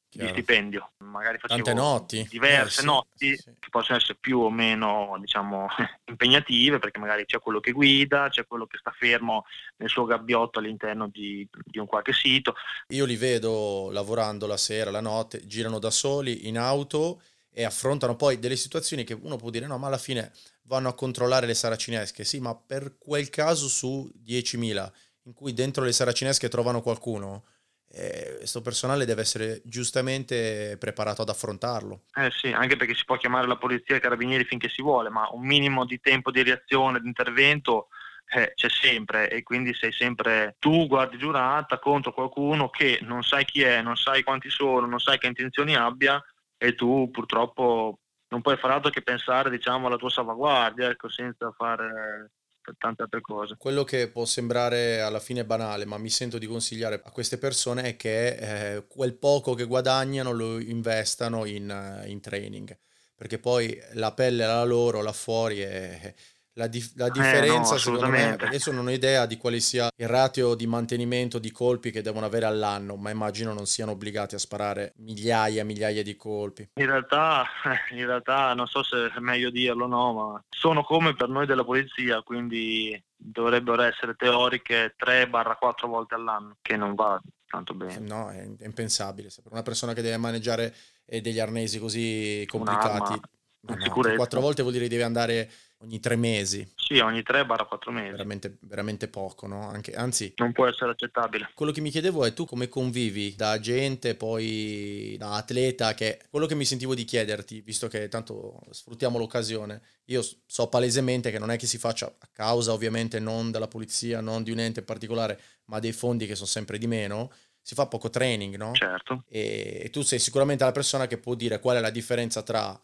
Chiaro. 0.10 0.26
di 0.26 0.42
stipendio. 0.42 0.92
Magari 1.04 1.38
facevo 1.38 1.62
Tante 1.62 1.80
notti. 1.80 2.28
diverse 2.28 2.80
eh, 2.80 2.82
sì, 2.82 2.86
notti 2.86 3.38
sì. 3.38 3.54
che 3.60 3.70
possono 3.70 4.00
essere 4.00 4.18
più 4.20 4.40
o 4.40 4.50
meno 4.50 5.16
diciamo, 5.20 5.68
impegnative 6.10 6.80
perché 6.80 6.98
magari 6.98 7.26
c'è 7.26 7.40
quello 7.40 7.60
che 7.60 7.72
guida, 7.72 8.28
c'è 8.30 8.48
quello 8.48 8.66
che 8.66 8.78
sta 8.80 8.92
fermo 8.92 9.46
nel 9.78 9.88
suo 9.88 10.06
gabbiotto 10.06 10.58
all'interno 10.58 11.08
di, 11.10 11.48
di 11.64 11.78
un 11.78 11.86
qualche 11.86 12.14
sito. 12.14 12.56
Io 12.88 13.06
li 13.06 13.18
vedo 13.18 13.92
lavorando 13.92 14.48
la 14.48 14.58
sera, 14.58 14.90
la 14.90 15.00
notte, 15.00 15.46
girano 15.46 15.78
da 15.78 15.92
soli 15.92 16.48
in 16.48 16.58
auto 16.58 17.22
e 17.60 17.66
affrontano 17.66 18.16
poi 18.16 18.40
delle 18.40 18.56
situazioni 18.56 19.04
che 19.04 19.14
uno 19.14 19.36
può 19.36 19.50
dire 19.50 19.68
no 19.68 19.78
ma 19.78 19.88
alla 19.88 19.98
fine 19.98 20.32
vanno 20.64 20.88
a 20.88 20.94
controllare 20.94 21.46
le 21.46 21.54
saracinesche, 21.54 22.24
sì 22.24 22.40
ma 22.40 22.56
per 22.56 22.98
quel 22.98 23.30
caso 23.30 23.68
su 23.68 24.10
10.000 24.26 24.92
in 25.24 25.34
cui 25.34 25.54
dentro 25.54 25.84
le 25.84 25.92
saracinesche 25.92 26.48
trovano 26.48 26.82
qualcuno 26.82 27.44
questo 27.90 28.62
personale 28.62 29.04
deve 29.04 29.22
essere 29.22 29.62
giustamente 29.66 30.78
preparato 30.80 31.24
ad 31.24 31.30
affrontarlo. 31.30 32.04
Eh 32.14 32.30
sì, 32.32 32.52
anche 32.52 32.76
perché 32.76 32.94
si 32.94 33.04
può 33.04 33.18
chiamare 33.18 33.48
la 33.48 33.58
polizia 33.58 33.96
e 33.96 33.98
i 33.98 34.02
carabinieri 34.02 34.44
finché 34.44 34.70
si 34.70 34.84
vuole, 34.84 35.10
ma 35.10 35.28
un 35.32 35.44
minimo 35.44 35.86
di 35.86 36.00
tempo 36.00 36.30
di 36.30 36.44
reazione, 36.44 37.00
di 37.00 37.08
intervento 37.08 37.88
eh, 38.32 38.54
c'è 38.54 38.70
sempre 38.70 39.32
e 39.32 39.42
quindi 39.42 39.74
sei 39.74 39.92
sempre 39.92 40.56
tu 40.60 40.86
guardi 40.86 41.18
giurata 41.18 41.80
contro 41.80 42.14
qualcuno 42.14 42.70
che 42.70 43.00
non 43.02 43.24
sai 43.24 43.44
chi 43.44 43.64
è, 43.64 43.82
non 43.82 43.96
sai 43.96 44.22
quanti 44.22 44.52
sono, 44.52 44.86
non 44.86 45.00
sai 45.00 45.18
che 45.18 45.26
intenzioni 45.26 45.76
abbia 45.76 46.24
e 46.60 46.76
tu 46.76 47.10
purtroppo 47.10 48.00
non 48.28 48.42
puoi 48.42 48.58
fare 48.58 48.74
altro 48.74 48.92
che 48.92 49.02
pensare 49.02 49.50
diciamo 49.50 49.88
alla 49.88 49.96
tua 49.96 50.10
salvaguardia, 50.10 50.90
ecco, 50.90 51.10
senza 51.10 51.52
fare 51.52 52.32
tante 52.78 53.02
altre 53.02 53.22
cose. 53.22 53.56
Quello 53.58 53.84
che 53.84 54.10
può 54.10 54.26
sembrare 54.26 55.02
alla 55.02 55.20
fine 55.20 55.46
banale, 55.46 55.86
ma 55.86 55.98
mi 55.98 56.10
sento 56.10 56.38
di 56.38 56.46
consigliare 56.46 57.02
a 57.04 57.12
queste 57.12 57.38
persone 57.40 57.84
è 57.84 57.96
che 57.96 58.76
eh, 58.76 58.88
quel 58.88 59.16
poco 59.16 59.56
che 59.56 59.66
guadagnano 59.66 60.32
lo 60.32 60.60
investano 60.60 61.46
in, 61.46 62.04
in 62.06 62.20
training, 62.20 62.78
perché 63.16 63.40
poi 63.40 63.76
la 63.94 64.14
pelle 64.14 64.46
la 64.46 64.64
loro 64.64 65.02
là 65.02 65.14
fuori 65.14 65.62
è 65.62 66.14
la, 66.60 66.68
dif- 66.68 66.92
la 66.98 67.10
differenza, 67.10 67.70
eh, 67.70 67.74
no, 67.74 67.78
secondo 67.78 68.08
me, 68.10 68.34
adesso 68.34 68.74
non 68.74 68.86
ho 68.86 68.92
idea 68.92 69.26
di 69.26 69.38
quale 69.38 69.62
sia 69.62 69.90
il 69.96 70.08
ratio 70.08 70.56
di 70.56 70.68
mantenimento 70.68 71.40
di 71.40 71.52
colpi 71.52 71.90
che 71.90 72.02
devono 72.02 72.26
avere 72.26 72.46
all'anno, 72.46 72.98
ma 72.98 73.12
immagino 73.12 73.54
non 73.54 73.66
siano 73.66 73.92
obbligati 73.92 74.36
a 74.36 74.40
sparare 74.40 74.92
migliaia 74.98 75.62
e 75.62 75.64
migliaia 75.64 76.04
di 76.04 76.18
colpi. 76.18 76.70
In 76.74 76.86
realtà, 76.86 77.46
in 77.96 78.06
realtà, 78.06 78.54
non 78.54 78.68
so 78.68 78.84
se 78.84 79.10
è 79.16 79.20
meglio 79.20 79.50
dirlo 79.50 79.86
o 79.86 79.88
no, 79.88 80.14
ma 80.14 80.44
sono 80.50 80.84
come 80.84 81.16
per 81.16 81.30
noi 81.30 81.46
della 81.46 81.64
polizia, 81.64 82.22
quindi 82.24 83.02
dovrebbero 83.16 83.82
essere 83.82 84.16
teoriche 84.16 84.96
3-4 85.02 85.88
volte 85.88 86.16
all'anno, 86.16 86.58
che 86.62 86.76
non 86.76 86.94
va 86.94 87.22
tanto 87.48 87.74
bene. 87.74 88.00
No, 88.00 88.30
è 88.30 88.46
impensabile. 88.60 89.30
Per 89.42 89.52
una 89.52 89.64
persona 89.64 89.94
che 89.94 90.02
deve 90.02 90.18
maneggiare 90.18 90.76
eh, 91.06 91.22
degli 91.22 91.40
arnesi 91.40 91.80
così 91.80 92.44
complicati, 92.48 93.18
no, 93.62 93.76
no, 93.76 94.16
quattro 94.16 94.42
volte 94.42 94.62
vuol 94.62 94.74
dire 94.74 94.86
che 94.86 94.92
deve 94.92 95.04
andare 95.04 95.50
ogni 95.82 96.00
tre 96.00 96.16
mesi. 96.16 96.68
Sì, 96.76 97.00
ogni 97.00 97.20
3-4 97.20 97.92
mesi. 97.92 98.12
Veramente, 98.12 98.58
veramente 98.62 99.08
poco, 99.08 99.48
no? 99.48 99.68
Anche, 99.68 99.94
anzi... 99.94 100.34
Non 100.38 100.52
può 100.52 100.68
essere 100.68 100.92
accettabile. 100.92 101.52
Quello 101.54 101.72
che 101.72 101.82
mi 101.82 101.90
chiedevo 101.90 102.26
è 102.26 102.34
tu 102.34 102.46
come 102.46 102.68
convivi 102.68 103.36
da 103.36 103.52
agente, 103.52 104.16
poi 104.16 105.16
da 105.18 105.36
atleta, 105.36 105.94
che 105.94 106.22
quello 106.30 106.48
che 106.48 106.56
mi 106.56 106.66
sentivo 106.66 106.96
di 106.96 107.06
chiederti, 107.06 107.62
visto 107.62 107.88
che 107.88 108.08
tanto 108.08 108.60
sfruttiamo 108.72 109.18
l'occasione, 109.18 109.82
io 110.06 110.22
so 110.46 110.68
palesemente 110.68 111.32
che 111.32 111.40
non 111.40 111.52
è 111.52 111.58
che 111.58 111.68
si 111.68 111.78
faccia 111.78 112.08
a 112.08 112.30
causa 112.32 112.74
ovviamente 112.74 113.20
non 113.20 113.52
della 113.52 113.68
polizia, 113.68 114.22
non 114.22 114.44
di 114.44 114.52
un 114.52 114.60
ente 114.60 114.82
particolare, 114.82 115.40
ma 115.66 115.80
dei 115.80 115.92
fondi 115.92 116.26
che 116.26 116.36
sono 116.36 116.48
sempre 116.48 116.78
di 116.78 116.88
meno, 116.88 117.32
si 117.62 117.76
fa 117.76 117.86
poco 117.86 118.10
training, 118.10 118.56
no? 118.56 118.74
Certo. 118.74 119.24
E 119.28 119.90
tu 119.92 120.02
sei 120.02 120.18
sicuramente 120.18 120.64
la 120.64 120.72
persona 120.72 121.06
che 121.06 121.20
può 121.20 121.36
dire 121.36 121.60
qual 121.60 121.78
è 121.78 121.80
la 121.80 121.92
differenza 121.92 122.42
tra 122.42 122.80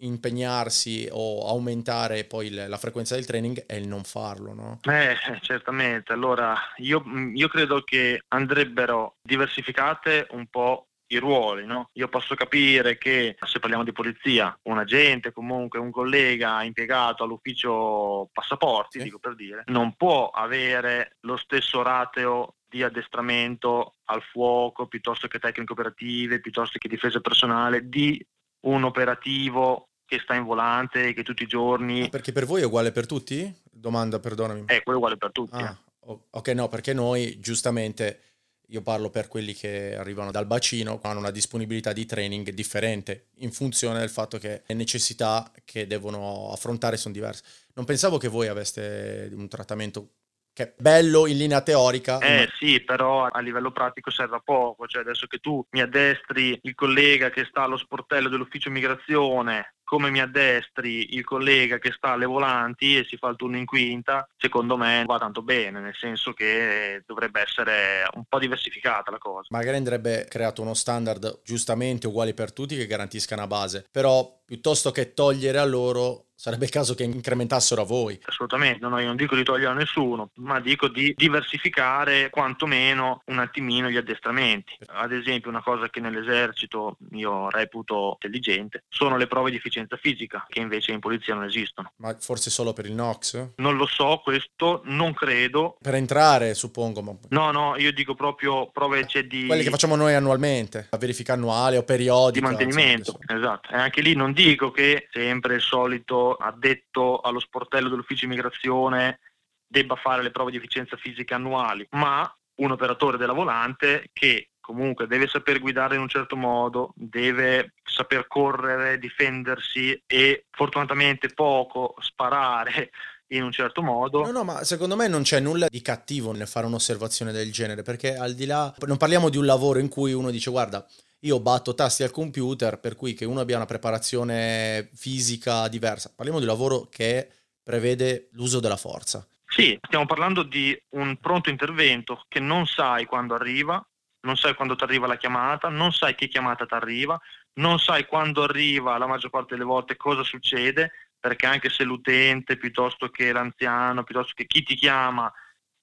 impegnarsi 0.00 1.08
o 1.10 1.48
aumentare 1.48 2.24
poi 2.24 2.50
la 2.50 2.76
frequenza 2.76 3.14
del 3.14 3.26
training 3.26 3.66
è 3.66 3.74
il 3.74 3.88
non 3.88 4.04
farlo, 4.04 4.54
no? 4.54 4.80
Eh, 4.82 5.16
certamente. 5.40 6.12
Allora, 6.12 6.56
io, 6.76 7.02
io 7.34 7.48
credo 7.48 7.82
che 7.82 8.22
andrebbero 8.28 9.16
diversificate 9.22 10.26
un 10.30 10.46
po' 10.46 10.86
i 11.12 11.18
ruoli, 11.18 11.66
no? 11.66 11.90
Io 11.94 12.08
posso 12.08 12.34
capire 12.34 12.96
che 12.96 13.36
se 13.44 13.58
parliamo 13.58 13.84
di 13.84 13.92
polizia, 13.92 14.56
un 14.64 14.78
agente, 14.78 15.32
comunque 15.32 15.78
un 15.78 15.90
collega 15.90 16.62
impiegato 16.62 17.24
all'ufficio 17.24 18.28
passaporti, 18.32 18.98
sì. 18.98 19.04
dico 19.04 19.18
per 19.18 19.34
dire, 19.34 19.64
non 19.66 19.94
può 19.96 20.28
avere 20.28 21.16
lo 21.20 21.36
stesso 21.36 21.82
rateo 21.82 22.54
di 22.68 22.84
addestramento 22.84 23.94
al 24.04 24.22
fuoco 24.22 24.86
piuttosto 24.86 25.26
che 25.26 25.40
tecniche 25.40 25.72
operative, 25.72 26.40
piuttosto 26.40 26.78
che 26.78 26.88
difesa 26.88 27.20
personale 27.20 27.88
di 27.88 28.24
un 28.66 28.84
operativo 28.84 29.89
che 30.10 30.18
sta 30.18 30.34
in 30.34 30.42
volante 30.42 31.14
che 31.14 31.22
tutti 31.22 31.44
i 31.44 31.46
giorni... 31.46 32.02
Ah, 32.02 32.08
perché 32.08 32.32
per 32.32 32.44
voi 32.44 32.62
è 32.62 32.64
uguale 32.64 32.90
per 32.90 33.06
tutti? 33.06 33.54
Domanda, 33.70 34.18
perdonami. 34.18 34.64
È 34.66 34.82
quello 34.82 34.98
uguale 34.98 35.16
per 35.16 35.30
tutti. 35.30 35.54
Ah, 35.54 35.78
eh. 36.04 36.18
ok, 36.30 36.48
no, 36.48 36.66
perché 36.66 36.92
noi 36.92 37.38
giustamente, 37.38 38.20
io 38.66 38.82
parlo 38.82 39.08
per 39.08 39.28
quelli 39.28 39.54
che 39.54 39.94
arrivano 39.94 40.32
dal 40.32 40.46
bacino, 40.46 40.98
hanno 41.04 41.20
una 41.20 41.30
disponibilità 41.30 41.92
di 41.92 42.06
training 42.06 42.50
differente 42.50 43.28
in 43.36 43.52
funzione 43.52 44.00
del 44.00 44.10
fatto 44.10 44.36
che 44.38 44.62
le 44.66 44.74
necessità 44.74 45.48
che 45.64 45.86
devono 45.86 46.50
affrontare 46.50 46.96
sono 46.96 47.14
diverse. 47.14 47.44
Non 47.74 47.84
pensavo 47.84 48.18
che 48.18 48.26
voi 48.26 48.48
aveste 48.48 49.30
un 49.32 49.46
trattamento 49.46 50.08
che 50.52 50.64
è 50.64 50.74
bello 50.76 51.28
in 51.28 51.36
linea 51.36 51.60
teorica. 51.60 52.18
Eh 52.18 52.50
sì, 52.58 52.80
però 52.80 53.26
a 53.26 53.38
livello 53.38 53.70
pratico 53.70 54.10
serve 54.10 54.36
a 54.36 54.42
poco, 54.44 54.88
cioè 54.88 55.02
adesso 55.02 55.28
che 55.28 55.38
tu 55.38 55.64
mi 55.70 55.80
addestri 55.80 56.58
il 56.62 56.74
collega 56.74 57.30
che 57.30 57.46
sta 57.48 57.62
allo 57.62 57.76
sportello 57.76 58.28
dell'ufficio 58.28 58.70
migrazione 58.70 59.76
come 59.90 60.12
mi 60.12 60.20
addestri 60.20 61.16
il 61.16 61.24
collega 61.24 61.78
che 61.78 61.90
sta 61.90 62.10
alle 62.12 62.24
volanti 62.24 62.96
e 62.96 63.04
si 63.04 63.16
fa 63.16 63.26
il 63.26 63.34
turno 63.34 63.56
in 63.56 63.64
quinta, 63.64 64.24
secondo 64.36 64.76
me 64.76 65.02
va 65.04 65.18
tanto 65.18 65.42
bene, 65.42 65.80
nel 65.80 65.96
senso 65.96 66.32
che 66.32 67.02
dovrebbe 67.04 67.40
essere 67.40 68.08
un 68.14 68.22
po' 68.28 68.38
diversificata 68.38 69.10
la 69.10 69.18
cosa. 69.18 69.48
Magari 69.50 69.78
andrebbe 69.78 70.26
creato 70.28 70.62
uno 70.62 70.74
standard 70.74 71.40
giustamente 71.42 72.06
uguali 72.06 72.34
per 72.34 72.52
tutti 72.52 72.76
che 72.76 72.86
garantisca 72.86 73.34
una 73.34 73.48
base, 73.48 73.84
però 73.90 74.40
piuttosto 74.44 74.92
che 74.92 75.12
togliere 75.12 75.58
a 75.58 75.64
loro 75.64 76.26
sarebbe 76.40 76.64
il 76.64 76.70
caso 76.70 76.94
che 76.94 77.02
incrementassero 77.02 77.82
a 77.82 77.84
voi. 77.84 78.18
Assolutamente, 78.24 78.86
no, 78.86 78.98
io 78.98 79.08
non 79.08 79.16
dico 79.16 79.36
di 79.36 79.42
togliere 79.42 79.72
a 79.72 79.74
nessuno, 79.74 80.30
ma 80.36 80.58
dico 80.58 80.88
di 80.88 81.12
diversificare 81.14 82.30
quantomeno 82.30 83.20
un 83.26 83.40
attimino 83.40 83.90
gli 83.90 83.98
addestramenti. 83.98 84.78
Ad 84.86 85.12
esempio 85.12 85.50
una 85.50 85.62
cosa 85.62 85.90
che 85.90 86.00
nell'esercito 86.00 86.96
io 87.10 87.50
reputo 87.50 88.16
intelligente 88.22 88.84
sono 88.88 89.18
le 89.18 89.26
prove 89.26 89.50
di 89.50 89.58
efficienza 89.58 89.98
fisica, 89.98 90.46
che 90.48 90.60
invece 90.60 90.92
in 90.92 91.00
polizia 91.00 91.34
non 91.34 91.44
esistono. 91.44 91.92
Ma 91.96 92.16
forse 92.18 92.48
solo 92.48 92.72
per 92.72 92.86
il 92.86 92.94
NOx? 92.94 93.48
Non 93.56 93.76
lo 93.76 93.84
so, 93.84 94.22
questo 94.24 94.80
non 94.84 95.12
credo. 95.12 95.76
Per 95.78 95.94
entrare, 95.94 96.54
suppongo. 96.54 97.02
Ma... 97.02 97.14
No, 97.28 97.50
no, 97.50 97.76
io 97.76 97.92
dico 97.92 98.14
proprio 98.14 98.70
prove 98.70 99.06
cioè, 99.06 99.24
di... 99.24 99.44
Quelle 99.44 99.62
che 99.62 99.68
facciamo 99.68 99.94
noi 99.94 100.14
annualmente, 100.14 100.86
la 100.88 100.96
verifica 100.96 101.34
annuale 101.34 101.76
o 101.76 101.82
periodica. 101.82 102.46
Di 102.46 102.54
mantenimento, 102.54 103.18
esatto. 103.26 103.68
E 103.72 103.76
anche 103.76 104.00
lì 104.00 104.14
non 104.14 104.32
dico 104.32 104.70
che 104.70 105.06
sempre 105.12 105.56
il 105.56 105.60
solito 105.60 106.28
addetto 106.34 107.20
allo 107.20 107.40
sportello 107.40 107.88
dell'ufficio 107.88 108.24
immigrazione 108.24 109.20
debba 109.66 109.94
fare 109.96 110.22
le 110.22 110.30
prove 110.30 110.50
di 110.50 110.56
efficienza 110.56 110.96
fisica 110.96 111.36
annuali, 111.36 111.86
ma 111.90 112.32
un 112.56 112.70
operatore 112.72 113.16
della 113.16 113.32
volante 113.32 114.10
che 114.12 114.50
comunque 114.60 115.06
deve 115.06 115.26
saper 115.26 115.58
guidare 115.58 115.96
in 115.96 116.00
un 116.00 116.08
certo 116.08 116.36
modo, 116.36 116.92
deve 116.94 117.74
saper 117.82 118.26
correre, 118.26 118.98
difendersi 118.98 120.00
e 120.06 120.46
fortunatamente 120.50 121.28
poco 121.28 121.94
sparare 122.00 122.90
in 123.32 123.42
un 123.42 123.52
certo 123.52 123.82
modo. 123.82 124.24
No, 124.24 124.32
no, 124.32 124.44
ma 124.44 124.64
secondo 124.64 124.96
me 124.96 125.08
non 125.08 125.22
c'è 125.22 125.40
nulla 125.40 125.68
di 125.68 125.82
cattivo 125.82 126.32
nel 126.32 126.48
fare 126.48 126.66
un'osservazione 126.66 127.32
del 127.32 127.52
genere, 127.52 127.82
perché 127.82 128.16
al 128.16 128.34
di 128.34 128.46
là, 128.46 128.72
non 128.86 128.96
parliamo 128.96 129.28
di 129.28 129.38
un 129.38 129.46
lavoro 129.46 129.78
in 129.78 129.88
cui 129.88 130.12
uno 130.12 130.30
dice 130.30 130.50
guarda, 130.50 130.84
io 131.20 131.40
batto 131.40 131.74
tasti 131.74 132.02
al 132.02 132.10
computer, 132.10 132.78
per 132.78 132.96
cui 132.96 133.14
che 133.14 133.24
uno 133.24 133.40
abbia 133.40 133.56
una 133.56 133.66
preparazione 133.66 134.90
fisica 134.94 135.68
diversa. 135.68 136.12
Parliamo 136.14 136.40
di 136.40 136.46
lavoro 136.46 136.88
che 136.90 137.28
prevede 137.62 138.28
l'uso 138.32 138.60
della 138.60 138.76
forza. 138.76 139.26
Sì, 139.46 139.78
stiamo 139.82 140.06
parlando 140.06 140.42
di 140.42 140.80
un 140.90 141.16
pronto 141.16 141.50
intervento 141.50 142.24
che 142.28 142.40
non 142.40 142.66
sai 142.66 143.04
quando 143.04 143.34
arriva, 143.34 143.84
non 144.20 144.36
sai 144.36 144.54
quando 144.54 144.76
ti 144.76 144.84
arriva 144.84 145.06
la 145.06 145.16
chiamata, 145.16 145.68
non 145.68 145.92
sai 145.92 146.14
che 146.14 146.28
chiamata 146.28 146.66
ti 146.66 146.74
arriva, 146.74 147.20
non 147.54 147.78
sai 147.78 148.06
quando 148.06 148.44
arriva 148.44 148.96
la 148.96 149.06
maggior 149.06 149.30
parte 149.30 149.54
delle 149.54 149.66
volte 149.66 149.96
cosa 149.96 150.22
succede, 150.22 150.92
perché 151.18 151.46
anche 151.46 151.68
se 151.68 151.84
l'utente 151.84 152.56
piuttosto 152.56 153.08
che 153.10 153.32
l'anziano, 153.32 154.04
piuttosto 154.04 154.32
che 154.34 154.46
chi 154.46 154.62
ti 154.62 154.74
chiama 154.74 155.30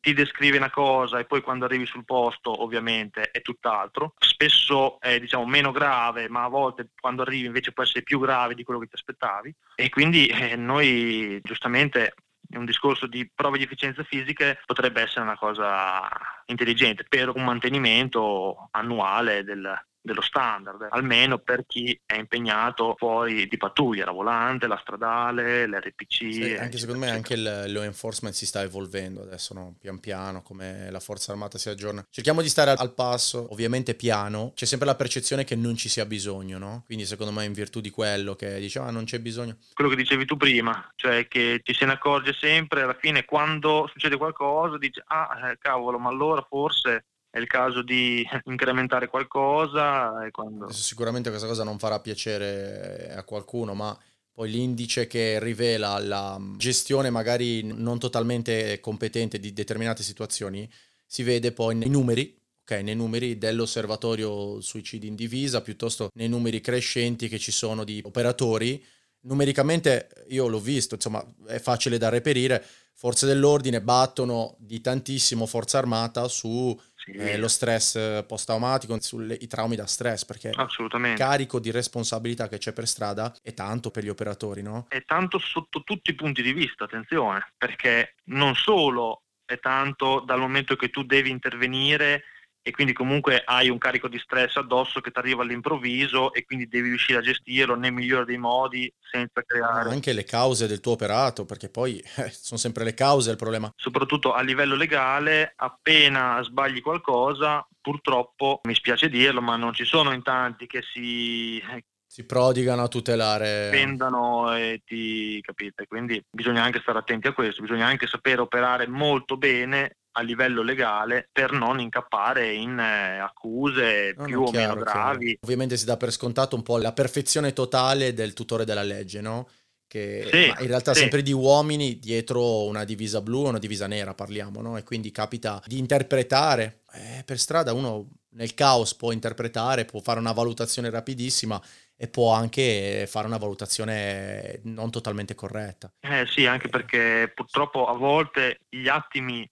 ti 0.08 0.14
descrive 0.14 0.56
una 0.56 0.70
cosa 0.70 1.20
e 1.20 1.26
poi 1.26 1.42
quando 1.42 1.66
arrivi 1.66 1.86
sul 1.86 2.06
posto 2.06 2.64
ovviamente 2.64 3.30
è 3.30 3.42
tutt'altro. 3.42 4.14
Spesso 4.18 5.02
è 5.02 5.20
diciamo 5.20 5.46
meno 5.46 5.74
grave, 5.74 6.30
ma 6.30 6.46
a 6.46 6.48
volte 6.48 6.92
quando 6.98 7.24
arrivi 7.24 7.48
invece 7.48 7.74
può 7.74 7.84
essere 7.84 8.04
più 8.04 8.18
grave 8.18 8.56
di 8.56 8.64
quello 8.64 8.80
che 8.80 8.88
ti 8.88 8.96
aspettavi 8.96 9.54
e 9.76 9.90
quindi 9.90 10.28
eh, 10.28 10.56
noi 10.56 11.42
giustamente 11.44 12.14
un 12.52 12.64
discorso 12.64 13.06
di 13.06 13.30
prove 13.36 13.58
di 13.58 13.66
efficienza 13.66 14.02
fisiche 14.04 14.62
potrebbe 14.66 15.02
essere 15.02 15.24
una 15.24 15.38
cosa 15.38 16.08
intelligente 16.46 17.04
per 17.04 17.28
un 17.28 17.44
mantenimento 17.44 18.70
annuale 18.72 19.44
del, 19.44 19.78
dello 20.08 20.22
standard, 20.22 20.88
almeno 20.90 21.38
per 21.38 21.66
chi 21.68 21.98
è 22.06 22.16
impegnato 22.16 22.96
fuori 22.98 23.48
di 23.48 23.58
pattuglia, 23.58 24.06
la 24.06 24.12
volante, 24.12 24.68
la 24.68 24.80
stradale, 24.82 25.68
l'RPC. 25.68 26.34
Sì, 26.34 26.56
anche 26.60 26.78
secondo 26.78 27.00
me 27.00 27.12
anche 27.12 27.34
il 27.34 27.72
law 27.72 27.84
enforcement 27.84 28.34
si 28.34 28.46
sta 28.46 28.62
evolvendo 28.64 29.22
adesso, 29.22 29.54
no? 29.54 29.76
pian 29.80 30.00
piano, 30.00 30.42
come 30.42 30.90
la 30.90 31.00
forza 31.00 31.32
armata 31.32 31.58
si 31.58 31.70
aggiorna. 31.70 32.06
Cerchiamo 32.10 32.42
di 32.42 32.50
stare 32.50 32.72
al 32.72 32.94
passo, 32.94 33.52
ovviamente 33.52 33.94
piano, 33.94 34.54
c'è 34.56 34.66
sempre 34.66 34.88
la 34.88 34.96
percezione 34.96 35.44
che 35.44 35.56
non 35.56 35.76
ci 35.76 35.90
sia 35.90 36.06
bisogno, 36.06 36.58
no? 36.58 36.84
Quindi 36.86 37.06
secondo 37.06 37.32
me 37.32 37.46
in 37.46 37.54
virtù 37.54 37.82
di 37.82 37.90
quello 37.90 38.36
che 38.36 38.60
dice, 38.60 38.80
ah 38.80 38.90
non 38.90 39.04
c'è 39.04 39.20
bisogno. 39.20 39.58
Quello 39.74 39.90
che 39.90 39.98
dicevi 39.98 40.26
tu 40.26 40.38
prima, 40.38 40.92
cioè 40.96 41.28
che 41.28 41.62
ci 41.64 41.74
se 41.74 41.86
ne 41.86 41.94
accorge 41.94 42.34
sempre, 42.34 42.84
alla 42.84 42.98
fine 43.00 43.26
quando 43.26 43.88
succede 43.92 44.18
qualcosa 44.18 44.78
dice, 44.78 45.04
ah 45.06 45.50
eh, 45.52 45.58
cavolo, 45.60 46.00
ma 46.00 46.10
allora 46.10 46.46
forse 46.48 47.06
è 47.38 47.40
il 47.40 47.48
caso 47.48 47.82
di 47.82 48.28
incrementare 48.46 49.08
qualcosa. 49.08 50.14
Quando... 50.32 50.72
Sicuramente 50.72 51.30
questa 51.30 51.48
cosa 51.48 51.64
non 51.64 51.78
farà 51.78 52.00
piacere 52.00 53.14
a 53.16 53.24
qualcuno, 53.24 53.74
ma 53.74 53.98
poi 54.32 54.52
l'indice 54.52 55.08
che 55.08 55.40
rivela 55.40 55.98
la 56.00 56.40
gestione 56.58 57.10
magari 57.10 57.64
non 57.64 57.98
totalmente 57.98 58.80
competente 58.80 59.40
di 59.40 59.54
determinate 59.54 60.04
situazioni 60.04 60.70
si 61.08 61.24
vede 61.24 61.54
poi 61.54 61.76
nei 61.76 61.90
numeri, 61.90 62.38
ok, 62.62 62.72
nei 62.82 62.96
numeri 62.96 63.38
dell'osservatorio 63.38 64.60
suicidi 64.60 65.08
in 65.08 65.16
divisa, 65.16 65.62
piuttosto 65.62 66.10
nei 66.14 66.28
numeri 66.28 66.60
crescenti 66.60 67.30
che 67.30 67.40
ci 67.40 67.52
sono 67.52 67.84
di 67.84 68.02
operatori. 68.04 68.84
Numericamente 69.22 70.10
io 70.28 70.48
l'ho 70.48 70.60
visto, 70.60 70.96
insomma, 70.96 71.26
è 71.48 71.60
facile 71.60 71.98
da 71.98 72.10
reperire. 72.10 72.64
Forze 72.94 73.26
dell'ordine 73.26 73.82
battono 73.82 74.56
di 74.60 74.82
tantissimo 74.82 75.46
forza 75.46 75.78
armata 75.78 76.28
su. 76.28 76.78
Eh, 77.14 77.38
lo 77.38 77.48
stress 77.48 78.24
post-traumatico, 78.26 79.00
sui 79.02 79.48
traumi 79.48 79.76
da 79.76 79.86
stress, 79.86 80.26
perché 80.26 80.50
il 80.50 81.14
carico 81.16 81.60
di 81.60 81.72
responsabilità 81.72 82.48
che 82.48 82.58
c'è 82.58 82.74
per 82.74 82.88
strada 82.88 83.34
è 83.42 83.54
tanto 83.54 83.92
per 83.92 84.04
gli 84.04 84.10
operatori, 84.10 84.62
no? 84.62 84.86
È 84.90 85.04
tanto 85.06 85.40
sotto 85.40 85.84
tutti 85.84 86.12
i 86.12 86.16
punti 86.16 86.42
di 86.42 86.54
vista, 86.54 86.86
attenzione, 86.86 87.54
perché 87.58 88.16
non 88.26 88.56
solo 88.56 89.24
è 89.46 89.60
tanto 89.60 90.20
dal 90.26 90.40
momento 90.40 90.76
che 90.76 90.90
tu 90.90 91.04
devi 91.04 91.30
intervenire 91.30 92.24
e 92.68 92.72
quindi 92.72 92.92
comunque 92.92 93.44
hai 93.46 93.70
un 93.70 93.78
carico 93.78 94.10
di 94.10 94.20
stress 94.20 94.58
addosso 94.58 95.00
che 95.00 95.10
ti 95.10 95.20
arriva 95.20 95.42
all'improvviso 95.42 96.34
e 96.34 96.44
quindi 96.44 96.68
devi 96.68 96.90
riuscire 96.90 97.20
a 97.20 97.22
gestirlo 97.22 97.76
nel 97.76 97.94
migliore 97.94 98.26
dei 98.26 98.38
modi 98.38 98.94
senza 99.00 99.42
creare... 99.42 99.90
Anche 99.90 100.12
le 100.12 100.26
cause 100.26 100.68
del 100.68 100.82
tuo 100.82 100.92
operato, 100.92 101.46
perché 101.46 101.70
poi 101.70 102.04
eh, 102.18 102.30
sono 102.30 102.60
sempre 102.60 102.84
le 102.84 102.94
cause 102.94 103.32
il 103.32 103.38
problema. 103.38 103.72
Soprattutto 103.74 104.34
a 104.34 104.42
livello 104.42 104.76
legale, 104.76 105.54
appena 105.56 106.42
sbagli 106.44 106.82
qualcosa, 106.82 107.66
purtroppo, 107.80 108.60
mi 108.64 108.76
spiace 108.76 109.08
dirlo, 109.08 109.42
ma 109.42 109.56
non 109.56 109.72
ci 109.72 109.86
sono 109.86 110.12
in 110.12 110.22
tanti 110.22 110.68
che 110.68 110.82
si 110.82 111.64
si 112.06 112.26
prodigano 112.26 112.84
a 112.84 112.88
tutelare. 112.90 113.70
Vendano 113.70 114.54
e 114.56 114.82
ti 114.84 115.40
capite. 115.40 115.88
Quindi 115.88 116.22
bisogna 116.30 116.64
anche 116.64 116.82
stare 116.82 117.00
attenti 117.00 117.28
a 117.28 117.34
questo, 117.34 117.62
bisogna 117.62 117.86
anche 117.86 118.08
sapere 118.08 118.42
operare 118.42 118.88
molto 118.88 119.38
bene 119.38 119.98
a 120.18 120.22
livello 120.22 120.64
legale 120.64 121.30
per 121.32 121.52
non 121.52 121.80
incappare 121.80 122.52
in 122.54 122.78
eh, 122.80 123.20
accuse 123.20 124.16
no, 124.18 124.26
più 124.26 124.42
no, 124.42 124.48
o 124.48 124.52
chiaro, 124.52 124.74
meno 124.74 124.84
gravi. 124.84 125.26
Chiaro. 125.26 125.40
Ovviamente 125.42 125.78
si 125.78 125.86
dà 125.86 125.96
per 125.96 126.12
scontato 126.12 126.56
un 126.56 126.64
po' 126.64 126.78
la 126.78 126.92
perfezione 126.92 127.54
totale 127.54 128.14
del 128.14 128.34
tutore 128.34 128.66
della 128.66 128.84
legge, 128.84 129.22
no? 129.22 129.48
Che 129.88 130.28
sì, 130.30 130.46
in 130.64 130.68
realtà 130.68 130.94
sì. 130.94 131.02
sempre 131.02 131.22
di 131.22 131.32
uomini 131.32 131.98
dietro 132.00 132.66
una 132.66 132.84
divisa 132.84 133.22
blu 133.22 133.46
o 133.46 133.50
una 133.50 133.60
divisa 133.60 133.88
nera 133.88 134.14
parliamo, 134.14 134.62
no? 134.62 134.76
E 134.76 134.84
quindi 134.84 135.12
capita 135.12 135.62
di 135.66 135.78
interpretare. 135.78 136.82
Eh, 136.94 137.24
per 137.24 137.38
strada 137.38 137.74
uno 137.74 138.10
nel 138.32 138.54
caos 138.54 138.96
può 138.96 139.12
interpretare, 139.12 139.86
può 139.86 140.00
fare 140.00 140.20
una 140.20 140.34
valutazione 140.34 140.90
rapidissima 140.90 141.62
e 141.96 142.08
può 142.08 142.34
anche 142.34 143.06
fare 143.08 143.28
una 143.28 143.38
valutazione 143.38 144.60
non 144.64 144.92
totalmente 144.92 145.36
corretta. 145.36 145.92
Eh 146.00 146.26
sì, 146.28 146.46
anche 146.46 146.70
perché 146.70 147.32
purtroppo 147.34 147.88
a 147.88 147.96
volte 147.96 148.60
gli 148.70 148.88
attimi 148.88 149.48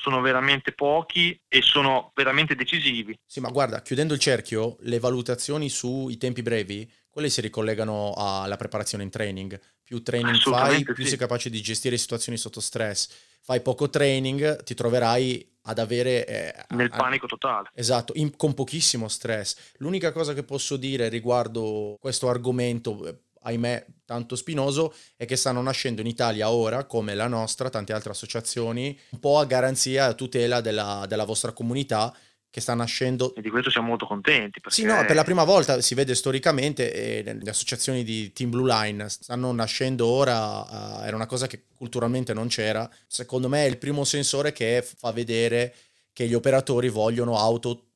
sono 0.00 0.20
veramente 0.20 0.72
pochi 0.72 1.38
e 1.48 1.62
sono 1.62 2.12
veramente 2.14 2.54
decisivi. 2.54 3.18
Sì, 3.24 3.40
ma 3.40 3.48
guarda, 3.50 3.82
chiudendo 3.82 4.14
il 4.14 4.20
cerchio, 4.20 4.76
le 4.80 4.98
valutazioni 4.98 5.68
sui 5.68 6.16
tempi 6.16 6.42
brevi, 6.42 6.90
quelle 7.08 7.30
si 7.30 7.40
ricollegano 7.40 8.12
alla 8.16 8.56
preparazione 8.56 9.04
in 9.04 9.10
training. 9.10 9.58
Più 9.82 10.02
training 10.02 10.36
fai, 10.36 10.82
più 10.82 10.94
sì. 10.96 11.06
sei 11.06 11.18
capace 11.18 11.48
di 11.48 11.60
gestire 11.62 11.96
situazioni 11.96 12.36
sotto 12.36 12.60
stress. 12.60 13.08
Fai 13.40 13.60
poco 13.60 13.88
training, 13.88 14.62
ti 14.64 14.74
troverai 14.74 15.58
ad 15.62 15.78
avere... 15.78 16.26
Eh, 16.26 16.64
Nel 16.74 16.90
a, 16.92 16.96
panico 16.96 17.26
totale. 17.26 17.70
Esatto, 17.74 18.12
in, 18.16 18.36
con 18.36 18.54
pochissimo 18.54 19.08
stress. 19.08 19.56
L'unica 19.78 20.12
cosa 20.12 20.34
che 20.34 20.42
posso 20.42 20.76
dire 20.76 21.08
riguardo 21.08 21.96
questo 22.00 22.28
argomento, 22.28 23.22
ahimè, 23.46 23.86
tanto 24.04 24.36
spinoso, 24.36 24.94
è 25.16 25.24
che 25.24 25.36
stanno 25.36 25.62
nascendo 25.62 26.00
in 26.00 26.06
Italia 26.06 26.50
ora, 26.50 26.84
come 26.84 27.14
la 27.14 27.28
nostra, 27.28 27.70
tante 27.70 27.92
altre 27.92 28.10
associazioni, 28.10 28.98
un 29.10 29.20
po' 29.20 29.38
a 29.38 29.46
garanzia 29.46 30.06
e 30.06 30.10
a 30.10 30.14
tutela 30.14 30.60
della, 30.60 31.04
della 31.08 31.24
vostra 31.24 31.52
comunità 31.52 32.14
che 32.50 32.60
sta 32.60 32.74
nascendo. 32.74 33.34
E 33.34 33.42
di 33.42 33.50
questo 33.50 33.70
siamo 33.70 33.88
molto 33.88 34.06
contenti. 34.06 34.60
Perché... 34.60 34.80
Sì, 34.80 34.84
no, 34.84 35.04
per 35.04 35.14
la 35.14 35.24
prima 35.24 35.44
volta 35.44 35.80
si 35.80 35.94
vede 35.94 36.14
storicamente, 36.14 36.90
eh, 36.92 37.34
le 37.34 37.50
associazioni 37.50 38.02
di 38.02 38.32
Team 38.32 38.50
Blue 38.50 38.66
Line 38.66 39.08
stanno 39.08 39.52
nascendo 39.52 40.06
ora, 40.06 40.60
uh, 40.60 41.02
era 41.04 41.16
una 41.16 41.26
cosa 41.26 41.46
che 41.46 41.64
culturalmente 41.74 42.32
non 42.32 42.48
c'era. 42.48 42.88
Secondo 43.06 43.48
me 43.48 43.64
è 43.64 43.68
il 43.68 43.78
primo 43.78 44.04
sensore 44.04 44.52
che 44.52 44.82
fa 44.82 45.12
vedere 45.12 45.74
che 46.12 46.26
gli 46.26 46.34
operatori 46.34 46.88
vogliono 46.88 47.36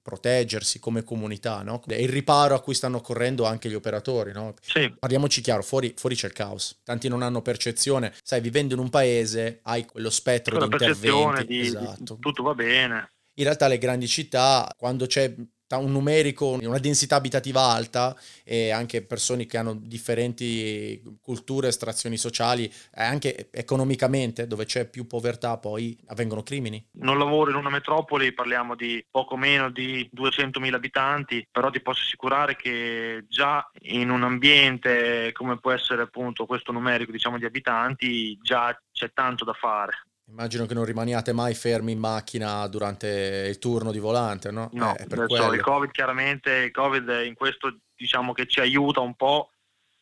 autoproteggersi 0.01 0.79
come 0.79 1.05
comunità, 1.05 1.63
no? 1.63 1.83
È 1.87 1.95
il 1.95 2.09
riparo 2.09 2.55
a 2.55 2.61
cui 2.61 2.75
stanno 2.75 3.01
correndo 3.01 3.45
anche 3.45 3.69
gli 3.69 3.75
operatori, 3.75 4.33
no? 4.33 4.55
Sì. 4.61 4.93
Parliamoci 4.99 5.41
chiaro, 5.41 5.63
fuori, 5.63 5.95
fuori, 5.97 6.17
c'è 6.17 6.27
il 6.27 6.33
caos. 6.33 6.81
Tanti 6.83 7.09
non 7.09 7.23
hanno 7.23 7.43
percezione. 7.43 8.13
Sai, 8.23 8.41
vivendo 8.41 8.75
in 8.75 8.81
un 8.81 8.91
paese 8.91 9.61
hai 9.63 9.85
quello 9.85 10.11
spettro 10.11 10.59
di 10.59 10.65
interventi. 10.65 11.47
Di, 11.47 11.61
esatto. 11.61 12.15
Di 12.15 12.21
tutto 12.21 12.43
va 12.43 12.55
bene 12.55 13.11
in 13.35 13.47
realtà 13.47 13.69
le 13.69 13.79
grandi 13.79 14.07
città, 14.07 14.71
quando 14.77 15.07
c'è 15.07 15.35
un 15.77 15.93
numerico, 15.93 16.59
una 16.61 16.79
densità 16.79 17.17
abitativa 17.17 17.63
alta 17.63 18.17
e 18.45 18.71
anche 18.71 19.03
persone 19.03 19.47
che 19.47 19.57
hanno 19.57 19.75
differenti 19.75 21.19
culture, 21.21 21.69
estrazioni 21.69 22.17
sociali 22.17 22.73
anche 22.95 23.49
economicamente 23.51 24.47
dove 24.47 24.65
c'è 24.65 24.89
più 24.89 25.07
povertà 25.07 25.59
poi 25.59 25.97
avvengono 26.07 26.43
crimini. 26.43 26.85
Non 26.93 27.19
lavoro 27.19 27.51
in 27.51 27.57
una 27.57 27.71
metropoli, 27.71 28.33
parliamo 28.33 28.75
di 28.75 29.05
poco 29.11 29.37
meno 29.37 29.71
di 29.71 30.09
200.000 30.15 30.75
abitanti, 30.75 31.47
però 31.51 31.71
ti 31.71 31.81
posso 31.81 32.03
assicurare 32.03 32.57
che 32.57 33.25
già 33.29 33.69
in 33.83 34.11
un 34.11 34.23
ambiente 34.23 35.33
come 35.33 35.59
può 35.59 35.71
essere 35.73 36.03
appunto 36.03 36.47
questo 36.47 36.73
numerico 36.73 37.13
diciamo 37.13 37.39
di 37.39 37.45
abitanti 37.45 38.39
già 38.43 38.79
c'è 38.93 39.13
tanto 39.13 39.45
da 39.45 39.53
fare. 39.53 40.05
Immagino 40.31 40.65
che 40.67 40.75
non 40.75 40.85
rimaniate 40.85 41.33
mai 41.33 41.55
fermi 41.55 41.93
in 41.93 41.99
macchina 41.99 42.67
durante 42.69 43.47
il 43.49 43.59
turno 43.59 43.91
di 43.91 43.99
volante, 43.99 44.51
no? 44.51 44.71
No, 44.73 44.97
eh, 44.97 45.07
so, 45.09 45.53
il 45.53 45.61
Covid 45.61 45.91
chiaramente, 45.91 46.51
il 46.51 46.71
Covid 46.71 47.23
in 47.25 47.35
questo 47.35 47.81
diciamo 47.97 48.33
che 48.33 48.47
ci 48.47 48.61
aiuta 48.61 49.01
un 49.01 49.15
po', 49.15 49.51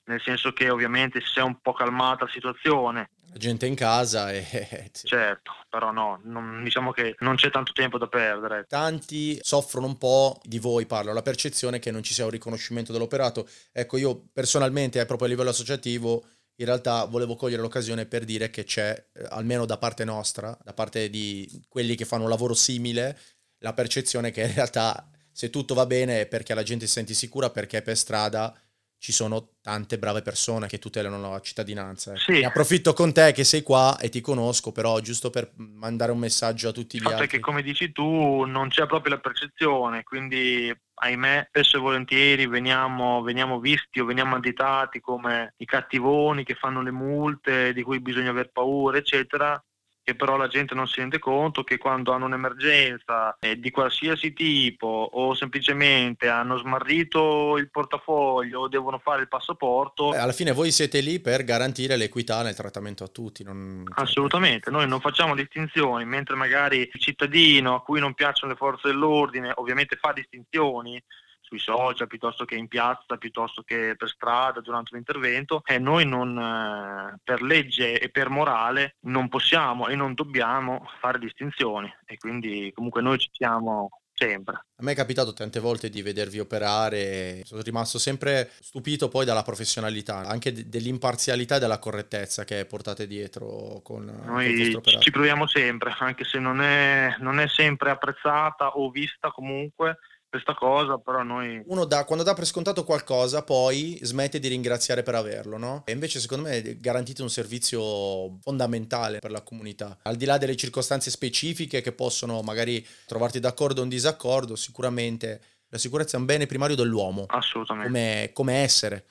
nel 0.05 0.20
senso 0.20 0.53
che 0.53 0.70
ovviamente 0.70 1.20
si 1.20 1.39
è 1.39 1.43
un 1.43 1.61
po' 1.61 1.72
calmata 1.72 2.24
la 2.24 2.31
situazione. 2.31 3.11
La 3.31 3.39
gente 3.39 3.66
in 3.66 3.74
casa 3.74 4.33
e... 4.33 4.91
Certo, 4.93 5.53
però 5.68 5.93
no, 5.93 6.20
non, 6.24 6.62
diciamo 6.62 6.93
che 6.93 7.14
non 7.20 7.37
c'è 7.37 7.51
tanto 7.51 7.72
tempo 7.72 7.99
da 7.99 8.07
perdere. 8.07 8.64
Tanti 8.68 9.39
soffrono 9.43 9.87
un 9.87 9.99
po' 9.99 10.41
di 10.45 10.59
voi, 10.59 10.87
parlo, 10.87 11.12
la 11.12 11.22
percezione 11.22 11.79
che 11.79 11.91
non 11.91 12.03
ci 12.03 12.14
sia 12.14 12.24
un 12.24 12.31
riconoscimento 12.31 12.93
dell'operato. 12.93 13.49
Ecco, 13.72 13.97
io 13.97 14.29
personalmente, 14.33 15.05
proprio 15.05 15.29
a 15.29 15.31
livello 15.31 15.51
associativo, 15.51 16.24
in 16.61 16.67
realtà 16.67 17.05
volevo 17.05 17.37
cogliere 17.37 17.63
l'occasione 17.63 18.07
per 18.07 18.25
dire 18.25 18.51
che 18.51 18.65
c'è, 18.65 19.09
eh, 19.13 19.27
almeno 19.31 19.65
da 19.65 19.79
parte 19.79 20.05
nostra, 20.05 20.57
da 20.65 20.73
parte 20.73 21.09
di 21.09 21.65
quelli 21.69 21.95
che 21.95 22.05
fanno 22.05 22.25
un 22.25 22.31
lavoro 22.31 22.55
simile, 22.55 23.19
la 23.59 23.73
percezione 23.73 24.31
che 24.31 24.43
in 24.43 24.55
realtà 24.55 25.09
se 25.31 25.51
tutto 25.51 25.75
va 25.75 25.87
bene 25.87 26.23
è 26.23 26.27
perché 26.27 26.55
la 26.55 26.65
gente 26.65 26.87
si 26.87 26.93
sente 26.93 27.15
sicura, 27.15 27.51
perché 27.51 27.81
per 27.83 27.97
strada 27.97 28.53
ci 28.99 29.12
sono 29.12 29.55
tante 29.62 29.99
brave 29.99 30.22
persone 30.22 30.66
che 30.66 30.78
tutelano 30.78 31.20
la 31.20 31.40
cittadinanza. 31.40 32.12
Ecco. 32.12 32.20
Sì. 32.20 32.40
Ne 32.40 32.46
approfitto 32.46 32.92
con 32.92 33.12
te 33.12 33.32
che 33.32 33.44
sei 33.44 33.62
qua 33.62 33.96
e 33.99 34.09
ti 34.09 34.20
conosco, 34.20 34.72
però 34.72 34.99
giusto 35.01 35.30
per 35.30 35.53
mandare 35.57 36.12
un 36.12 36.18
messaggio 36.18 36.68
a 36.68 36.72
tutti 36.72 36.99
gli 36.99 37.05
altri. 37.05 37.18
Perché 37.18 37.38
come 37.38 37.62
dici 37.62 37.92
tu 37.92 38.44
non 38.44 38.68
c'è 38.68 38.86
proprio 38.86 39.14
la 39.14 39.20
percezione, 39.20 40.03
quindi 40.03 40.74
ahimè 41.01 41.46
spesso 41.49 41.76
e 41.76 41.80
volentieri 41.80 42.46
veniamo, 42.46 43.22
veniamo 43.22 43.61
visti 43.61 44.01
o 44.01 44.05
veniamo 44.05 44.36
additati 44.36 45.01
come 45.01 45.55
i 45.59 45.64
cattivoni 45.64 46.44
che 46.44 46.55
fanno 46.55 46.82
le 46.82 46.90
multe, 46.90 47.72
di 47.72 47.82
cui 47.82 48.01
bisogna 48.01 48.30
aver 48.30 48.51
paura, 48.51 48.99
eccetera 48.99 49.62
che 50.09 50.15
però 50.15 50.39
la 50.39 50.49
gente 50.49 50.75
non 50.75 50.89
si 50.89 51.01
rende 51.01 51.19
conto 51.19 51.65
che 51.65 51.77
quando 51.77 52.13
hanno 52.13 52.25
un'emergenza 52.25 53.37
eh, 53.41 53.61
di 53.61 53.71
qualsiasi 53.71 54.33
tipo 54.33 54.87
o 54.87 55.35
semplicemente 55.35 56.29
hanno 56.29 56.57
smarrito 56.57 57.59
il 57.59 57.69
portafoglio 57.69 58.61
o 58.61 58.69
devono 58.69 58.99
fare 58.99 59.21
il 59.21 59.29
passaporto. 59.29 60.15
Eh, 60.15 60.17
alla 60.17 60.33
fine 60.33 60.53
voi 60.53 60.71
siete 60.71 61.01
lì 61.01 61.21
per 61.21 61.45
garantire 61.45 61.97
l'equità 61.97 62.43
nel 62.43 62.55
trattamento 62.55 63.05
a 63.05 63.09
tutti. 63.09 63.45
Non... 63.45 63.85
Assolutamente, 63.97 64.71
noi 64.71 64.89
non 64.89 65.01
facciamo 65.01 65.35
distinzioni, 65.35 66.07
mentre 66.07 66.37
magari 66.37 66.89
il 66.91 67.01
cittadino 67.01 67.75
a 67.75 67.83
cui 67.83 68.01
non 68.01 68.15
piacciono 68.15 68.53
le 68.53 68.59
forze 68.59 68.89
dell'ordine 68.89 69.53
ovviamente 69.57 69.97
fa 69.97 70.15
distinzioni 70.15 71.03
sui 71.49 71.59
social 71.59 72.07
piuttosto 72.07 72.44
che 72.44 72.55
in 72.55 72.68
piazza, 72.68 73.16
piuttosto 73.16 73.62
che 73.62 73.94
per 73.96 74.09
strada 74.09 74.61
durante 74.61 74.94
l'intervento 74.94 75.62
e 75.64 75.78
noi 75.78 76.07
non, 76.07 76.38
eh, 76.38 77.18
per 77.24 77.40
legge 77.42 77.99
e 77.99 78.11
per 78.11 78.28
morale 78.28 78.96
non 79.07 79.28
possiamo 79.28 79.88
e 79.88 79.96
non 79.96 80.12
dobbiamo 80.12 80.86
fare 81.01 81.18
distinzioni 81.18 81.92
e 82.05 82.18
quindi 82.18 82.70
comunque 82.74 83.01
noi 83.01 83.18
ci 83.18 83.30
siamo 83.32 83.88
sempre. 84.18 84.55
A 84.76 84.82
me 84.82 84.92
è 84.92 84.96
capitato 84.96 85.32
tante 85.32 85.61
volte 85.61 85.88
di 85.88 86.03
vedervi 86.03 86.40
operare, 86.40 87.42
sono 87.44 87.62
rimasto 87.62 87.99
sempre 87.99 88.51
stupito 88.61 89.09
poi 89.09 89.24
dalla 89.24 89.42
professionalità, 89.42 90.26
anche 90.26 90.53
de- 90.53 90.68
dell'imparzialità 90.68 91.57
e 91.57 91.59
della 91.61 91.78
correttezza 91.78 92.44
che 92.44 92.64
portate 92.64 93.07
dietro 93.07 93.80
con, 93.82 94.05
Noi 94.24 94.72
con 94.72 95.01
ci 95.01 95.11
proviamo 95.11 95.46
sempre, 95.46 95.94
anche 95.99 96.24
se 96.24 96.38
non 96.38 96.61
è, 96.61 97.14
non 97.20 97.38
è 97.38 97.46
sempre 97.46 97.90
apprezzata 97.90 98.76
o 98.76 98.90
vista 98.90 99.30
comunque, 99.30 99.99
questa 100.29 100.55
cosa, 100.55 100.99
però 100.99 101.22
noi... 101.22 101.62
Uno 101.66 101.85
dà, 101.85 102.05
quando 102.05 102.24
dà 102.24 102.35
per 102.35 102.47
scontato 102.47 102.85
qualcosa, 102.85 103.43
poi 103.43 103.99
smette 104.03 104.39
di 104.39 104.49
ringraziare 104.49 105.03
per 105.03 105.14
averlo, 105.14 105.57
no? 105.57 105.83
E 105.87 105.93
invece 105.93 106.20
secondo 106.20 106.49
me 106.49 106.76
garantite 106.79 107.22
un 107.22 107.31
servizio 107.31 108.39
fondamentale 108.41 109.18
per 109.20 109.31
la 109.31 109.43
comunità. 109.43 109.99
Al 110.03 110.16
di 110.16 110.24
là 110.24 110.39
delle 110.39 110.57
circostanze 110.57 111.11
specifiche 111.11 111.81
che 111.81 111.93
possono 111.93 112.43
magari 112.43 112.87
trovarti 113.07 113.41
d'accordo 113.41 113.81
o 113.81 113.85
in 113.85 113.89
disaccordo, 113.89 114.55
sicuramente 114.55 115.41
la 115.68 115.79
sicurezza 115.79 116.16
è 116.16 116.20
un 116.20 116.26
bene 116.26 116.47
primario 116.47 116.76
dell'uomo. 116.76 117.24
Assolutamente. 117.29 117.91
Come, 117.91 118.31
come 118.33 118.55
essere. 118.62 119.05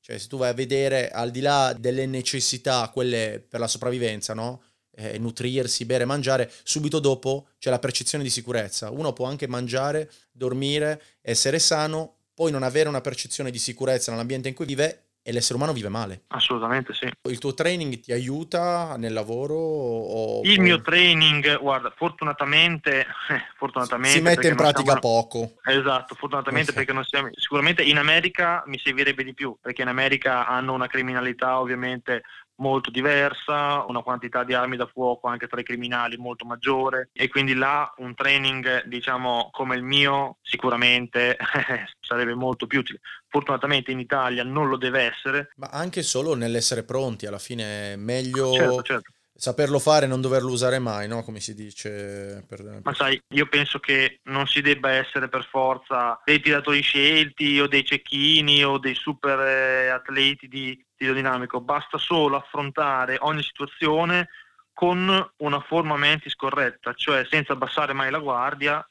Cioè, 0.00 0.18
se 0.18 0.28
tu 0.28 0.36
vai 0.36 0.50
a 0.50 0.54
vedere, 0.54 1.08
al 1.10 1.30
di 1.30 1.40
là 1.40 1.72
delle 1.72 2.06
necessità, 2.06 2.90
quelle 2.92 3.44
per 3.48 3.58
la 3.58 3.66
sopravvivenza, 3.66 4.34
no? 4.34 4.62
Eh, 4.96 5.18
nutrirsi, 5.18 5.84
bere, 5.84 6.04
mangiare, 6.04 6.50
subito 6.62 6.98
dopo 6.98 7.48
c'è 7.58 7.70
la 7.70 7.78
percezione 7.78 8.24
di 8.24 8.30
sicurezza. 8.30 8.90
Uno 8.90 9.12
può 9.12 9.26
anche 9.26 9.46
mangiare, 9.46 10.10
dormire, 10.30 11.00
essere 11.20 11.58
sano, 11.58 12.16
poi 12.34 12.50
non 12.50 12.62
avere 12.62 12.88
una 12.88 13.00
percezione 13.00 13.50
di 13.50 13.58
sicurezza 13.58 14.10
nell'ambiente 14.10 14.48
in 14.48 14.54
cui 14.54 14.66
vive 14.66 15.04
e 15.26 15.32
l'essere 15.32 15.54
umano 15.54 15.72
vive 15.72 15.88
male. 15.88 16.24
Assolutamente 16.28 16.92
sì. 16.92 17.08
Il 17.30 17.38
tuo 17.38 17.54
training 17.54 17.98
ti 17.98 18.12
aiuta 18.12 18.96
nel 18.98 19.14
lavoro? 19.14 19.54
O... 19.54 20.42
Il 20.44 20.60
mio 20.60 20.82
training, 20.82 21.58
guarda, 21.60 21.90
fortunatamente, 21.96 23.06
fortunatamente 23.56 24.18
si 24.18 24.22
mette 24.22 24.48
in 24.48 24.54
pratica 24.54 24.82
siamo... 24.82 25.00
poco. 25.00 25.52
Esatto, 25.64 26.14
fortunatamente 26.14 26.72
okay. 26.72 26.84
perché 26.84 26.92
non 26.92 27.04
siamo... 27.04 27.30
Sicuramente 27.32 27.82
in 27.82 27.96
America 27.96 28.62
mi 28.66 28.78
servirebbe 28.78 29.24
di 29.24 29.32
più, 29.32 29.56
perché 29.58 29.80
in 29.80 29.88
America 29.88 30.46
hanno 30.46 30.74
una 30.74 30.88
criminalità 30.88 31.58
ovviamente 31.58 32.22
molto 32.56 32.90
diversa, 32.90 33.84
una 33.88 34.02
quantità 34.02 34.44
di 34.44 34.54
armi 34.54 34.76
da 34.76 34.86
fuoco 34.86 35.28
anche 35.28 35.46
tra 35.46 35.60
i 35.60 35.64
criminali 35.64 36.16
molto 36.16 36.44
maggiore 36.44 37.10
e 37.12 37.28
quindi 37.28 37.54
là 37.54 37.92
un 37.98 38.14
training 38.14 38.84
diciamo 38.84 39.48
come 39.50 39.76
il 39.76 39.82
mio 39.82 40.38
sicuramente 40.42 41.36
sarebbe 42.00 42.34
molto 42.34 42.66
più 42.66 42.80
utile. 42.80 43.00
Fortunatamente 43.28 43.90
in 43.90 43.98
Italia 43.98 44.44
non 44.44 44.68
lo 44.68 44.76
deve 44.76 45.02
essere. 45.02 45.50
Ma 45.56 45.68
anche 45.68 46.02
solo 46.02 46.34
nell'essere 46.34 46.84
pronti, 46.84 47.26
alla 47.26 47.38
fine 47.38 47.92
è 47.92 47.96
meglio 47.96 48.52
certo, 48.52 48.82
certo. 48.82 49.12
Saperlo 49.36 49.78
fare 49.78 50.04
e 50.04 50.08
non 50.08 50.20
doverlo 50.20 50.50
usare 50.50 50.78
mai, 50.78 51.08
no? 51.08 51.22
Come 51.22 51.40
si 51.40 51.54
dice. 51.54 52.44
Per... 52.48 52.80
Ma 52.82 52.94
sai, 52.94 53.20
io 53.28 53.46
penso 53.46 53.78
che 53.78 54.20
non 54.24 54.46
si 54.46 54.60
debba 54.60 54.90
essere 54.90 55.28
per 55.28 55.44
forza 55.44 56.20
dei 56.24 56.40
tiratori 56.40 56.80
scelti 56.80 57.58
o 57.60 57.66
dei 57.66 57.84
cecchini 57.84 58.64
o 58.64 58.78
dei 58.78 58.94
super 58.94 59.38
eh, 59.40 59.88
atleti 59.88 60.48
di 60.48 60.82
tiro 60.96 61.12
dinamico, 61.12 61.60
basta 61.60 61.98
solo 61.98 62.36
affrontare 62.36 63.16
ogni 63.20 63.42
situazione 63.42 64.28
con 64.72 65.32
una 65.36 65.60
forma 65.60 65.96
mentis 65.96 66.34
corretta, 66.34 66.94
cioè 66.94 67.26
senza 67.28 67.52
abbassare 67.52 67.92
mai 67.92 68.10
la 68.10 68.18
guardia 68.18 68.86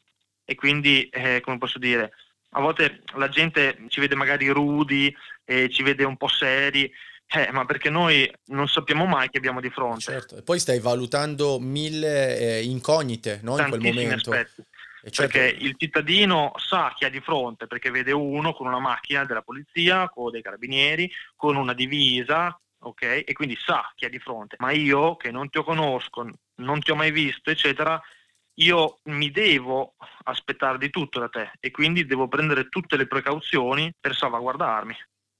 e 0.45 0.55
quindi, 0.55 1.07
eh, 1.09 1.41
come 1.41 1.57
posso 1.57 1.79
dire, 1.79 2.13
a 2.51 2.61
volte 2.61 3.03
la 3.15 3.29
gente 3.29 3.77
ci 3.87 3.99
vede 3.99 4.15
magari 4.15 4.47
rudi, 4.49 5.13
eh, 5.45 5.69
ci 5.69 5.83
vede 5.83 6.03
un 6.03 6.17
po' 6.17 6.27
seri, 6.27 6.91
eh, 7.35 7.51
ma 7.51 7.65
perché 7.65 7.89
noi 7.89 8.31
non 8.47 8.67
sappiamo 8.67 9.05
mai 9.05 9.29
che 9.29 9.37
abbiamo 9.37 9.59
di 9.59 9.69
fronte. 9.69 10.01
Certo, 10.01 10.37
e 10.37 10.43
poi 10.43 10.59
stai 10.59 10.79
valutando 10.79 11.59
mille 11.59 12.37
eh, 12.37 12.63
incognite 12.63 13.39
no? 13.41 13.57
in 13.57 13.69
quel 13.69 13.81
momento. 13.81 14.31
Aspetti. 14.31 14.63
Certo. 15.03 15.21
Perché 15.23 15.57
il 15.59 15.75
cittadino 15.77 16.53
sa 16.55 16.93
chi 16.95 17.03
ha 17.03 17.09
di 17.09 17.19
fronte, 17.19 17.67
perché 17.67 17.89
vede 17.89 18.13
uno 18.13 18.53
con 18.53 18.67
una 18.67 18.79
macchina 18.79 19.25
della 19.25 19.41
polizia, 19.41 20.07
con 20.09 20.31
dei 20.31 20.41
carabinieri, 20.41 21.11
con 21.35 21.57
una 21.57 21.73
divisa, 21.73 22.57
ok? 22.79 23.23
E 23.25 23.33
quindi 23.33 23.57
sa 23.57 23.91
chi 23.95 24.05
ha 24.05 24.09
di 24.09 24.19
fronte. 24.19 24.55
Ma 24.59 24.71
io, 24.71 25.17
che 25.17 25.29
non 25.31 25.49
ti 25.49 25.61
conosco, 25.61 26.29
non 26.55 26.79
ti 26.79 26.91
ho 26.91 26.95
mai 26.95 27.11
visto, 27.11 27.49
eccetera, 27.49 28.01
io 28.59 28.99
mi 29.05 29.31
devo 29.31 29.95
aspettare 30.23 30.77
di 30.77 30.89
tutto 30.89 31.19
da 31.19 31.27
te 31.27 31.51
e 31.59 31.71
quindi 31.71 32.05
devo 32.05 32.27
prendere 32.27 32.69
tutte 32.69 32.95
le 32.95 33.07
precauzioni 33.07 33.91
per 33.99 34.15
salvaguardarmi. 34.15 34.95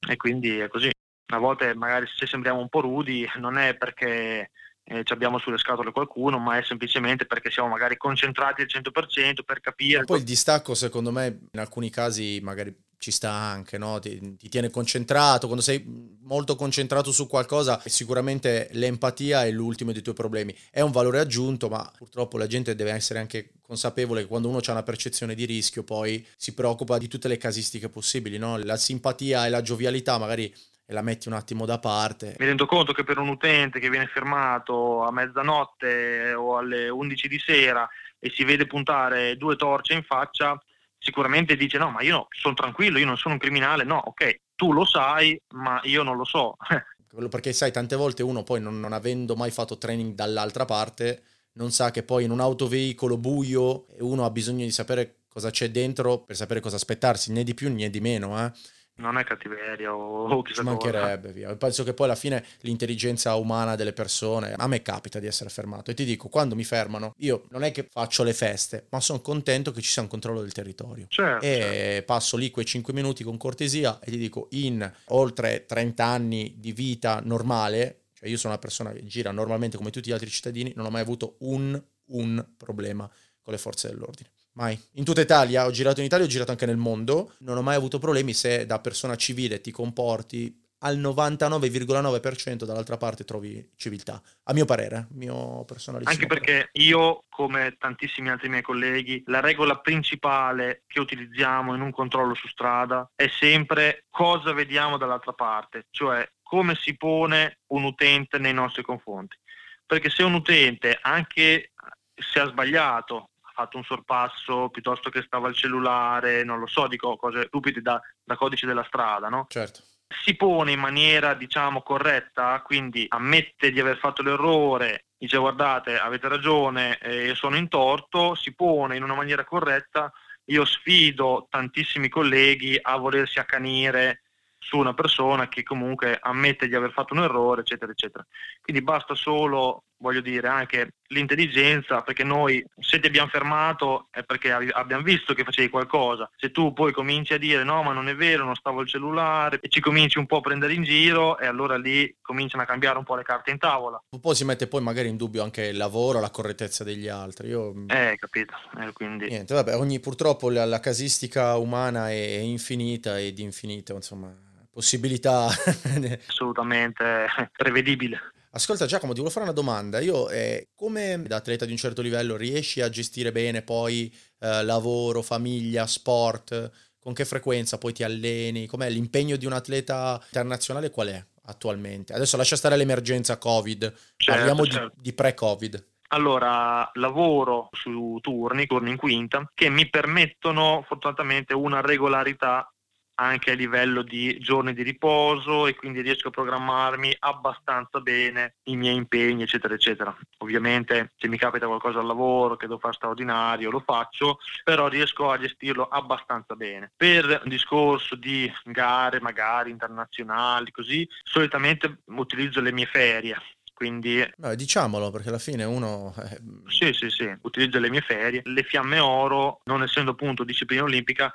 E 0.10 0.18
quindi 0.18 0.58
è 0.58 0.68
così. 0.68 0.91
A 1.36 1.40
volte 1.40 1.74
magari 1.74 2.06
se 2.16 2.26
sembriamo 2.28 2.60
un 2.60 2.70
po' 2.70 2.82
rudi 2.82 3.28
non 3.38 3.58
è 3.58 3.76
perché 3.76 4.52
eh, 4.84 5.04
abbiamo 5.06 5.40
sulle 5.40 5.58
scatole 5.58 5.92
qualcuno, 5.92 6.38
ma 6.40 6.58
è 6.58 6.64
semplicemente 6.64 7.26
perché 7.26 7.50
siamo 7.50 7.70
magari 7.70 7.98
concentrati 7.98 8.62
al 8.62 8.68
100% 8.68 9.44
per 9.46 9.60
capire. 9.60 10.02
E 10.02 10.06
poi 10.06 10.20
il 10.20 10.24
distacco, 10.24 10.76
secondo 10.76 11.12
me, 11.12 11.40
in 11.52 11.60
alcuni 11.60 11.90
casi 11.90 12.40
magari 12.42 12.76
ci 13.04 13.12
sta 13.12 13.32
anche, 13.32 13.78
no? 13.78 14.00
ti, 14.00 14.38
ti, 14.38 14.48
tiene 14.48 14.70
concentrato, 14.70 15.48
quando 15.48 15.62
sei 15.62 15.84
molto 16.22 16.56
concentrato 16.56 17.12
su 17.12 17.28
qualcosa, 17.28 17.82
sicuramente 17.86 18.70
l'empatia 18.72 19.44
è 19.44 19.52
l'ultimo 19.52 19.92
dei 19.92 20.02
tuoi 20.02 20.16
problemi. 20.16 20.56
È 20.72 20.80
un 20.80 20.92
valore 20.92 21.20
aggiunto, 21.20 21.68
ma 21.68 21.92
purtroppo 21.98 22.38
la 22.38 22.48
gente 22.48 22.76
deve 22.76 22.92
essere 22.92 23.20
anche 23.20 23.56
consapevole 23.62 24.22
che 24.22 24.28
quando 24.28 24.48
uno 24.48 24.60
ha 24.66 24.72
una 24.72 24.84
percezione 24.84 25.36
di 25.36 25.44
rischio, 25.44 25.84
poi 25.84 26.26
si 26.38 26.54
preoccupa 26.54 26.98
di 26.98 27.10
tutte 27.10 27.28
le 27.28 27.38
casistiche 27.38 27.90
possibili, 27.90 28.38
no? 28.38 28.58
La 28.58 28.78
simpatia 28.78 29.46
e 29.46 29.50
la 29.50 29.62
giovialità 29.62 30.18
magari 30.18 30.54
e 30.86 30.94
la 30.94 31.02
metti 31.02 31.28
un 31.28 31.34
attimo 31.34 31.66
da 31.66 31.80
parte. 31.80 32.36
Mi 32.40 32.46
rendo 32.46 32.66
conto 32.66 32.94
che 32.94 33.04
per 33.04 33.18
un 33.18 33.30
utente 33.30 33.80
che 33.80 33.90
viene 33.90 34.08
fermato 34.08 35.04
a 35.04 35.12
mezzanotte 35.12 36.34
o 36.34 36.58
alle 36.58 36.90
11 36.90 37.28
di 37.28 37.40
sera 37.40 37.88
e 38.20 38.32
si 38.34 38.44
vede 38.44 38.66
puntare 38.66 39.38
due 39.38 39.56
torce 39.56 39.94
in 39.94 40.04
faccia, 40.04 40.62
sicuramente 40.98 41.56
dice 41.56 41.78
no, 41.78 41.90
ma 41.90 42.02
io 42.02 42.16
no, 42.16 42.28
sono 42.30 42.54
tranquillo, 42.54 42.98
io 42.98 43.06
non 43.06 43.18
sono 43.18 43.36
un 43.36 43.40
criminale, 43.40 43.84
no, 43.84 43.98
ok, 43.98 44.42
tu 44.56 44.74
lo 44.74 44.86
sai, 44.86 45.40
ma 45.50 45.80
io 45.84 46.04
non 46.04 46.18
lo 46.18 46.26
so. 46.26 46.56
Perché 47.30 47.54
sai, 47.54 47.72
tante 47.72 47.96
volte 47.96 48.24
uno 48.24 48.42
poi 48.44 48.60
non, 48.60 48.80
non 48.80 48.92
avendo 48.92 49.36
mai 49.36 49.52
fatto 49.52 49.78
training 49.78 50.16
dall'altra 50.16 50.66
parte, 50.66 51.24
non 51.54 51.72
sa 51.72 51.92
che 51.92 52.02
poi 52.02 52.24
in 52.24 52.32
un 52.32 52.40
autoveicolo 52.40 53.18
buio 53.18 53.86
uno 54.00 54.26
ha 54.26 54.32
bisogno 54.32 54.66
di 54.66 54.72
sapere 54.72 55.18
cosa 55.28 55.52
c'è 55.52 55.70
dentro 55.70 56.24
per 56.24 56.36
sapere 56.36 56.60
cosa 56.60 56.76
aspettarsi, 56.76 57.32
né 57.32 57.44
di 57.44 57.54
più 57.54 57.72
né 57.72 57.92
di 57.92 58.00
meno. 58.00 58.44
Eh 58.44 58.52
non 58.96 59.18
è 59.18 59.24
cattiveria 59.24 59.96
o, 59.96 60.41
chissà 60.44 60.62
Ci 60.62 60.68
mancherebbe, 60.68 61.30
cosa. 61.30 61.34
via. 61.34 61.56
Penso 61.56 61.84
che 61.84 61.94
poi 61.94 62.06
alla 62.06 62.16
fine 62.16 62.46
l'intelligenza 62.62 63.34
umana 63.36 63.76
delle 63.76 63.94
persone, 63.94 64.54
a 64.56 64.68
me 64.68 64.82
capita 64.82 65.20
di 65.20 65.26
essere 65.26 65.50
fermato 65.50 65.89
e 65.89 65.94
ti 65.94 66.06
dico, 66.06 66.30
quando 66.30 66.56
mi 66.56 66.64
fermano, 66.64 67.14
io 67.18 67.46
non 67.50 67.64
è 67.64 67.72
che 67.72 67.88
faccio 67.89 68.24
le 68.24 68.34
feste, 68.34 68.88
ma 68.89 69.00
sono 69.00 69.22
contento 69.22 69.72
che 69.72 69.82
ci 69.82 69.89
sia 69.89 70.02
un 70.02 70.08
controllo 70.08 70.41
del 70.41 70.52
territorio. 70.52 71.06
Certo, 71.10 71.46
e 71.46 71.60
certo. 71.60 72.06
passo 72.06 72.38
lì 72.38 72.52
quei 72.52 72.66
5 72.66 72.94
minuti 72.94 73.24
con 73.24 73.38
cortesia 73.38 74.00
e 74.00 74.12
ti 74.12 74.18
dico, 74.18 74.48
in 74.52 74.91
oltre 75.08 75.66
30 75.66 76.06
anni 76.06 76.56
di 76.58 76.72
vita 76.72 77.20
normale, 77.24 78.04
cioè 78.14 78.30
io 78.30 78.38
sono 78.38 78.54
una 78.54 78.62
persona 78.62 78.91
che 78.91 79.04
gira 79.06 79.32
normalmente 79.32 79.78
come 79.78 79.89
tutti 79.89 80.10
gli 80.10 80.14
altri 80.14 80.30
cittadini, 80.30 80.72
non 80.76 80.86
ho 80.86 80.89
mai 80.89 81.02
avuto 81.02 81.38
un, 81.39 81.82
un 82.08 82.46
problema 82.58 83.10
con 83.41 83.54
le 83.54 83.60
forze 83.60 83.88
dell'ordine. 83.88 84.30
Mai. 84.54 84.80
In 84.93 85.04
tutta 85.04 85.22
Italia, 85.22 85.66
ho 85.66 85.72
girato 85.72 85.99
in 85.99 86.06
Italia, 86.06 86.26
ho 86.26 86.30
girato 86.30 86.51
anche 86.51 86.66
nel 86.66 86.78
mondo, 86.78 87.34
non 87.39 87.58
ho 87.58 87.62
mai 87.62 87.76
avuto 87.76 87.97
problemi 87.97 88.34
se 88.34 88.66
da 88.66 88.80
persona 88.80 89.16
civile 89.16 89.62
ti 89.62 89.72
comporti 89.72 90.62
al 90.84 90.99
99,9% 90.99 92.66
dall'altra 92.66 92.97
parte 92.97 93.24
trovi 93.24 93.72
civiltà, 93.76 94.22
a 94.43 94.54
mio 94.54 94.66
parere, 94.66 95.08
mio 95.12 95.64
personale. 95.66 96.04
Anche 96.06 96.28
perché 96.28 96.70
io, 96.74 97.24
come 97.30 97.78
tantissimi 97.80 98.30
altri 98.30 98.49
miei 98.49 98.62
colleghi, 98.62 99.24
la 99.28 99.39
regola 99.39 99.80
principale 99.80 100.84
che 100.86 100.99
utilizziamo 100.99 101.74
in 101.74 101.82
un 101.82 101.91
controllo 101.91 102.36
su 102.36 102.47
strada 102.47 103.10
è 103.16 103.28
sempre 103.28 104.06
cosa 104.10 104.51
vediamo 104.51 104.97
dall'altra 104.97 105.34
parte, 105.34 105.88
cioè 105.89 106.30
come 106.41 106.76
si 106.76 106.95
pone 106.97 107.60
un 107.68 107.86
utente 107.86 108.38
nei 108.38 108.54
nostri 108.54 108.84
confronti. 108.84 109.38
Perché 109.86 110.10
se 110.10 110.24
un 110.24 110.34
utente, 110.34 110.99
anche 111.01 111.72
se 112.14 112.39
ha 112.39 112.47
sbagliato, 112.47 113.30
fatto 113.54 113.78
un 113.78 113.84
sorpasso 113.84 114.70
piuttosto 114.70 115.10
che 115.10 115.22
stava 115.22 115.47
al 115.47 115.56
cellulare, 115.56 116.43
non 116.43 116.60
lo 116.60 116.68
so, 116.68 116.88
dico 116.88 117.16
cose 117.16 117.45
stupide 117.47 117.82
da, 117.82 118.01
da 118.24 118.36
codice 118.36 118.66
della 118.66 118.84
strada, 118.84 119.30
no? 119.30 119.45
Certo 119.49 119.84
si 120.22 120.36
pone 120.36 120.72
in 120.72 120.80
maniera 120.80 121.34
diciamo 121.34 121.82
corretta, 121.82 122.62
quindi 122.62 123.06
ammette 123.10 123.72
di 123.72 123.80
aver 123.80 123.97
fatto 123.97 124.22
l'errore, 124.22 125.06
dice 125.18 125.38
guardate 125.38 125.97
avete 125.97 126.28
ragione, 126.28 126.97
eh, 126.99 127.34
sono 127.36 127.56
in 127.56 127.68
torto, 127.68 128.36
si 128.36 128.54
pone 128.54 128.95
in 128.95 129.04
una 129.04 129.16
maniera 129.16 129.43
corretta, 129.43 130.12
io 130.45 130.66
sfido 130.66 131.47
tantissimi 131.49 132.10
colleghi 132.10 132.78
a 132.82 132.97
volersi 132.97 133.39
accanire 133.39 134.22
su 134.58 134.78
una 134.78 134.93
persona 134.93 135.49
che 135.49 135.64
comunque 135.64 136.18
ammette 136.22 136.68
di 136.68 136.76
aver 136.76 136.91
fatto 136.91 137.14
un 137.14 137.24
errore, 137.24 137.62
eccetera, 137.62 137.91
eccetera. 137.91 138.26
Quindi 138.62 138.82
basta 138.82 139.14
solo 139.14 139.84
voglio 140.04 140.20
dire, 140.20 140.49
anche 140.49 140.95
l'intelligenza, 141.08 142.01
perché 142.01 142.26
noi 142.26 142.64
se 142.78 142.99
ti 142.99 143.08
abbiamo 143.08 143.30
fermato 143.30 144.08
è 144.12 144.24
perché 144.24 144.51
abbiamo 144.51 145.01
visto 145.01 145.34
che 145.34 145.45
facevi 145.45 145.70
qualcosa. 145.70 146.30
Se 146.36 146.51
tu 146.51 146.74
poi 146.74 146.91
cominci 146.91 147.34
a 147.34 147.38
dire 147.38 147.64
no, 147.64 147.82
ma 147.84 147.93
non 147.93 148.10
è 148.10 148.16
vero, 148.16 148.43
non 148.43 148.56
stavo 148.56 148.82
al 148.82 148.88
cellulare 148.88 149.60
e 149.62 149.70
ci 149.70 149.80
cominci 149.80 150.18
un 150.18 150.26
po' 150.26 150.38
a 150.38 150.41
prendere 150.41 150.74
in 150.74 150.84
giro 150.84 151.39
e 151.39 151.47
allora 151.47 151.78
lì 151.78 152.14
cominciano 152.22 152.64
a 152.64 152.66
cambiare 152.66 152.97
un 152.97 153.06
po' 153.06 153.16
le 153.16 153.24
carte 153.24 153.51
in 153.51 153.60
tavola. 153.60 154.01
Un 154.10 154.20
po' 154.20 154.34
si 154.34 154.43
mette 154.43 154.68
poi 154.68 154.82
magari 154.82 155.08
in 155.08 155.16
dubbio 155.16 155.41
anche 155.41 155.68
il 155.68 155.78
lavoro, 155.78 156.20
la 156.20 156.30
correttezza 156.32 156.84
degli 156.84 157.08
altri. 157.08 157.47
Io... 157.47 157.86
Eh, 157.88 158.18
capito. 158.20 158.54
Eh, 158.80 158.91
quindi... 158.91 159.28
Niente, 159.30 159.54
vabbè, 159.54 159.78
ogni, 159.78 160.01
purtroppo 160.01 160.49
la, 160.49 160.66
la 160.66 160.82
casistica 160.82 161.56
umana 161.56 162.10
è 162.10 162.39
infinita 162.39 163.18
ed 163.18 163.39
infinita, 163.39 163.93
insomma, 163.93 164.36
possibilità... 164.70 165.47
Assolutamente 166.28 167.28
prevedibile. 167.56 168.33
Ascolta 168.56 168.86
Giacomo, 168.86 169.14
ti 169.14 169.18
volevo 169.18 169.34
fare 169.34 169.45
una 169.45 169.56
domanda. 169.56 169.99
Io, 169.99 170.30
eh, 170.30 170.70
come 170.76 171.24
da 171.26 171.38
atleta 171.38 171.66
di 171.66 171.72
un 171.72 171.78
certo 171.78 172.04
livello, 172.04 172.36
riesci 172.36 172.82
a 172.82 172.89
gestire 172.89 173.32
bene 173.32 173.64
poi 173.64 174.14
eh, 174.39 174.64
lavoro, 174.64 175.24
famiglia, 175.24 175.88
sport? 175.88 176.72
Con 176.99 177.14
che 177.14 177.26
frequenza 177.26 177.80
poi 177.80 177.93
ti 177.93 178.04
alleni? 178.04 178.68
Com'è 178.68 178.91
l'impegno 178.91 179.38
di 179.38 179.47
un 179.47 179.54
atleta 179.54 180.22
internazionale? 180.26 180.91
Qual 180.91 181.08
è 181.08 181.26
attualmente? 181.45 182.14
Adesso 182.14 182.38
lascia 182.38 182.56
stare 182.56 182.76
l'emergenza 182.76 183.39
Covid, 183.39 183.91
certo, 184.18 184.39
parliamo 184.39 184.66
certo. 184.68 184.91
Di, 184.97 185.01
di 185.01 185.14
pre-Covid. 185.14 185.88
Allora, 186.10 186.88
lavoro 186.93 187.70
su 187.72 188.20
turni, 188.22 188.68
turni 188.68 188.91
in 188.91 188.97
quinta, 188.97 189.49
che 189.56 189.70
mi 189.70 189.89
permettono 189.89 190.84
fortunatamente 190.88 191.56
una 191.56 191.82
regolarità 191.82 192.72
anche 193.16 193.51
a 193.51 193.55
livello 193.55 194.01
di 194.01 194.38
giorni 194.39 194.74
di 194.74 194.82
riposo 194.82 195.68
e 195.68 195.76
quindi 195.76 196.01
riesco 196.01 196.30
a 196.30 196.32
programmarmi 196.32 197.16
abbastanza 197.20 197.99
bene 197.99 198.55
i 198.64 198.76
miei 198.76 198.95
impegni 198.95 199.43
eccetera 199.43 199.74
eccetera. 199.74 200.16
Ovviamente 200.39 201.11
se 201.18 201.28
mi 201.28 201.38
capita 201.38 201.68
qualcosa 201.68 201.99
al 201.99 202.05
lavoro 202.05 202.55
che 202.55 202.68
devo 202.68 202.80
fare 202.80 202.93
straordinario 202.93 203.70
lo 203.70 203.84
faccio 203.86 204.39
però 204.64 204.88
riesco 204.88 205.30
a 205.30 205.38
gestirlo 205.38 205.88
abbastanza 205.88 206.55
bene. 206.55 206.91
Per 206.95 207.41
un 207.43 207.49
discorso 207.49 208.16
di 208.16 208.51
gare 208.66 209.20
magari 209.20 209.72
internazionali 209.72 210.72
così 210.72 211.07
solitamente 211.24 211.99
utilizzo 212.05 212.61
le 212.61 212.72
mie 212.72 212.86
ferie 212.86 213.38
quindi 213.74 214.26
Beh, 214.38 214.55
diciamolo 214.55 215.09
perché 215.09 215.30
alla 215.30 215.39
fine 215.39 215.64
uno 215.64 216.14
eh... 216.18 216.39
sì 216.68 216.93
sì 216.93 217.09
sì 217.09 217.30
utilizzo 217.41 217.80
le 217.80 217.89
mie 217.89 218.01
ferie. 218.01 218.41
Le 218.45 218.64
fiamme 218.64 218.99
oro 218.99 219.61
non 219.66 219.84
essendo 219.84 220.11
appunto 220.11 220.43
disciplina 220.43 220.84
olimpica 220.84 221.34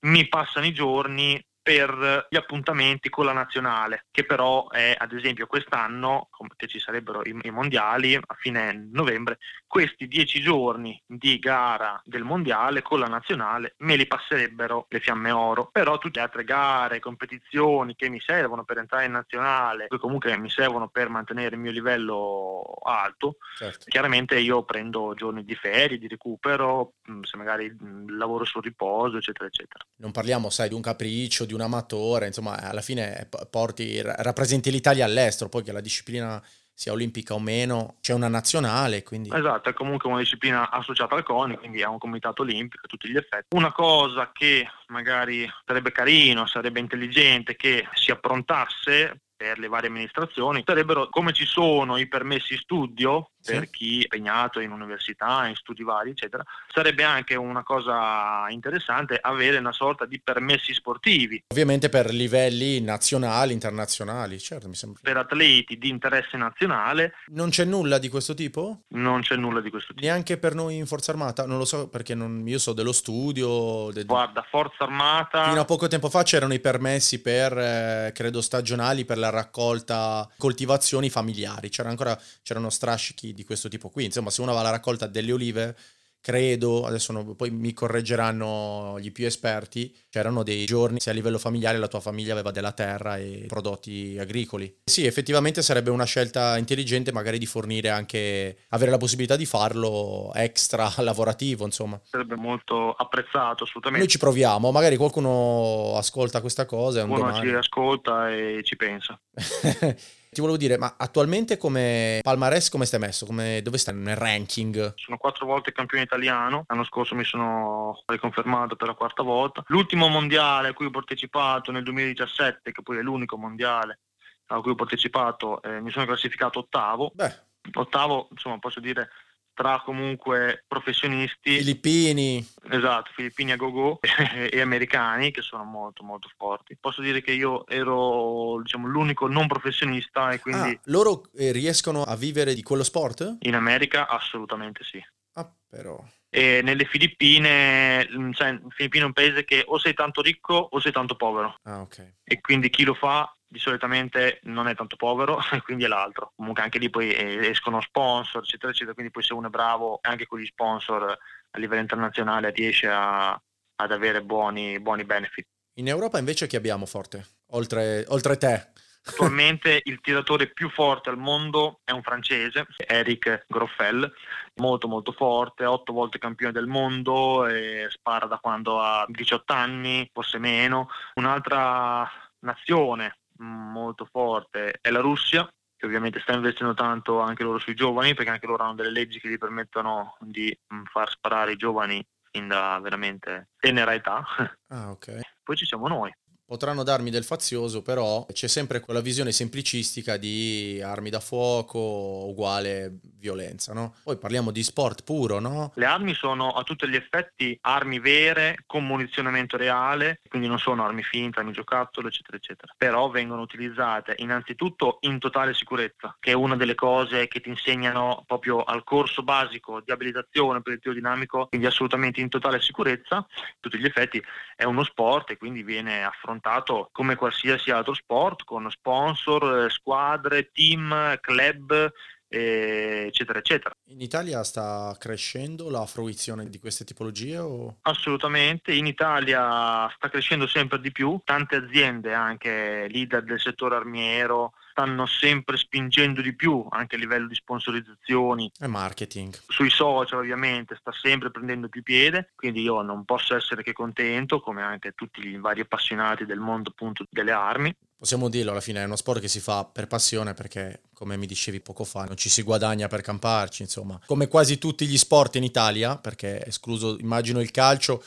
mi 0.00 0.28
passano 0.28 0.66
i 0.66 0.72
giorni 0.72 1.42
per 1.68 2.26
gli 2.30 2.36
appuntamenti 2.36 3.10
con 3.10 3.26
la 3.26 3.34
nazionale, 3.34 4.06
che 4.10 4.24
però 4.24 4.70
è 4.70 4.94
ad 4.96 5.12
esempio 5.12 5.46
quest'anno, 5.46 6.30
che 6.56 6.66
ci 6.66 6.78
sarebbero 6.78 7.20
i, 7.24 7.36
i, 7.42 7.50
mondiali 7.50 8.14
a 8.14 8.34
fine 8.38 8.88
novembre, 8.90 9.36
questi 9.66 10.08
dieci 10.08 10.40
giorni 10.40 10.98
di 11.06 11.38
gara 11.38 12.00
del 12.06 12.24
mondiale 12.24 12.80
con 12.80 13.00
la 13.00 13.06
nazionale 13.06 13.74
me 13.80 13.96
li 13.96 14.06
passerebbero 14.06 14.86
le 14.88 15.00
fiamme 15.00 15.30
oro, 15.30 15.68
però 15.70 15.98
tutte 15.98 16.20
le 16.20 16.24
altre 16.24 16.44
gare, 16.44 17.00
competizioni 17.00 17.94
che 17.94 18.08
mi 18.08 18.18
servono 18.18 18.64
per 18.64 18.78
entrare 18.78 19.04
in 19.04 19.12
nazionale, 19.12 19.88
che 19.88 19.98
comunque 19.98 20.38
mi 20.38 20.48
servono 20.48 20.88
per 20.88 21.10
mantenere 21.10 21.56
il 21.56 21.60
mio 21.60 21.70
livello 21.70 22.62
alto, 22.82 23.36
certo. 23.58 23.84
chiaramente 23.88 24.38
io 24.38 24.64
prendo 24.64 25.12
giorni 25.14 25.44
di 25.44 25.54
ferie, 25.54 25.98
di 25.98 26.08
recupero, 26.08 26.94
se 27.22 27.36
magari 27.36 27.74
lavoro 28.08 28.44
sul 28.44 28.62
riposo, 28.62 29.16
eccetera, 29.16 29.46
eccetera. 29.46 29.84
Non 29.96 30.12
parliamo, 30.12 30.50
sai, 30.50 30.68
di 30.68 30.74
un 30.74 30.80
capriccio, 30.80 31.44
di 31.44 31.54
un 31.54 31.60
amatore, 31.60 32.26
insomma, 32.26 32.56
alla 32.60 32.82
fine 32.82 33.28
porti, 33.50 34.00
rappresenti 34.02 34.70
l'Italia 34.70 35.04
all'estero, 35.04 35.48
poi 35.48 35.62
che 35.62 35.72
la 35.72 35.80
disciplina 35.80 36.42
sia 36.78 36.92
olimpica 36.92 37.34
o 37.34 37.40
meno, 37.40 37.96
c'è 38.00 38.12
una 38.12 38.28
nazionale, 38.28 39.02
quindi... 39.02 39.30
Esatto, 39.34 39.68
è 39.68 39.72
comunque 39.72 40.08
una 40.08 40.20
disciplina 40.20 40.70
associata 40.70 41.16
al 41.16 41.24
CONI, 41.24 41.56
quindi 41.56 41.80
è 41.80 41.86
un 41.86 41.98
comitato 41.98 42.42
olimpico 42.42 42.84
a 42.84 42.88
tutti 42.88 43.10
gli 43.10 43.16
effetti. 43.16 43.56
Una 43.56 43.72
cosa 43.72 44.30
che 44.32 44.64
magari 44.86 45.44
sarebbe 45.66 45.90
carino, 45.90 46.46
sarebbe 46.46 46.78
intelligente 46.78 47.56
che 47.56 47.88
si 47.94 48.12
approntasse 48.12 49.22
per 49.38 49.60
le 49.60 49.68
varie 49.68 49.88
amministrazioni 49.88 50.64
sarebbero 50.66 51.08
come 51.10 51.32
ci 51.32 51.46
sono 51.46 51.96
i 51.96 52.08
permessi 52.08 52.56
studio 52.56 53.30
per 53.52 53.64
sì. 53.64 53.70
chi 53.70 53.98
è 54.00 54.02
impegnato 54.02 54.60
in 54.60 54.70
università, 54.70 55.46
in 55.46 55.54
studi 55.54 55.82
vari, 55.82 56.10
eccetera, 56.10 56.44
sarebbe 56.72 57.02
anche 57.04 57.34
una 57.34 57.62
cosa 57.62 58.46
interessante 58.48 59.18
avere 59.20 59.58
una 59.58 59.72
sorta 59.72 60.04
di 60.04 60.20
permessi 60.20 60.74
sportivi. 60.74 61.44
Ovviamente 61.48 61.88
per 61.88 62.12
livelli 62.12 62.80
nazionali, 62.80 63.52
internazionali, 63.52 64.38
certo, 64.38 64.68
mi 64.68 64.74
sembra. 64.74 65.00
Per 65.02 65.16
atleti 65.16 65.78
di 65.78 65.88
interesse 65.88 66.36
nazionale. 66.36 67.14
Non 67.28 67.50
c'è 67.50 67.64
nulla 67.64 67.98
di 67.98 68.08
questo 68.08 68.34
tipo? 68.34 68.82
Non 68.88 69.22
c'è 69.22 69.36
nulla 69.36 69.60
di 69.60 69.70
questo 69.70 69.94
tipo. 69.94 70.04
Neanche 70.04 70.36
per 70.36 70.54
noi 70.54 70.76
in 70.76 70.86
Forza 70.86 71.10
Armata? 71.10 71.46
Non 71.46 71.58
lo 71.58 71.64
so 71.64 71.88
perché 71.88 72.14
non, 72.14 72.46
io 72.46 72.58
so 72.58 72.72
dello 72.72 72.92
studio. 72.92 73.90
De... 73.92 74.04
Guarda, 74.04 74.44
Forza 74.48 74.84
Armata... 74.84 75.48
Fino 75.48 75.60
a 75.60 75.64
poco 75.64 75.86
tempo 75.86 76.08
fa 76.08 76.22
c'erano 76.22 76.54
i 76.54 76.60
permessi 76.60 77.20
per, 77.20 77.56
eh, 77.56 78.12
credo, 78.14 78.40
stagionali 78.40 79.04
per 79.04 79.18
la 79.18 79.30
raccolta, 79.30 80.28
coltivazioni 80.36 81.10
familiari. 81.10 81.68
C'era 81.68 81.88
ancora, 81.88 82.18
c'erano 82.42 82.70
strascichi 82.70 83.32
di 83.38 83.44
questo 83.44 83.68
tipo 83.68 83.88
qui. 83.88 84.04
Insomma, 84.04 84.30
se 84.30 84.40
uno 84.40 84.52
va 84.52 84.60
alla 84.60 84.70
raccolta 84.70 85.06
delle 85.06 85.30
olive, 85.30 85.76
credo, 86.20 86.84
adesso 86.84 87.12
no, 87.12 87.34
poi 87.36 87.50
mi 87.50 87.72
correggeranno 87.72 88.96
gli 88.98 89.12
più 89.12 89.26
esperti, 89.26 89.96
c'erano 90.10 90.42
dei 90.42 90.64
giorni 90.64 90.98
se 90.98 91.10
a 91.10 91.12
livello 91.12 91.38
familiare 91.38 91.78
la 91.78 91.86
tua 91.86 92.00
famiglia 92.00 92.32
aveva 92.32 92.50
della 92.50 92.72
terra 92.72 93.16
e 93.16 93.44
prodotti 93.46 94.16
agricoli. 94.18 94.80
Sì, 94.84 95.06
effettivamente 95.06 95.62
sarebbe 95.62 95.90
una 95.90 96.04
scelta 96.04 96.58
intelligente 96.58 97.12
magari 97.12 97.38
di 97.38 97.46
fornire 97.46 97.90
anche, 97.90 98.58
avere 98.70 98.90
la 98.90 98.98
possibilità 98.98 99.36
di 99.36 99.46
farlo 99.46 100.32
extra 100.34 100.92
lavorativo, 100.98 101.64
insomma. 101.64 102.00
Sarebbe 102.02 102.34
molto 102.34 102.92
apprezzato, 102.92 103.62
assolutamente. 103.62 103.98
Noi 103.98 104.08
ci 104.08 104.18
proviamo, 104.18 104.72
magari 104.72 104.96
qualcuno 104.96 105.94
ascolta 105.96 106.40
questa 106.40 106.66
cosa 106.66 107.04
un 107.04 107.10
Uno 107.10 107.18
domani... 107.18 107.48
ci 107.48 107.54
ascolta 107.54 108.34
e 108.34 108.62
ci 108.64 108.74
pensa. 108.74 109.18
Ti 110.30 110.40
volevo 110.40 110.58
dire, 110.58 110.76
ma 110.76 110.94
attualmente 110.96 111.56
come 111.56 112.20
palmarès 112.22 112.68
come 112.68 112.84
stai 112.84 113.00
messo? 113.00 113.26
Come, 113.26 113.60
dove 113.62 113.78
stai 113.78 113.94
nel 113.94 114.16
ranking? 114.16 114.94
Sono 114.96 115.16
quattro 115.16 115.46
volte 115.46 115.72
campione 115.72 116.04
italiano, 116.04 116.64
l'anno 116.66 116.84
scorso 116.84 117.14
mi 117.14 117.24
sono 117.24 118.02
riconfermato 118.06 118.76
per 118.76 118.88
la 118.88 118.94
quarta 118.94 119.22
volta. 119.22 119.62
L'ultimo 119.68 120.08
mondiale 120.08 120.68
a 120.68 120.72
cui 120.74 120.86
ho 120.86 120.90
partecipato 120.90 121.72
nel 121.72 121.82
2017, 121.82 122.72
che 122.72 122.82
poi 122.82 122.98
è 122.98 123.02
l'unico 123.02 123.36
mondiale 123.36 124.00
a 124.48 124.60
cui 124.60 124.72
ho 124.72 124.74
partecipato, 124.74 125.62
eh, 125.62 125.80
mi 125.80 125.90
sono 125.90 126.06
classificato 126.06 126.60
ottavo. 126.60 127.12
Beh. 127.14 127.46
Ottavo, 127.74 128.28
insomma, 128.30 128.58
posso 128.58 128.80
dire 128.80 129.10
tra 129.58 129.82
comunque 129.84 130.62
professionisti 130.68 131.58
filippini 131.58 132.46
esatto 132.70 133.10
filippini 133.12 133.50
a 133.50 133.56
go-go 133.56 133.98
e 134.48 134.60
americani 134.60 135.32
che 135.32 135.42
sono 135.42 135.64
molto 135.64 136.04
molto 136.04 136.30
forti 136.36 136.76
posso 136.78 137.02
dire 137.02 137.20
che 137.20 137.32
io 137.32 137.66
ero 137.66 138.60
diciamo 138.62 138.86
l'unico 138.86 139.26
non 139.26 139.48
professionista 139.48 140.30
e 140.30 140.38
quindi 140.38 140.70
ah, 140.70 140.80
loro 140.84 141.24
eh, 141.36 141.50
riescono 141.50 142.04
a 142.04 142.14
vivere 142.14 142.54
di 142.54 142.62
quello 142.62 142.84
sport? 142.84 143.38
in 143.40 143.56
America 143.56 144.06
assolutamente 144.06 144.84
sì 144.84 145.04
ah 145.32 145.52
però 145.68 146.00
e 146.30 146.60
nelle 146.62 146.84
Filippine, 146.84 148.06
cioè, 148.32 148.60
Filippine 148.68 149.04
è 149.04 149.06
un 149.06 149.14
paese 149.14 149.44
che 149.44 149.64
o 149.66 149.78
sei 149.78 149.94
tanto 149.94 150.20
ricco 150.20 150.54
o 150.54 150.78
sei 150.78 150.92
tanto 150.92 151.16
povero. 151.16 151.54
Ah, 151.62 151.80
okay. 151.80 152.16
E 152.22 152.42
quindi 152.42 152.68
chi 152.68 152.84
lo 152.84 152.92
fa 152.92 153.34
di 153.48 153.58
solitamente 153.58 154.40
non 154.44 154.68
è 154.68 154.74
tanto 154.74 154.96
povero 154.96 155.38
e 155.52 155.62
quindi 155.62 155.84
è 155.84 155.88
l'altro. 155.88 156.32
Comunque 156.36 156.62
anche 156.62 156.78
lì 156.78 156.90
poi 156.90 157.12
eh, 157.12 157.48
escono 157.48 157.80
sponsor, 157.80 158.42
eccetera, 158.42 158.70
eccetera, 158.70 158.94
quindi 158.94 159.10
poi 159.10 159.22
se 159.22 159.32
uno 159.32 159.46
è 159.46 159.50
bravo 159.50 159.98
anche 160.02 160.26
con 160.26 160.38
gli 160.38 160.46
sponsor 160.46 161.18
a 161.50 161.58
livello 161.58 161.80
internazionale 161.80 162.50
riesce 162.50 162.88
a, 162.88 163.30
ad 163.30 163.92
avere 163.92 164.22
buoni, 164.22 164.78
buoni 164.80 165.04
benefit. 165.04 165.46
In 165.78 165.88
Europa 165.88 166.18
invece 166.18 166.46
chi 166.46 166.56
abbiamo 166.56 166.86
forte, 166.86 167.24
oltre, 167.52 168.04
oltre 168.08 168.36
te? 168.36 168.70
Attualmente 169.08 169.80
il 169.84 170.00
tiratore 170.02 170.48
più 170.48 170.68
forte 170.68 171.08
al 171.08 171.16
mondo 171.16 171.80
è 171.82 171.92
un 171.92 172.02
francese, 172.02 172.66
Eric 172.76 173.46
Groffel, 173.46 174.12
molto 174.56 174.86
molto 174.86 175.12
forte, 175.12 175.64
otto 175.64 175.94
volte 175.94 176.18
campione 176.18 176.52
del 176.52 176.66
mondo, 176.66 177.46
spara 177.88 178.26
da 178.26 178.36
quando 178.38 178.80
ha 178.80 179.06
18 179.08 179.52
anni, 179.52 180.10
forse 180.12 180.36
meno. 180.36 180.90
Un'altra 181.14 182.06
nazione 182.40 183.17
molto 183.38 184.04
forte 184.04 184.78
è 184.80 184.90
la 184.90 185.00
Russia, 185.00 185.48
che 185.76 185.86
ovviamente 185.86 186.20
sta 186.20 186.32
investendo 186.32 186.74
tanto 186.74 187.20
anche 187.20 187.42
loro 187.42 187.58
sui 187.58 187.74
giovani, 187.74 188.14
perché 188.14 188.30
anche 188.30 188.46
loro 188.46 188.64
hanno 188.64 188.74
delle 188.74 188.90
leggi 188.90 189.20
che 189.20 189.28
gli 189.28 189.38
permettono 189.38 190.16
di 190.20 190.56
far 190.90 191.08
sparare 191.10 191.52
i 191.52 191.56
giovani 191.56 192.04
fin 192.30 192.48
da 192.48 192.78
veramente 192.82 193.50
tenera 193.58 193.94
età. 193.94 194.24
Ah, 194.68 194.90
ok. 194.90 195.20
Poi 195.42 195.56
ci 195.56 195.64
siamo 195.64 195.88
noi 195.88 196.12
potranno 196.48 196.82
darmi 196.82 197.10
del 197.10 197.24
fazioso, 197.24 197.82
però 197.82 198.24
c'è 198.32 198.48
sempre 198.48 198.80
quella 198.80 199.02
visione 199.02 199.32
semplicistica 199.32 200.16
di 200.16 200.80
armi 200.82 201.10
da 201.10 201.20
fuoco 201.20 201.78
uguale 201.78 203.00
violenza, 203.18 203.74
no? 203.74 203.96
Poi 204.02 204.16
parliamo 204.16 204.50
di 204.50 204.62
sport 204.62 205.02
puro, 205.02 205.40
no? 205.40 205.72
Le 205.74 205.84
armi 205.84 206.14
sono 206.14 206.52
a 206.52 206.62
tutti 206.62 206.88
gli 206.88 206.94
effetti 206.94 207.58
armi 207.62 207.98
vere 207.98 208.62
con 208.64 208.86
munizionamento 208.86 209.58
reale, 209.58 210.22
quindi 210.26 210.48
non 210.48 210.58
sono 210.58 210.86
armi 210.86 211.02
finte, 211.02 211.40
armi 211.40 211.52
giocattolo, 211.52 212.08
eccetera, 212.08 212.38
eccetera. 212.38 212.72
Però 212.78 213.10
vengono 213.10 213.42
utilizzate 213.42 214.14
innanzitutto 214.18 214.96
in 215.00 215.18
totale 215.18 215.52
sicurezza, 215.52 216.16
che 216.18 216.30
è 216.30 216.34
una 216.34 216.56
delle 216.56 216.74
cose 216.74 217.28
che 217.28 217.40
ti 217.40 217.50
insegnano 217.50 218.24
proprio 218.26 218.62
al 218.62 218.84
corso 218.84 219.22
basico 219.22 219.82
di 219.84 219.92
abilitazione 219.92 220.62
per 220.62 220.72
il 220.72 220.80
tiro 220.80 220.94
dinamico, 220.94 221.48
quindi 221.48 221.66
assolutamente 221.66 222.22
in 222.22 222.30
totale 222.30 222.58
sicurezza. 222.62 223.16
A 223.16 223.26
tutti 223.60 223.78
gli 223.78 223.84
effetti 223.84 224.22
è 224.56 224.64
uno 224.64 224.82
sport 224.82 225.32
e 225.32 225.36
quindi 225.36 225.62
viene 225.62 226.04
affrontato 226.04 226.36
affrontato 226.38 226.88
come 226.92 227.16
qualsiasi 227.16 227.70
altro 227.70 227.94
sport 227.94 228.44
con 228.44 228.70
sponsor, 228.70 229.64
eh, 229.64 229.70
squadre, 229.70 230.50
team, 230.52 231.18
club 231.20 231.92
eccetera 232.30 233.38
eccetera. 233.38 233.70
In 233.86 234.02
Italia 234.02 234.44
sta 234.44 234.94
crescendo 234.98 235.70
la 235.70 235.86
fruizione 235.86 236.50
di 236.50 236.58
queste 236.58 236.84
tipologie? 236.84 237.38
O... 237.38 237.78
Assolutamente, 237.82 238.74
in 238.74 238.86
Italia 238.86 239.90
sta 239.96 240.10
crescendo 240.10 240.46
sempre 240.46 240.78
di 240.78 240.92
più, 240.92 241.18
tante 241.24 241.56
aziende 241.56 242.12
anche 242.12 242.86
leader 242.90 243.24
del 243.24 243.40
settore 243.40 243.76
armiero 243.76 244.52
stanno 244.78 245.06
sempre 245.06 245.56
spingendo 245.56 246.22
di 246.22 246.36
più 246.36 246.64
anche 246.70 246.94
a 246.94 246.98
livello 246.98 247.26
di 247.26 247.34
sponsorizzazioni 247.34 248.52
e 248.60 248.68
marketing. 248.68 249.36
Sui 249.48 249.70
social 249.70 250.20
ovviamente 250.20 250.76
sta 250.78 250.92
sempre 250.92 251.32
prendendo 251.32 251.68
più 251.68 251.82
piede, 251.82 252.30
quindi 252.36 252.62
io 252.62 252.80
non 252.82 253.04
posso 253.04 253.34
essere 253.34 253.64
che 253.64 253.72
contento, 253.72 254.40
come 254.40 254.62
anche 254.62 254.92
tutti 254.92 255.26
i 255.26 255.36
vari 255.36 255.62
appassionati 255.62 256.24
del 256.26 256.38
mondo 256.38 256.70
appunto 256.70 257.04
delle 257.10 257.32
armi. 257.32 257.74
Possiamo 257.98 258.28
dirlo, 258.28 258.52
alla 258.52 258.60
fine 258.60 258.80
è 258.80 258.84
uno 258.84 258.94
sport 258.94 259.20
che 259.20 259.26
si 259.26 259.40
fa 259.40 259.64
per 259.64 259.88
passione 259.88 260.32
perché, 260.32 260.82
come 260.94 261.16
mi 261.16 261.26
dicevi 261.26 261.58
poco 261.58 261.82
fa, 261.82 262.04
non 262.04 262.16
ci 262.16 262.28
si 262.28 262.42
guadagna 262.42 262.86
per 262.86 263.00
camparci, 263.00 263.62
insomma. 263.62 263.98
Come 264.06 264.28
quasi 264.28 264.58
tutti 264.58 264.86
gli 264.86 264.96
sport 264.96 265.34
in 265.34 265.42
Italia, 265.42 265.96
perché 265.96 266.46
escluso, 266.46 266.96
immagino, 267.00 267.40
il 267.40 267.50
calcio, 267.50 268.00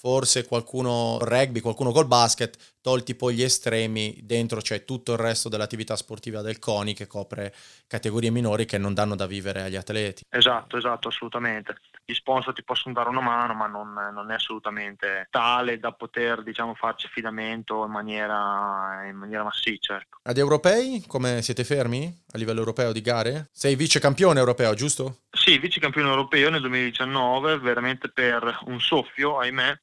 forse 0.00 0.46
qualcuno 0.46 1.18
rugby, 1.20 1.58
qualcuno 1.58 1.90
col 1.90 2.06
basket, 2.06 2.76
tolti 2.80 3.16
poi 3.16 3.34
gli 3.34 3.42
estremi, 3.42 4.16
dentro 4.22 4.60
c'è 4.60 4.84
tutto 4.84 5.14
il 5.14 5.18
resto 5.18 5.48
dell'attività 5.48 5.96
sportiva 5.96 6.40
del 6.40 6.60
CONI 6.60 6.94
che 6.94 7.08
copre 7.08 7.52
categorie 7.88 8.30
minori 8.30 8.64
che 8.64 8.78
non 8.78 8.94
danno 8.94 9.16
da 9.16 9.26
vivere 9.26 9.62
agli 9.62 9.74
atleti. 9.74 10.22
Esatto, 10.28 10.76
esatto, 10.76 11.08
assolutamente. 11.08 11.78
Gli 12.04 12.14
sponsor 12.14 12.54
ti 12.54 12.62
possono 12.62 12.94
dare 12.94 13.08
una 13.08 13.20
mano, 13.20 13.54
ma 13.54 13.66
non, 13.66 13.92
non 13.92 14.30
è 14.30 14.34
assolutamente 14.34 15.26
tale 15.30 15.80
da 15.80 15.90
poter 15.90 16.44
diciamo, 16.44 16.74
farci 16.74 17.06
affidamento 17.06 17.84
in 17.84 17.90
maniera, 17.90 19.02
in 19.08 19.16
maniera 19.16 19.42
massiccia. 19.42 19.96
Ecco. 19.96 20.20
Ad 20.22 20.38
europei 20.38 21.02
come 21.08 21.42
siete 21.42 21.64
fermi 21.64 22.06
a 22.30 22.38
livello 22.38 22.60
europeo 22.60 22.92
di 22.92 23.00
gare? 23.00 23.48
Sei 23.50 23.74
vice 23.74 23.98
campione 23.98 24.38
europeo, 24.38 24.72
giusto? 24.74 25.22
Sì, 25.32 25.58
vice 25.58 25.80
campione 25.80 26.08
europeo 26.08 26.50
nel 26.50 26.60
2019, 26.60 27.58
veramente 27.58 28.08
per 28.08 28.60
un 28.66 28.80
soffio, 28.80 29.38
ahimè, 29.38 29.78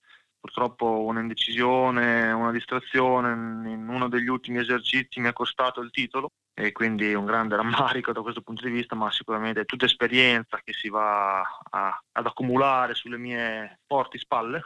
purtroppo 0.45 1.03
un'indecisione, 1.05 2.31
una 2.31 2.51
distrazione 2.51 3.31
in 3.71 3.87
uno 3.89 4.07
degli 4.07 4.27
ultimi 4.27 4.59
esercizi 4.59 5.19
mi 5.19 5.27
ha 5.27 5.33
costato 5.33 5.81
il 5.81 5.89
titolo 5.89 6.33
e 6.53 6.71
quindi 6.71 7.15
un 7.15 7.25
grande 7.25 7.55
rammarico 7.55 8.11
da 8.11 8.21
questo 8.21 8.41
punto 8.41 8.63
di 8.63 8.71
vista, 8.71 8.93
ma 8.93 9.11
sicuramente 9.11 9.61
è 9.61 9.65
tutta 9.65 9.85
esperienza 9.85 10.59
che 10.63 10.71
si 10.71 10.87
va 10.87 11.41
a, 11.41 11.99
ad 12.11 12.25
accumulare 12.27 12.93
sulle 12.93 13.17
mie 13.17 13.79
forti 13.87 14.19
spalle 14.19 14.61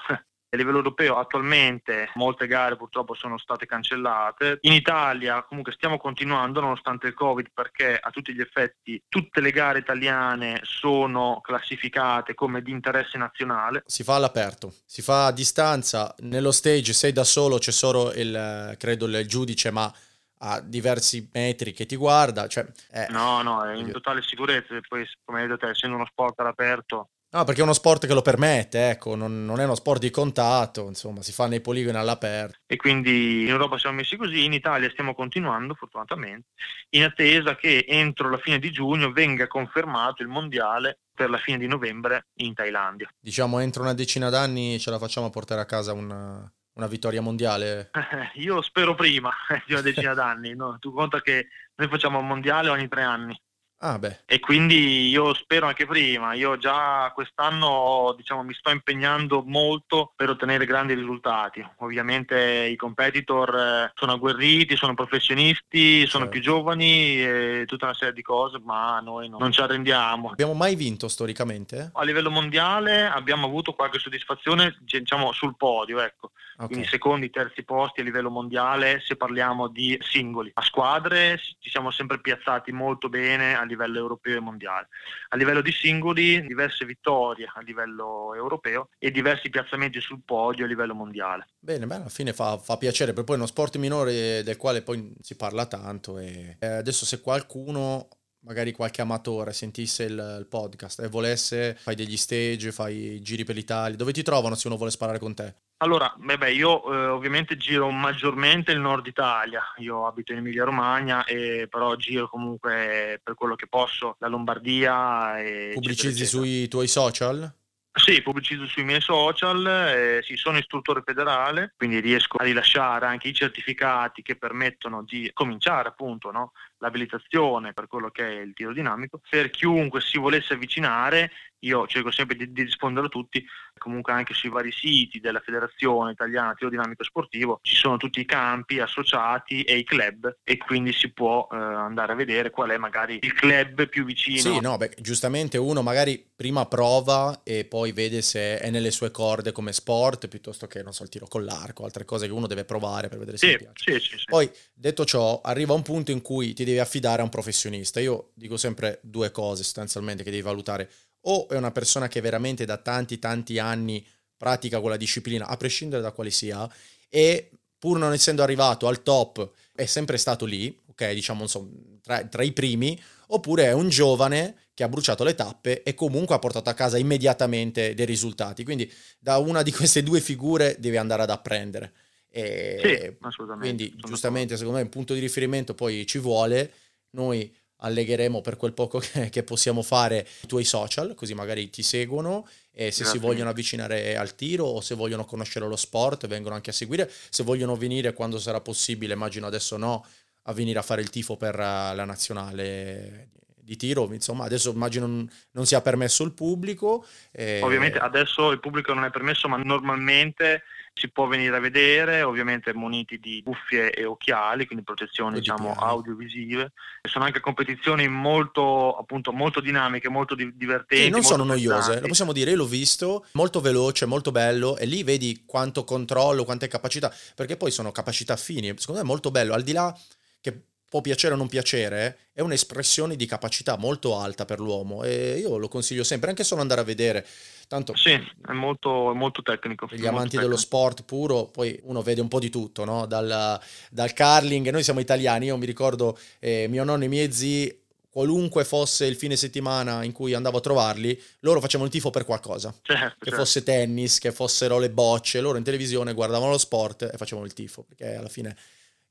A 0.52 0.58
livello 0.58 0.78
europeo 0.78 1.18
attualmente 1.18 2.10
molte 2.16 2.48
gare 2.48 2.76
purtroppo 2.76 3.14
sono 3.14 3.38
state 3.38 3.68
cancellate. 3.68 4.58
In 4.62 4.74
Italia 4.74 5.44
comunque 5.44 5.74
stiamo 5.74 5.98
continuando 5.98 6.60
nonostante 6.60 7.06
il 7.06 7.14
Covid 7.14 7.52
perché 7.54 7.96
a 8.02 8.10
tutti 8.10 8.34
gli 8.34 8.42
effetti 8.42 9.00
tutte 9.08 9.42
le 9.42 9.52
gare 9.52 9.78
italiane 9.78 10.60
sono 10.64 11.40
classificate 11.42 12.34
come 12.34 12.64
di 12.64 12.72
interesse 12.72 13.20
nazionale. 13.20 13.84
Si 13.86 14.04
fa 14.04 14.16
all'aperto, 14.16 14.74
si 14.86 15.04
fa 15.04 15.28
a 15.28 15.32
distanza, 15.32 16.16
nello 16.22 16.52
stage 16.52 16.94
sei 16.94 17.12
da 17.12 17.24
solo, 17.24 17.60
c'è 17.60 17.72
solo 17.72 18.12
il, 18.14 18.76
credo 18.80 19.06
il 19.06 19.28
giudice 19.28 19.70
ma 19.70 19.94
a 20.42 20.62
diversi 20.62 21.30
metri 21.32 21.74
che 21.74 21.86
ti 21.86 21.96
guarda. 21.96 22.48
Cioè, 22.48 22.66
eh, 22.92 23.08
no, 23.10 23.44
no, 23.44 23.64
è 23.64 23.76
in 23.76 23.92
totale 23.92 24.24
sicurezza, 24.24 24.80
poi 24.88 25.06
come 25.24 25.42
hai 25.42 25.48
detto 25.48 25.66
te, 25.66 25.70
essendo 25.70 25.96
uno 25.96 26.08
sport 26.08 26.40
all'aperto 26.40 27.10
No, 27.32 27.44
perché 27.44 27.60
è 27.60 27.64
uno 27.64 27.74
sport 27.74 28.08
che 28.08 28.16
lo 28.16 28.24
permette, 28.24 28.90
ecco, 28.90 29.16
non, 29.16 29.46
non, 29.46 29.60
è 29.60 29.64
uno 29.64 29.76
sport 29.76 30.02
di 30.02 30.10
contatto, 30.10 30.88
insomma, 30.88 31.22
si 31.22 31.32
fa 31.32 31.46
nei 31.46 31.62
poligoni 31.62 31.96
all'aperto. 31.96 32.58
E 32.66 32.76
quindi 32.76 33.44
in 33.44 33.50
Europa 33.50 33.78
siamo 33.78 33.98
messi 33.98 34.18
così, 34.18 34.46
in 34.46 34.54
Italia 34.54 34.90
stiamo 34.90 35.14
continuando, 35.14 35.76
fortunatamente, 35.76 36.48
in 36.90 37.04
attesa 37.04 37.56
che 37.56 37.86
entro 37.88 38.32
la 38.32 38.40
fine 38.40 38.58
di 38.58 38.72
giugno 38.72 39.12
venga 39.12 39.46
confermato 39.46 40.24
il 40.24 40.28
mondiale 40.28 41.02
per 41.14 41.30
la 41.30 41.38
fine 41.38 41.60
di 41.60 41.68
novembre 41.68 42.30
in 42.38 42.56
Thailandia. 42.56 43.08
Diciamo, 43.20 43.60
entro 43.60 43.84
una 43.84 43.94
decina 43.94 44.30
d'anni 44.30 44.80
ce 44.80 44.90
la 44.90 44.98
facciamo 44.98 45.28
a 45.28 45.30
portare 45.30 45.62
a 45.62 45.66
casa 45.66 45.94
una, 45.94 46.52
una 46.74 46.88
vittoria 46.88 47.22
mondiale? 47.22 47.92
io 48.36 48.60
spero 48.64 48.96
prima 48.96 49.32
di 49.68 49.74
una 49.74 49.82
decina 49.82 50.16
d'anni, 50.16 50.56
no? 50.56 50.78
tu 50.80 50.92
conta 50.92 51.22
che 51.22 51.50
noi 51.76 51.90
facciamo 51.90 52.18
un 52.18 52.26
mondiale 52.26 52.70
ogni 52.70 52.88
tre 52.88 53.04
anni. 53.04 53.40
Ah. 53.82 53.98
E 54.26 54.40
quindi 54.40 55.08
io 55.10 55.34
spero 55.34 55.66
anche 55.66 55.86
prima, 55.86 56.34
io 56.34 56.58
già 56.58 57.12
quest'anno 57.14 58.14
diciamo, 58.18 58.44
mi 58.44 58.54
sto 58.54 58.72
impegnando 58.72 59.42
molto 59.46 60.12
per 60.16 60.30
ottenere 60.30 60.66
grandi 60.66 60.94
risultati. 60.94 61.66
Ovviamente 61.78 62.66
i 62.66 62.76
competitor 62.76 63.56
eh, 63.56 63.92
sono 63.96 64.14
agguerriti, 64.14 64.76
sono 64.76 64.96
professionisti, 64.96 66.06
sono 66.08 66.26
certo. 66.26 66.30
più 66.30 66.42
giovani 66.42 67.22
e 67.22 67.64
tutta 67.68 67.86
una 67.86 67.94
serie 67.94 68.14
di 68.14 68.22
cose, 68.22 68.60
ma 68.62 69.00
noi 69.00 69.30
non, 69.30 69.40
non 69.40 69.52
ci 69.52 69.62
arrendiamo. 69.62 70.32
Abbiamo 70.32 70.54
mai 70.54 70.76
vinto 70.76 71.08
storicamente? 71.08 71.92
A 71.94 72.04
livello 72.04 72.32
mondiale 72.32 73.06
abbiamo 73.08 73.46
avuto 73.46 73.72
qualche 73.74 74.00
soddisfazione 74.00 74.76
diciamo, 74.82 75.32
sul 75.32 75.56
podio, 75.56 76.02
ecco. 76.02 76.32
Okay. 76.60 76.68
Quindi 76.68 76.88
secondi, 76.88 77.30
terzi 77.30 77.64
posti 77.64 78.02
a 78.02 78.04
livello 78.04 78.30
mondiale 78.30 79.02
se 79.06 79.16
parliamo 79.16 79.70
di 79.70 79.98
singoli. 80.02 80.52
A 80.56 80.62
squadre 80.62 81.40
ci 81.60 81.70
siamo 81.70 81.90
sempre 81.90 82.20
piazzati 82.20 82.74
molto 82.74 83.08
bene 83.08 83.56
a 83.56 83.64
livello 83.70 83.98
europeo 83.98 84.38
e 84.38 84.42
mondiale. 84.42 84.88
A 85.30 85.38
livello 85.38 85.62
di 85.62 85.72
singoli, 85.72 86.46
diverse 86.46 86.84
vittorie 86.86 87.50
a 87.54 87.62
livello 87.62 88.34
europeo 88.36 88.90
e 88.98 89.12
diversi 89.12 89.50
piazzamenti 89.50 90.02
sul 90.02 90.22
podio 90.26 90.66
a 90.66 90.68
livello 90.68 90.94
mondiale. 90.94 91.48
Bene, 91.60 91.86
beh, 91.86 91.96
alla 91.96 92.10
fine 92.10 92.34
fa, 92.34 92.58
fa 92.58 92.76
piacere, 92.78 93.14
per 93.14 93.24
poi 93.24 93.36
è 93.36 93.38
uno 93.38 93.48
sport 93.48 93.78
minore 93.78 94.44
del 94.44 94.58
quale 94.58 94.82
poi 94.82 95.14
si 95.22 95.36
parla 95.38 95.66
tanto 95.66 96.18
e 96.18 96.58
adesso 96.60 97.06
se 97.06 97.22
qualcuno 97.22 98.08
magari 98.42 98.72
qualche 98.72 99.02
amatore 99.02 99.54
sentisse 99.54 100.04
il, 100.04 100.38
il, 100.40 100.48
podcast 100.48 101.02
e 101.02 101.08
volesse, 101.08 101.76
fai 101.78 101.96
degli 101.96 102.18
stage, 102.18 102.72
fai 102.72 103.22
giri 103.22 103.44
per 103.44 103.56
l'Italia, 103.56 103.98
dove 103.98 104.14
ti 104.14 104.24
trovano 104.24 104.56
se 104.56 104.68
uno 104.68 104.78
vuole 104.78 104.92
sparare 104.92 105.20
con 105.20 105.34
te? 105.34 105.56
Allora, 105.82 106.14
beh, 106.18 106.52
io 106.52 106.92
eh, 106.92 107.06
ovviamente 107.08 107.56
giro 107.56 107.90
maggiormente 107.90 108.74
il 108.74 108.80
nord 108.80 109.08
Italia, 109.08 109.64
io 109.78 110.06
abito 110.06 110.34
in 110.34 110.40
Emilia 110.40 110.66
Romagna, 110.66 111.24
e 111.24 111.68
però 111.70 111.96
giro 111.96 112.28
comunque 112.28 113.22
per 113.24 113.34
quello 113.36 113.56
che 113.56 113.68
posso 113.68 114.18
la 114.20 114.28
Lombardia. 114.28 115.40
E 115.40 115.72
Pubblicizzi 115.74 116.26
sui 116.26 116.68
tuoi 116.68 116.88
social? 116.88 117.54
Sì, 117.92 118.22
pubblicizzo 118.22 118.66
sui 118.68 118.84
miei 118.84 119.02
social, 119.02 119.66
eh, 119.66 120.22
sì, 120.24 120.36
sono 120.38 120.58
istruttore 120.58 121.02
federale, 121.04 121.74
quindi 121.76 122.00
riesco 122.00 122.38
a 122.38 122.44
rilasciare 122.44 123.06
anche 123.06 123.28
i 123.28 123.34
certificati 123.34 124.22
che 124.22 124.36
permettono 124.36 125.04
di 125.04 125.30
cominciare 125.34 125.90
appunto 125.90 126.32
no, 126.32 126.54
l'abilitazione 126.78 127.74
per 127.74 127.88
quello 127.88 128.10
che 128.10 128.26
è 128.26 128.42
il 128.42 128.54
tiro 128.54 128.74
dinamico. 128.74 129.22
Per 129.28 129.50
chiunque 129.50 130.02
si 130.02 130.18
volesse 130.18 130.54
avvicinare, 130.54 131.32
io 131.60 131.88
cerco 131.88 132.12
sempre 132.12 132.38
di, 132.38 132.52
di, 132.54 132.64
rispondere 132.64 133.08
a 133.08 133.10
tutti, 133.10 133.46
comunque 133.80 134.14
anche 134.14 134.36
sui 134.36 134.50
vari 134.50 134.72
siti 134.72 135.20
della 135.20 135.40
Federazione 135.40 136.12
Italiana 136.12 136.54
Tiro 136.54 136.70
Dinamico 136.70 137.04
Sportivo 137.04 137.60
ci 137.64 137.76
sono 137.76 137.98
tutti 137.98 138.20
i 138.20 138.26
campi 138.26 138.80
associati 138.80 139.64
e 139.64 139.78
i 139.78 139.84
club 139.84 140.38
e 140.44 140.58
quindi 140.58 140.94
si 140.94 141.12
può 141.12 141.48
eh, 141.52 141.56
andare 141.56 142.12
a 142.12 142.16
vedere 142.16 142.52
qual 142.52 142.70
è 142.70 142.78
magari 142.78 143.18
il 143.22 143.34
club 143.34 143.88
più 143.90 144.06
vicino. 144.06 144.40
Sì, 144.40 144.60
no, 144.60 144.78
beh, 144.78 144.94
giustamente 145.00 145.58
uno 145.58 145.82
magari 145.82 146.24
prima 146.36 146.66
prova 146.68 147.42
e 147.44 147.66
poi 147.66 147.92
vede 147.92 148.22
se 148.22 148.60
è 148.60 148.70
nelle 148.70 148.92
sue 148.92 149.12
corde 149.12 149.52
come 149.52 149.74
sport 149.74 150.28
piuttosto 150.28 150.68
che, 150.68 150.84
non 150.84 150.94
so, 150.94 151.04
il 151.04 151.10
tiro 151.10 151.28
con 151.28 151.44
l'arco, 151.44 151.84
altre 151.84 152.06
cose 152.06 152.28
che 152.28 152.34
uno 152.34 152.48
deve 152.48 152.66
provare 152.66 153.10
per 153.10 153.18
vedere 153.18 153.38
sì, 153.38 153.48
se 153.48 153.58
piace. 153.58 154.00
Sì, 154.00 154.00
sì, 154.00 154.18
sì. 154.18 154.26
Poi, 154.26 154.50
detto 154.74 155.06
ciò, 155.06 155.42
arriva 155.42 155.74
un 155.74 155.82
punto 155.82 156.12
in 156.12 156.22
cui 156.22 156.54
ti 156.54 156.64
devi 156.64 156.80
affidare 156.80 157.22
a 157.22 157.24
un 157.24 157.30
professionista. 157.30 158.00
Io 158.00 158.32
dico 158.36 158.58
sempre 158.58 159.00
due 159.02 159.32
cose 159.32 159.64
sostanzialmente 159.64 160.24
che 160.24 160.32
devi 160.32 160.44
valutare. 160.44 160.90
O 161.22 161.48
è 161.48 161.56
una 161.56 161.72
persona 161.72 162.08
che 162.08 162.22
veramente 162.22 162.66
da 162.66 162.78
tanti 162.78 163.20
tanti 163.20 163.60
anni 163.60 164.06
pratica 164.38 164.80
quella 164.80 164.98
disciplina, 164.98 165.48
a 165.48 165.58
prescindere 165.58 166.02
da 166.02 166.12
quale 166.12 166.32
sia, 166.32 166.70
e 167.10 167.52
pur 167.78 167.98
non 167.98 168.14
essendo 168.14 168.44
arrivato 168.44 168.88
al 168.88 169.04
top 169.04 169.52
è 169.74 169.86
sempre 169.86 170.18
stato 170.18 170.46
lì, 170.46 170.78
ok, 170.88 171.12
diciamo 171.12 171.48
so, 171.48 171.70
tra, 172.02 172.24
tra 172.26 172.44
i 172.44 172.52
primi, 172.52 173.00
oppure 173.28 173.66
è 173.66 173.72
un 173.72 173.90
giovane 173.90 174.56
che 174.74 174.84
ha 174.84 174.90
bruciato 174.90 175.24
le 175.24 175.36
tappe 175.36 175.84
e 175.84 175.94
comunque 175.94 176.36
ha 176.36 176.40
portato 176.40 176.70
a 176.70 176.74
casa 176.74 176.98
immediatamente 176.98 177.94
dei 177.94 178.06
risultati. 178.06 178.64
Quindi 178.64 178.92
da 179.20 179.38
una 179.38 179.62
di 179.62 179.72
queste 179.72 180.04
due 180.04 180.22
figure 180.22 180.78
devi 180.80 180.98
andare 180.98 181.24
ad 181.24 181.30
apprendere. 181.30 181.94
E 182.30 182.80
sì, 182.82 183.18
assolutamente. 183.22 183.76
Quindi 183.76 183.94
giustamente 183.98 184.56
secondo 184.56 184.78
me 184.78 184.84
un 184.84 184.90
punto 184.90 185.14
di 185.14 185.20
riferimento 185.20 185.74
poi 185.74 186.06
ci 186.06 186.18
vuole, 186.20 186.72
noi 187.12 187.54
allegheremo 187.80 188.42
per 188.42 188.58
quel 188.58 188.74
poco 188.74 189.00
che, 189.04 189.30
che, 189.30 189.44
possiamo 189.44 189.82
fare 189.82 190.28
i 190.42 190.48
tuoi 190.48 190.64
social, 190.64 191.14
così 191.16 191.34
magari 191.34 191.70
ti 191.70 191.84
seguono 191.84 192.48
e 192.72 192.92
se 192.92 193.04
Grazie. 193.04 193.06
si 193.06 193.18
vogliono 193.18 193.50
avvicinare 193.50 194.16
al 194.16 194.36
tiro 194.36 194.66
o 194.66 194.82
se 194.82 194.96
vogliono 194.96 195.26
conoscere 195.26 195.68
lo 195.68 195.76
sport 195.76 196.28
vengono 196.28 196.56
anche 196.56 196.70
a 196.70 196.74
seguire, 196.74 197.12
se 197.30 197.44
vogliono 197.44 197.76
venire 197.76 198.14
quando 198.14 198.40
sarà 198.40 198.62
possibile, 198.62 199.14
immagino 199.14 199.48
adesso 199.48 199.78
no, 199.78 200.06
a 200.44 200.54
venire 200.54 200.80
a 200.80 200.84
fare 200.84 201.02
il 201.02 201.10
tifo 201.10 201.38
per 201.38 201.56
la 201.56 202.06
nazionale 202.06 203.30
di 203.70 203.76
tiro, 203.76 204.12
insomma 204.12 204.46
adesso 204.46 204.72
immagino 204.72 205.06
non, 205.06 205.66
sia 205.66 205.80
permesso 205.82 206.24
il 206.24 206.32
pubblico. 206.32 207.06
E... 207.32 207.62
Ovviamente 207.62 208.00
adesso 208.00 208.50
il 208.50 208.60
pubblico 208.60 208.94
non 208.94 209.04
è 209.04 209.12
permesso, 209.12 209.48
ma 209.48 209.58
normalmente 209.58 210.64
si 210.94 211.10
può 211.12 211.28
venire 211.28 211.56
a 211.56 211.60
vedere, 211.60 212.22
ovviamente 212.22 212.74
muniti 212.74 213.20
di 213.20 213.42
cuffie 213.44 213.92
e 213.92 214.06
occhiali, 214.06 214.66
quindi 214.66 214.84
protezioni 214.84 215.40
diciamo, 215.40 215.74
audiovisive. 215.74 216.72
Sono 217.04 217.26
anche 217.26 217.40
competizioni 217.40 218.08
molto, 218.08 218.96
appunto, 218.96 219.32
molto 219.32 219.62
dinamiche, 219.62 220.10
molto 220.10 220.36
di- 220.36 220.56
divertenti. 220.56 221.08
E 221.08 221.10
non 221.10 221.24
sono 221.24 221.44
noiose, 221.44 222.02
lo 222.02 222.08
possiamo 222.08 222.34
dire, 222.34 222.52
io 222.52 222.58
l'ho 222.58 222.66
visto, 222.66 223.26
molto 223.34 223.62
veloce, 223.62 224.06
molto 224.06 224.32
bello, 224.32 224.78
e 224.78 224.86
lì 224.86 225.04
vedi 225.04 225.44
quanto 225.46 225.84
controllo, 225.84 226.44
quante 226.44 226.68
capacità, 226.68 227.14
perché 227.36 227.58
poi 227.58 227.72
sono 227.72 227.92
capacità 227.92 228.36
fini, 228.36 228.68
secondo 228.78 229.02
me 229.02 229.08
è 229.08 229.10
molto 229.10 229.32
bello, 229.32 229.54
al 229.54 229.64
di 229.64 229.72
là 229.72 229.98
che 230.42 230.64
può 230.90 231.02
piacere 231.02 231.36
o 231.36 231.38
non 231.38 231.48
piacere, 231.48 232.18
è 232.34 232.42
un'espressione 232.42 233.16
di 233.16 233.26
capacità 233.28 233.78
molto 233.78 234.18
alta 234.18 234.44
per 234.46 234.60
l'uomo 234.60 235.04
e 235.04 235.38
io 235.38 235.58
lo 235.58 235.68
consiglio 235.68 236.04
sempre, 236.04 236.30
anche 236.30 236.44
solo 236.44 236.62
andare 236.62 236.82
a 236.82 236.84
vedere. 236.84 237.26
Tanto 237.68 237.96
sì, 237.96 238.10
è 238.12 238.52
molto, 238.52 239.12
è 239.12 239.14
molto 239.14 239.44
tecnico. 239.44 239.88
Gli 239.92 240.08
amanti 240.08 240.38
dello 240.38 240.58
sport 240.58 241.04
puro, 241.04 241.46
poi 241.46 241.80
uno 241.84 242.02
vede 242.02 242.20
un 242.20 242.28
po' 242.28 242.40
di 242.40 242.50
tutto, 242.50 242.84
no? 242.84 243.06
dal, 243.06 243.60
dal 243.92 244.14
curling, 244.16 244.70
noi 244.70 244.82
siamo 244.82 245.00
italiani, 245.00 245.46
io 245.46 245.58
mi 245.58 245.68
ricordo 245.68 246.18
eh, 246.40 246.66
mio 246.68 246.84
nonno 246.84 247.04
e 247.04 247.06
i 247.06 247.10
miei 247.10 247.32
zii, 247.32 247.82
qualunque 248.10 248.66
fosse 248.66 249.06
il 249.06 249.16
fine 249.16 249.36
settimana 249.36 250.04
in 250.04 250.12
cui 250.12 250.34
andavo 250.34 250.58
a 250.58 250.62
trovarli, 250.62 251.22
loro 251.42 251.62
facevano 251.62 251.88
il 251.88 251.94
tifo 251.94 252.10
per 252.10 252.26
qualcosa. 252.26 252.74
Certo, 252.82 253.18
che 253.20 253.26
certo. 253.26 253.36
fosse 253.40 253.62
tennis, 253.62 254.18
che 254.18 254.32
fossero 254.32 254.80
le 254.80 254.90
bocce, 254.90 255.40
loro 255.40 255.60
in 255.60 255.64
televisione 255.64 256.14
guardavano 256.14 256.50
lo 256.50 256.58
sport 256.58 257.04
e 257.14 257.18
facevano 257.18 257.46
il 257.46 257.54
tifo, 257.54 257.84
perché 257.84 258.16
alla 258.16 258.30
fine 258.30 258.56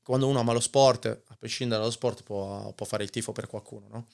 quando 0.09 0.27
uno 0.27 0.39
ama 0.39 0.53
lo 0.53 0.59
sport, 0.59 1.05
a 1.05 1.35
prescindere 1.37 1.79
dallo 1.79 1.91
sport, 1.91 2.23
può, 2.23 2.73
può 2.73 2.83
fare 2.87 3.03
il 3.03 3.11
tifo 3.11 3.31
per 3.31 3.45
qualcuno, 3.45 3.87
no? 3.91 4.07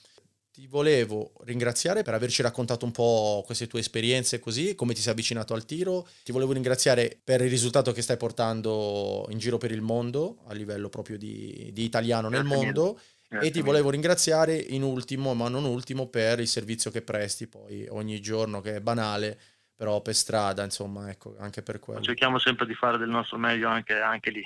Ti 0.52 0.68
volevo 0.68 1.32
ringraziare 1.46 2.04
per 2.04 2.14
averci 2.14 2.42
raccontato 2.42 2.84
un 2.84 2.92
po' 2.92 3.44
queste 3.46 3.68
tue 3.68 3.80
esperienze 3.80 4.42
così, 4.42 4.76
come 4.76 4.94
ti 4.94 5.00
sei 5.00 5.14
avvicinato 5.14 5.54
al 5.54 5.64
tiro. 5.64 6.06
Ti 6.26 6.34
volevo 6.34 6.52
ringraziare 6.52 7.18
per 7.24 7.40
il 7.40 7.50
risultato 7.50 7.94
che 7.94 8.02
stai 8.02 8.18
portando 8.18 9.26
in 9.30 9.38
giro 9.38 9.58
per 9.58 9.72
il 9.72 9.80
mondo, 9.80 10.40
a 10.48 10.54
livello 10.54 10.90
proprio 10.90 11.18
di, 11.18 11.70
di 11.72 11.86
italiano 11.86 12.28
nel 12.28 12.44
mondo. 12.44 13.00
e 13.30 13.50
ti 13.50 13.62
volevo 13.62 13.90
ringraziare 13.90 14.54
in 14.58 14.84
ultimo, 14.84 15.34
ma 15.34 15.48
non 15.48 15.64
ultimo, 15.64 16.10
per 16.10 16.42
il 16.42 16.48
servizio 16.50 16.92
che 16.92 17.04
presti 17.04 17.48
poi 17.48 17.88
ogni 17.88 18.20
giorno, 18.20 18.60
che 18.60 18.76
è 18.76 18.82
banale, 18.82 19.40
però 19.74 20.02
per 20.02 20.14
strada, 20.14 20.62
insomma, 20.62 21.10
ecco, 21.10 21.38
anche 21.40 21.62
per 21.62 21.80
quello. 21.80 22.02
Cerchiamo 22.02 22.38
sempre 22.38 22.66
di 22.66 22.74
fare 22.74 22.98
del 22.98 23.08
nostro 23.08 23.38
meglio 23.38 23.70
anche, 23.70 23.94
anche 23.94 24.30
lì. 24.30 24.44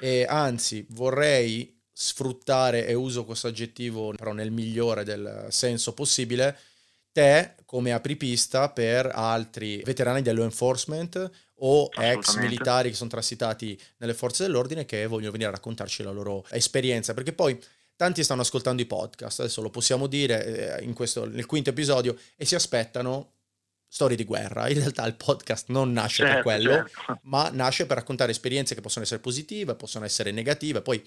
E 0.00 0.24
anzi, 0.28 0.86
vorrei 0.90 1.76
sfruttare, 1.92 2.86
e 2.86 2.94
uso 2.94 3.24
questo 3.24 3.48
aggettivo 3.48 4.12
però 4.12 4.32
nel 4.32 4.52
migliore 4.52 5.02
del 5.02 5.46
senso 5.50 5.94
possibile, 5.94 6.56
te 7.10 7.54
come 7.64 7.92
apripista 7.92 8.70
per 8.70 9.10
altri 9.12 9.82
veterani 9.84 10.22
del 10.22 10.36
law 10.36 10.44
enforcement 10.44 11.30
o 11.60 11.90
ex 11.92 12.36
militari 12.36 12.90
che 12.90 12.94
sono 12.94 13.10
transitati 13.10 13.76
nelle 13.96 14.14
forze 14.14 14.44
dell'ordine 14.44 14.84
che 14.84 15.06
vogliono 15.06 15.32
venire 15.32 15.48
a 15.48 15.54
raccontarci 15.54 16.04
la 16.04 16.12
loro 16.12 16.46
esperienza, 16.50 17.14
perché 17.14 17.32
poi 17.32 17.58
tanti 17.96 18.22
stanno 18.22 18.42
ascoltando 18.42 18.80
i 18.80 18.86
podcast, 18.86 19.40
adesso 19.40 19.60
lo 19.60 19.70
possiamo 19.70 20.06
dire 20.06 20.78
eh, 20.78 20.92
questo, 20.92 21.28
nel 21.28 21.46
quinto 21.46 21.70
episodio, 21.70 22.16
e 22.36 22.44
si 22.44 22.54
aspettano 22.54 23.37
storie 23.88 24.16
di 24.16 24.24
guerra. 24.24 24.68
In 24.68 24.78
realtà 24.78 25.06
il 25.06 25.14
podcast 25.14 25.68
non 25.68 25.92
nasce 25.92 26.22
certo, 26.22 26.34
per 26.34 26.42
quello, 26.42 26.72
certo. 26.72 27.20
ma 27.24 27.48
nasce 27.50 27.86
per 27.86 27.96
raccontare 27.96 28.30
esperienze 28.30 28.74
che 28.74 28.80
possono 28.80 29.04
essere 29.04 29.20
positive, 29.20 29.74
possono 29.74 30.04
essere 30.04 30.30
negative, 30.30 30.82
poi 30.82 31.02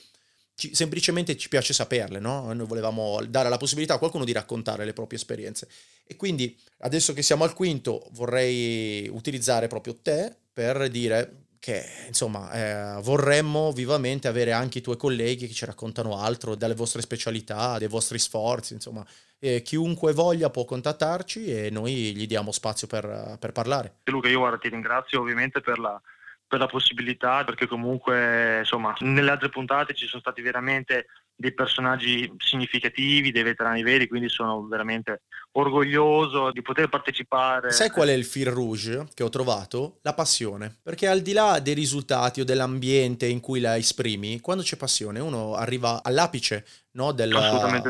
ci, 0.55 0.75
semplicemente 0.75 1.37
ci 1.37 1.49
piace 1.49 1.73
saperle, 1.73 2.19
no? 2.19 2.51
Noi 2.53 2.65
volevamo 2.65 3.19
dare 3.27 3.49
la 3.49 3.57
possibilità 3.57 3.95
a 3.95 3.97
qualcuno 3.99 4.25
di 4.25 4.31
raccontare 4.31 4.85
le 4.85 4.93
proprie 4.93 5.17
esperienze. 5.17 5.67
E 6.05 6.15
quindi 6.15 6.57
adesso 6.79 7.13
che 7.13 7.21
siamo 7.21 7.43
al 7.43 7.53
quinto 7.53 8.07
vorrei 8.11 9.07
utilizzare 9.09 9.67
proprio 9.67 9.97
te 10.01 10.35
per 10.51 10.89
dire 10.89 11.45
che 11.59 11.85
insomma 12.07 12.51
eh, 12.97 13.01
vorremmo 13.01 13.71
vivamente 13.71 14.27
avere 14.27 14.51
anche 14.51 14.79
i 14.79 14.81
tuoi 14.81 14.97
colleghi 14.97 15.47
che 15.47 15.53
ci 15.53 15.65
raccontano 15.65 16.17
altro 16.17 16.55
dalle 16.55 16.73
vostre 16.73 17.03
specialità, 17.03 17.77
dei 17.77 17.87
vostri 17.87 18.17
sforzi, 18.17 18.73
insomma 18.73 19.05
eh, 19.43 19.63
chiunque 19.63 20.13
voglia 20.13 20.51
può 20.51 20.65
contattarci 20.65 21.45
e 21.45 21.69
noi 21.71 22.15
gli 22.15 22.27
diamo 22.27 22.51
spazio 22.51 22.85
per, 22.85 23.37
per 23.39 23.51
parlare. 23.51 23.95
Luca, 24.03 24.29
io 24.29 24.39
guarda, 24.39 24.59
ti 24.59 24.69
ringrazio 24.69 25.19
ovviamente 25.19 25.61
per 25.61 25.79
la, 25.79 25.99
per 26.47 26.59
la 26.59 26.67
possibilità, 26.67 27.43
perché 27.43 27.65
comunque 27.65 28.59
insomma 28.59 28.93
nelle 28.99 29.31
altre 29.31 29.49
puntate 29.49 29.95
ci 29.95 30.05
sono 30.05 30.21
stati 30.21 30.41
veramente 30.41 31.07
dei 31.33 31.53
personaggi 31.55 32.31
significativi, 32.37 33.31
dei 33.31 33.41
veterani 33.41 33.81
veri, 33.81 34.07
quindi 34.07 34.29
sono 34.29 34.67
veramente 34.67 35.23
orgoglioso 35.53 36.51
di 36.51 36.61
poter 36.61 36.87
partecipare. 36.87 37.71
Sai 37.71 37.89
qual 37.89 38.09
è 38.09 38.13
il 38.13 38.25
fil 38.25 38.45
rouge 38.45 39.07
che 39.15 39.23
ho 39.23 39.29
trovato? 39.29 39.97
La 40.03 40.13
passione. 40.13 40.77
Perché 40.83 41.07
al 41.07 41.21
di 41.21 41.33
là 41.33 41.59
dei 41.59 41.73
risultati 41.73 42.41
o 42.41 42.45
dell'ambiente 42.45 43.25
in 43.25 43.39
cui 43.39 43.59
la 43.59 43.75
esprimi, 43.75 44.39
quando 44.39 44.61
c'è 44.61 44.77
passione 44.77 45.19
uno 45.19 45.55
arriva 45.55 46.03
all'apice 46.03 46.63
no, 46.91 47.11
del... 47.11 47.33
Assolutamente 47.33 47.89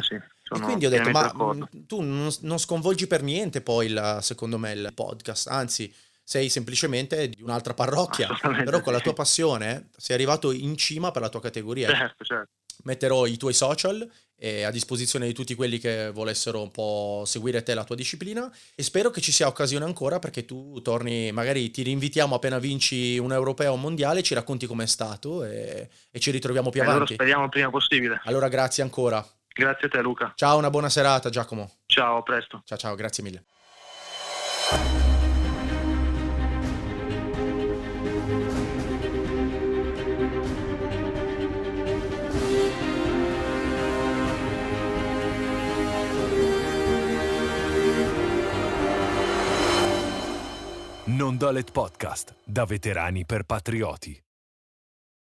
sì. 0.55 0.61
e 0.61 0.63
quindi 0.65 0.85
ho 0.85 0.89
detto, 0.89 1.09
ma 1.09 1.23
d'accordo. 1.23 1.69
tu 1.85 2.01
non, 2.01 2.57
sconvolgi 2.57 3.07
per 3.07 3.23
niente 3.23 3.61
poi, 3.61 3.87
il, 3.87 4.17
secondo 4.21 4.57
me, 4.57 4.71
il 4.71 4.91
podcast, 4.93 5.47
anzi 5.47 5.93
sei 6.23 6.49
semplicemente 6.49 7.29
di 7.29 7.41
un'altra 7.41 7.73
parrocchia, 7.73 8.29
però 8.63 8.81
con 8.81 8.93
la 8.93 8.99
tua 8.99 9.13
passione 9.13 9.89
sei 9.97 10.15
arrivato 10.15 10.51
in 10.51 10.77
cima 10.77 11.11
per 11.11 11.21
la 11.21 11.29
tua 11.29 11.41
categoria. 11.41 11.87
Certo, 11.93 12.23
certo 12.23 12.51
metterò 12.83 13.25
i 13.25 13.37
tuoi 13.37 13.53
social 13.53 14.09
è 14.41 14.63
a 14.63 14.71
disposizione 14.71 15.27
di 15.27 15.33
tutti 15.33 15.53
quelli 15.53 15.77
che 15.77 16.09
volessero 16.09 16.63
un 16.63 16.71
po' 16.71 17.21
seguire 17.27 17.61
te 17.61 17.75
la 17.75 17.83
tua 17.83 17.95
disciplina 17.95 18.51
e 18.73 18.81
spero 18.81 19.11
che 19.11 19.21
ci 19.21 19.31
sia 19.31 19.45
occasione 19.45 19.85
ancora 19.85 20.17
perché 20.17 20.45
tu 20.45 20.81
torni, 20.81 21.31
magari 21.31 21.69
ti 21.69 21.83
rinvitiamo 21.83 22.33
appena 22.33 22.57
vinci 22.57 23.19
un 23.19 23.31
europeo 23.31 23.71
o 23.71 23.75
un 23.75 23.81
mondiale, 23.81 24.23
ci 24.23 24.33
racconti 24.33 24.65
com'è 24.65 24.87
stato 24.87 25.43
e, 25.43 25.87
e 26.09 26.19
ci 26.19 26.31
ritroviamo 26.31 26.71
più 26.71 26.81
allora 26.81 26.95
avanti. 26.95 27.13
speriamo 27.13 27.43
il 27.43 27.49
prima 27.49 27.69
possibile. 27.69 28.19
Allora 28.23 28.47
grazie 28.47 28.81
ancora. 28.81 29.23
Grazie 29.53 29.87
a 29.87 29.89
te 29.89 30.01
Luca. 30.01 30.33
Ciao, 30.35 30.57
una 30.57 30.69
buona 30.69 30.89
serata 30.89 31.29
Giacomo. 31.29 31.69
Ciao, 31.85 32.17
a 32.17 32.21
presto. 32.23 32.61
Ciao 32.65 32.77
ciao, 32.77 32.95
grazie 32.95 33.23
mille. 33.23 33.45
Non 51.03 51.37
Dolet 51.37 51.71
Podcast, 51.71 52.35
da 52.43 52.65
veterani 52.65 53.25
per 53.25 53.43
patrioti. 53.43 54.30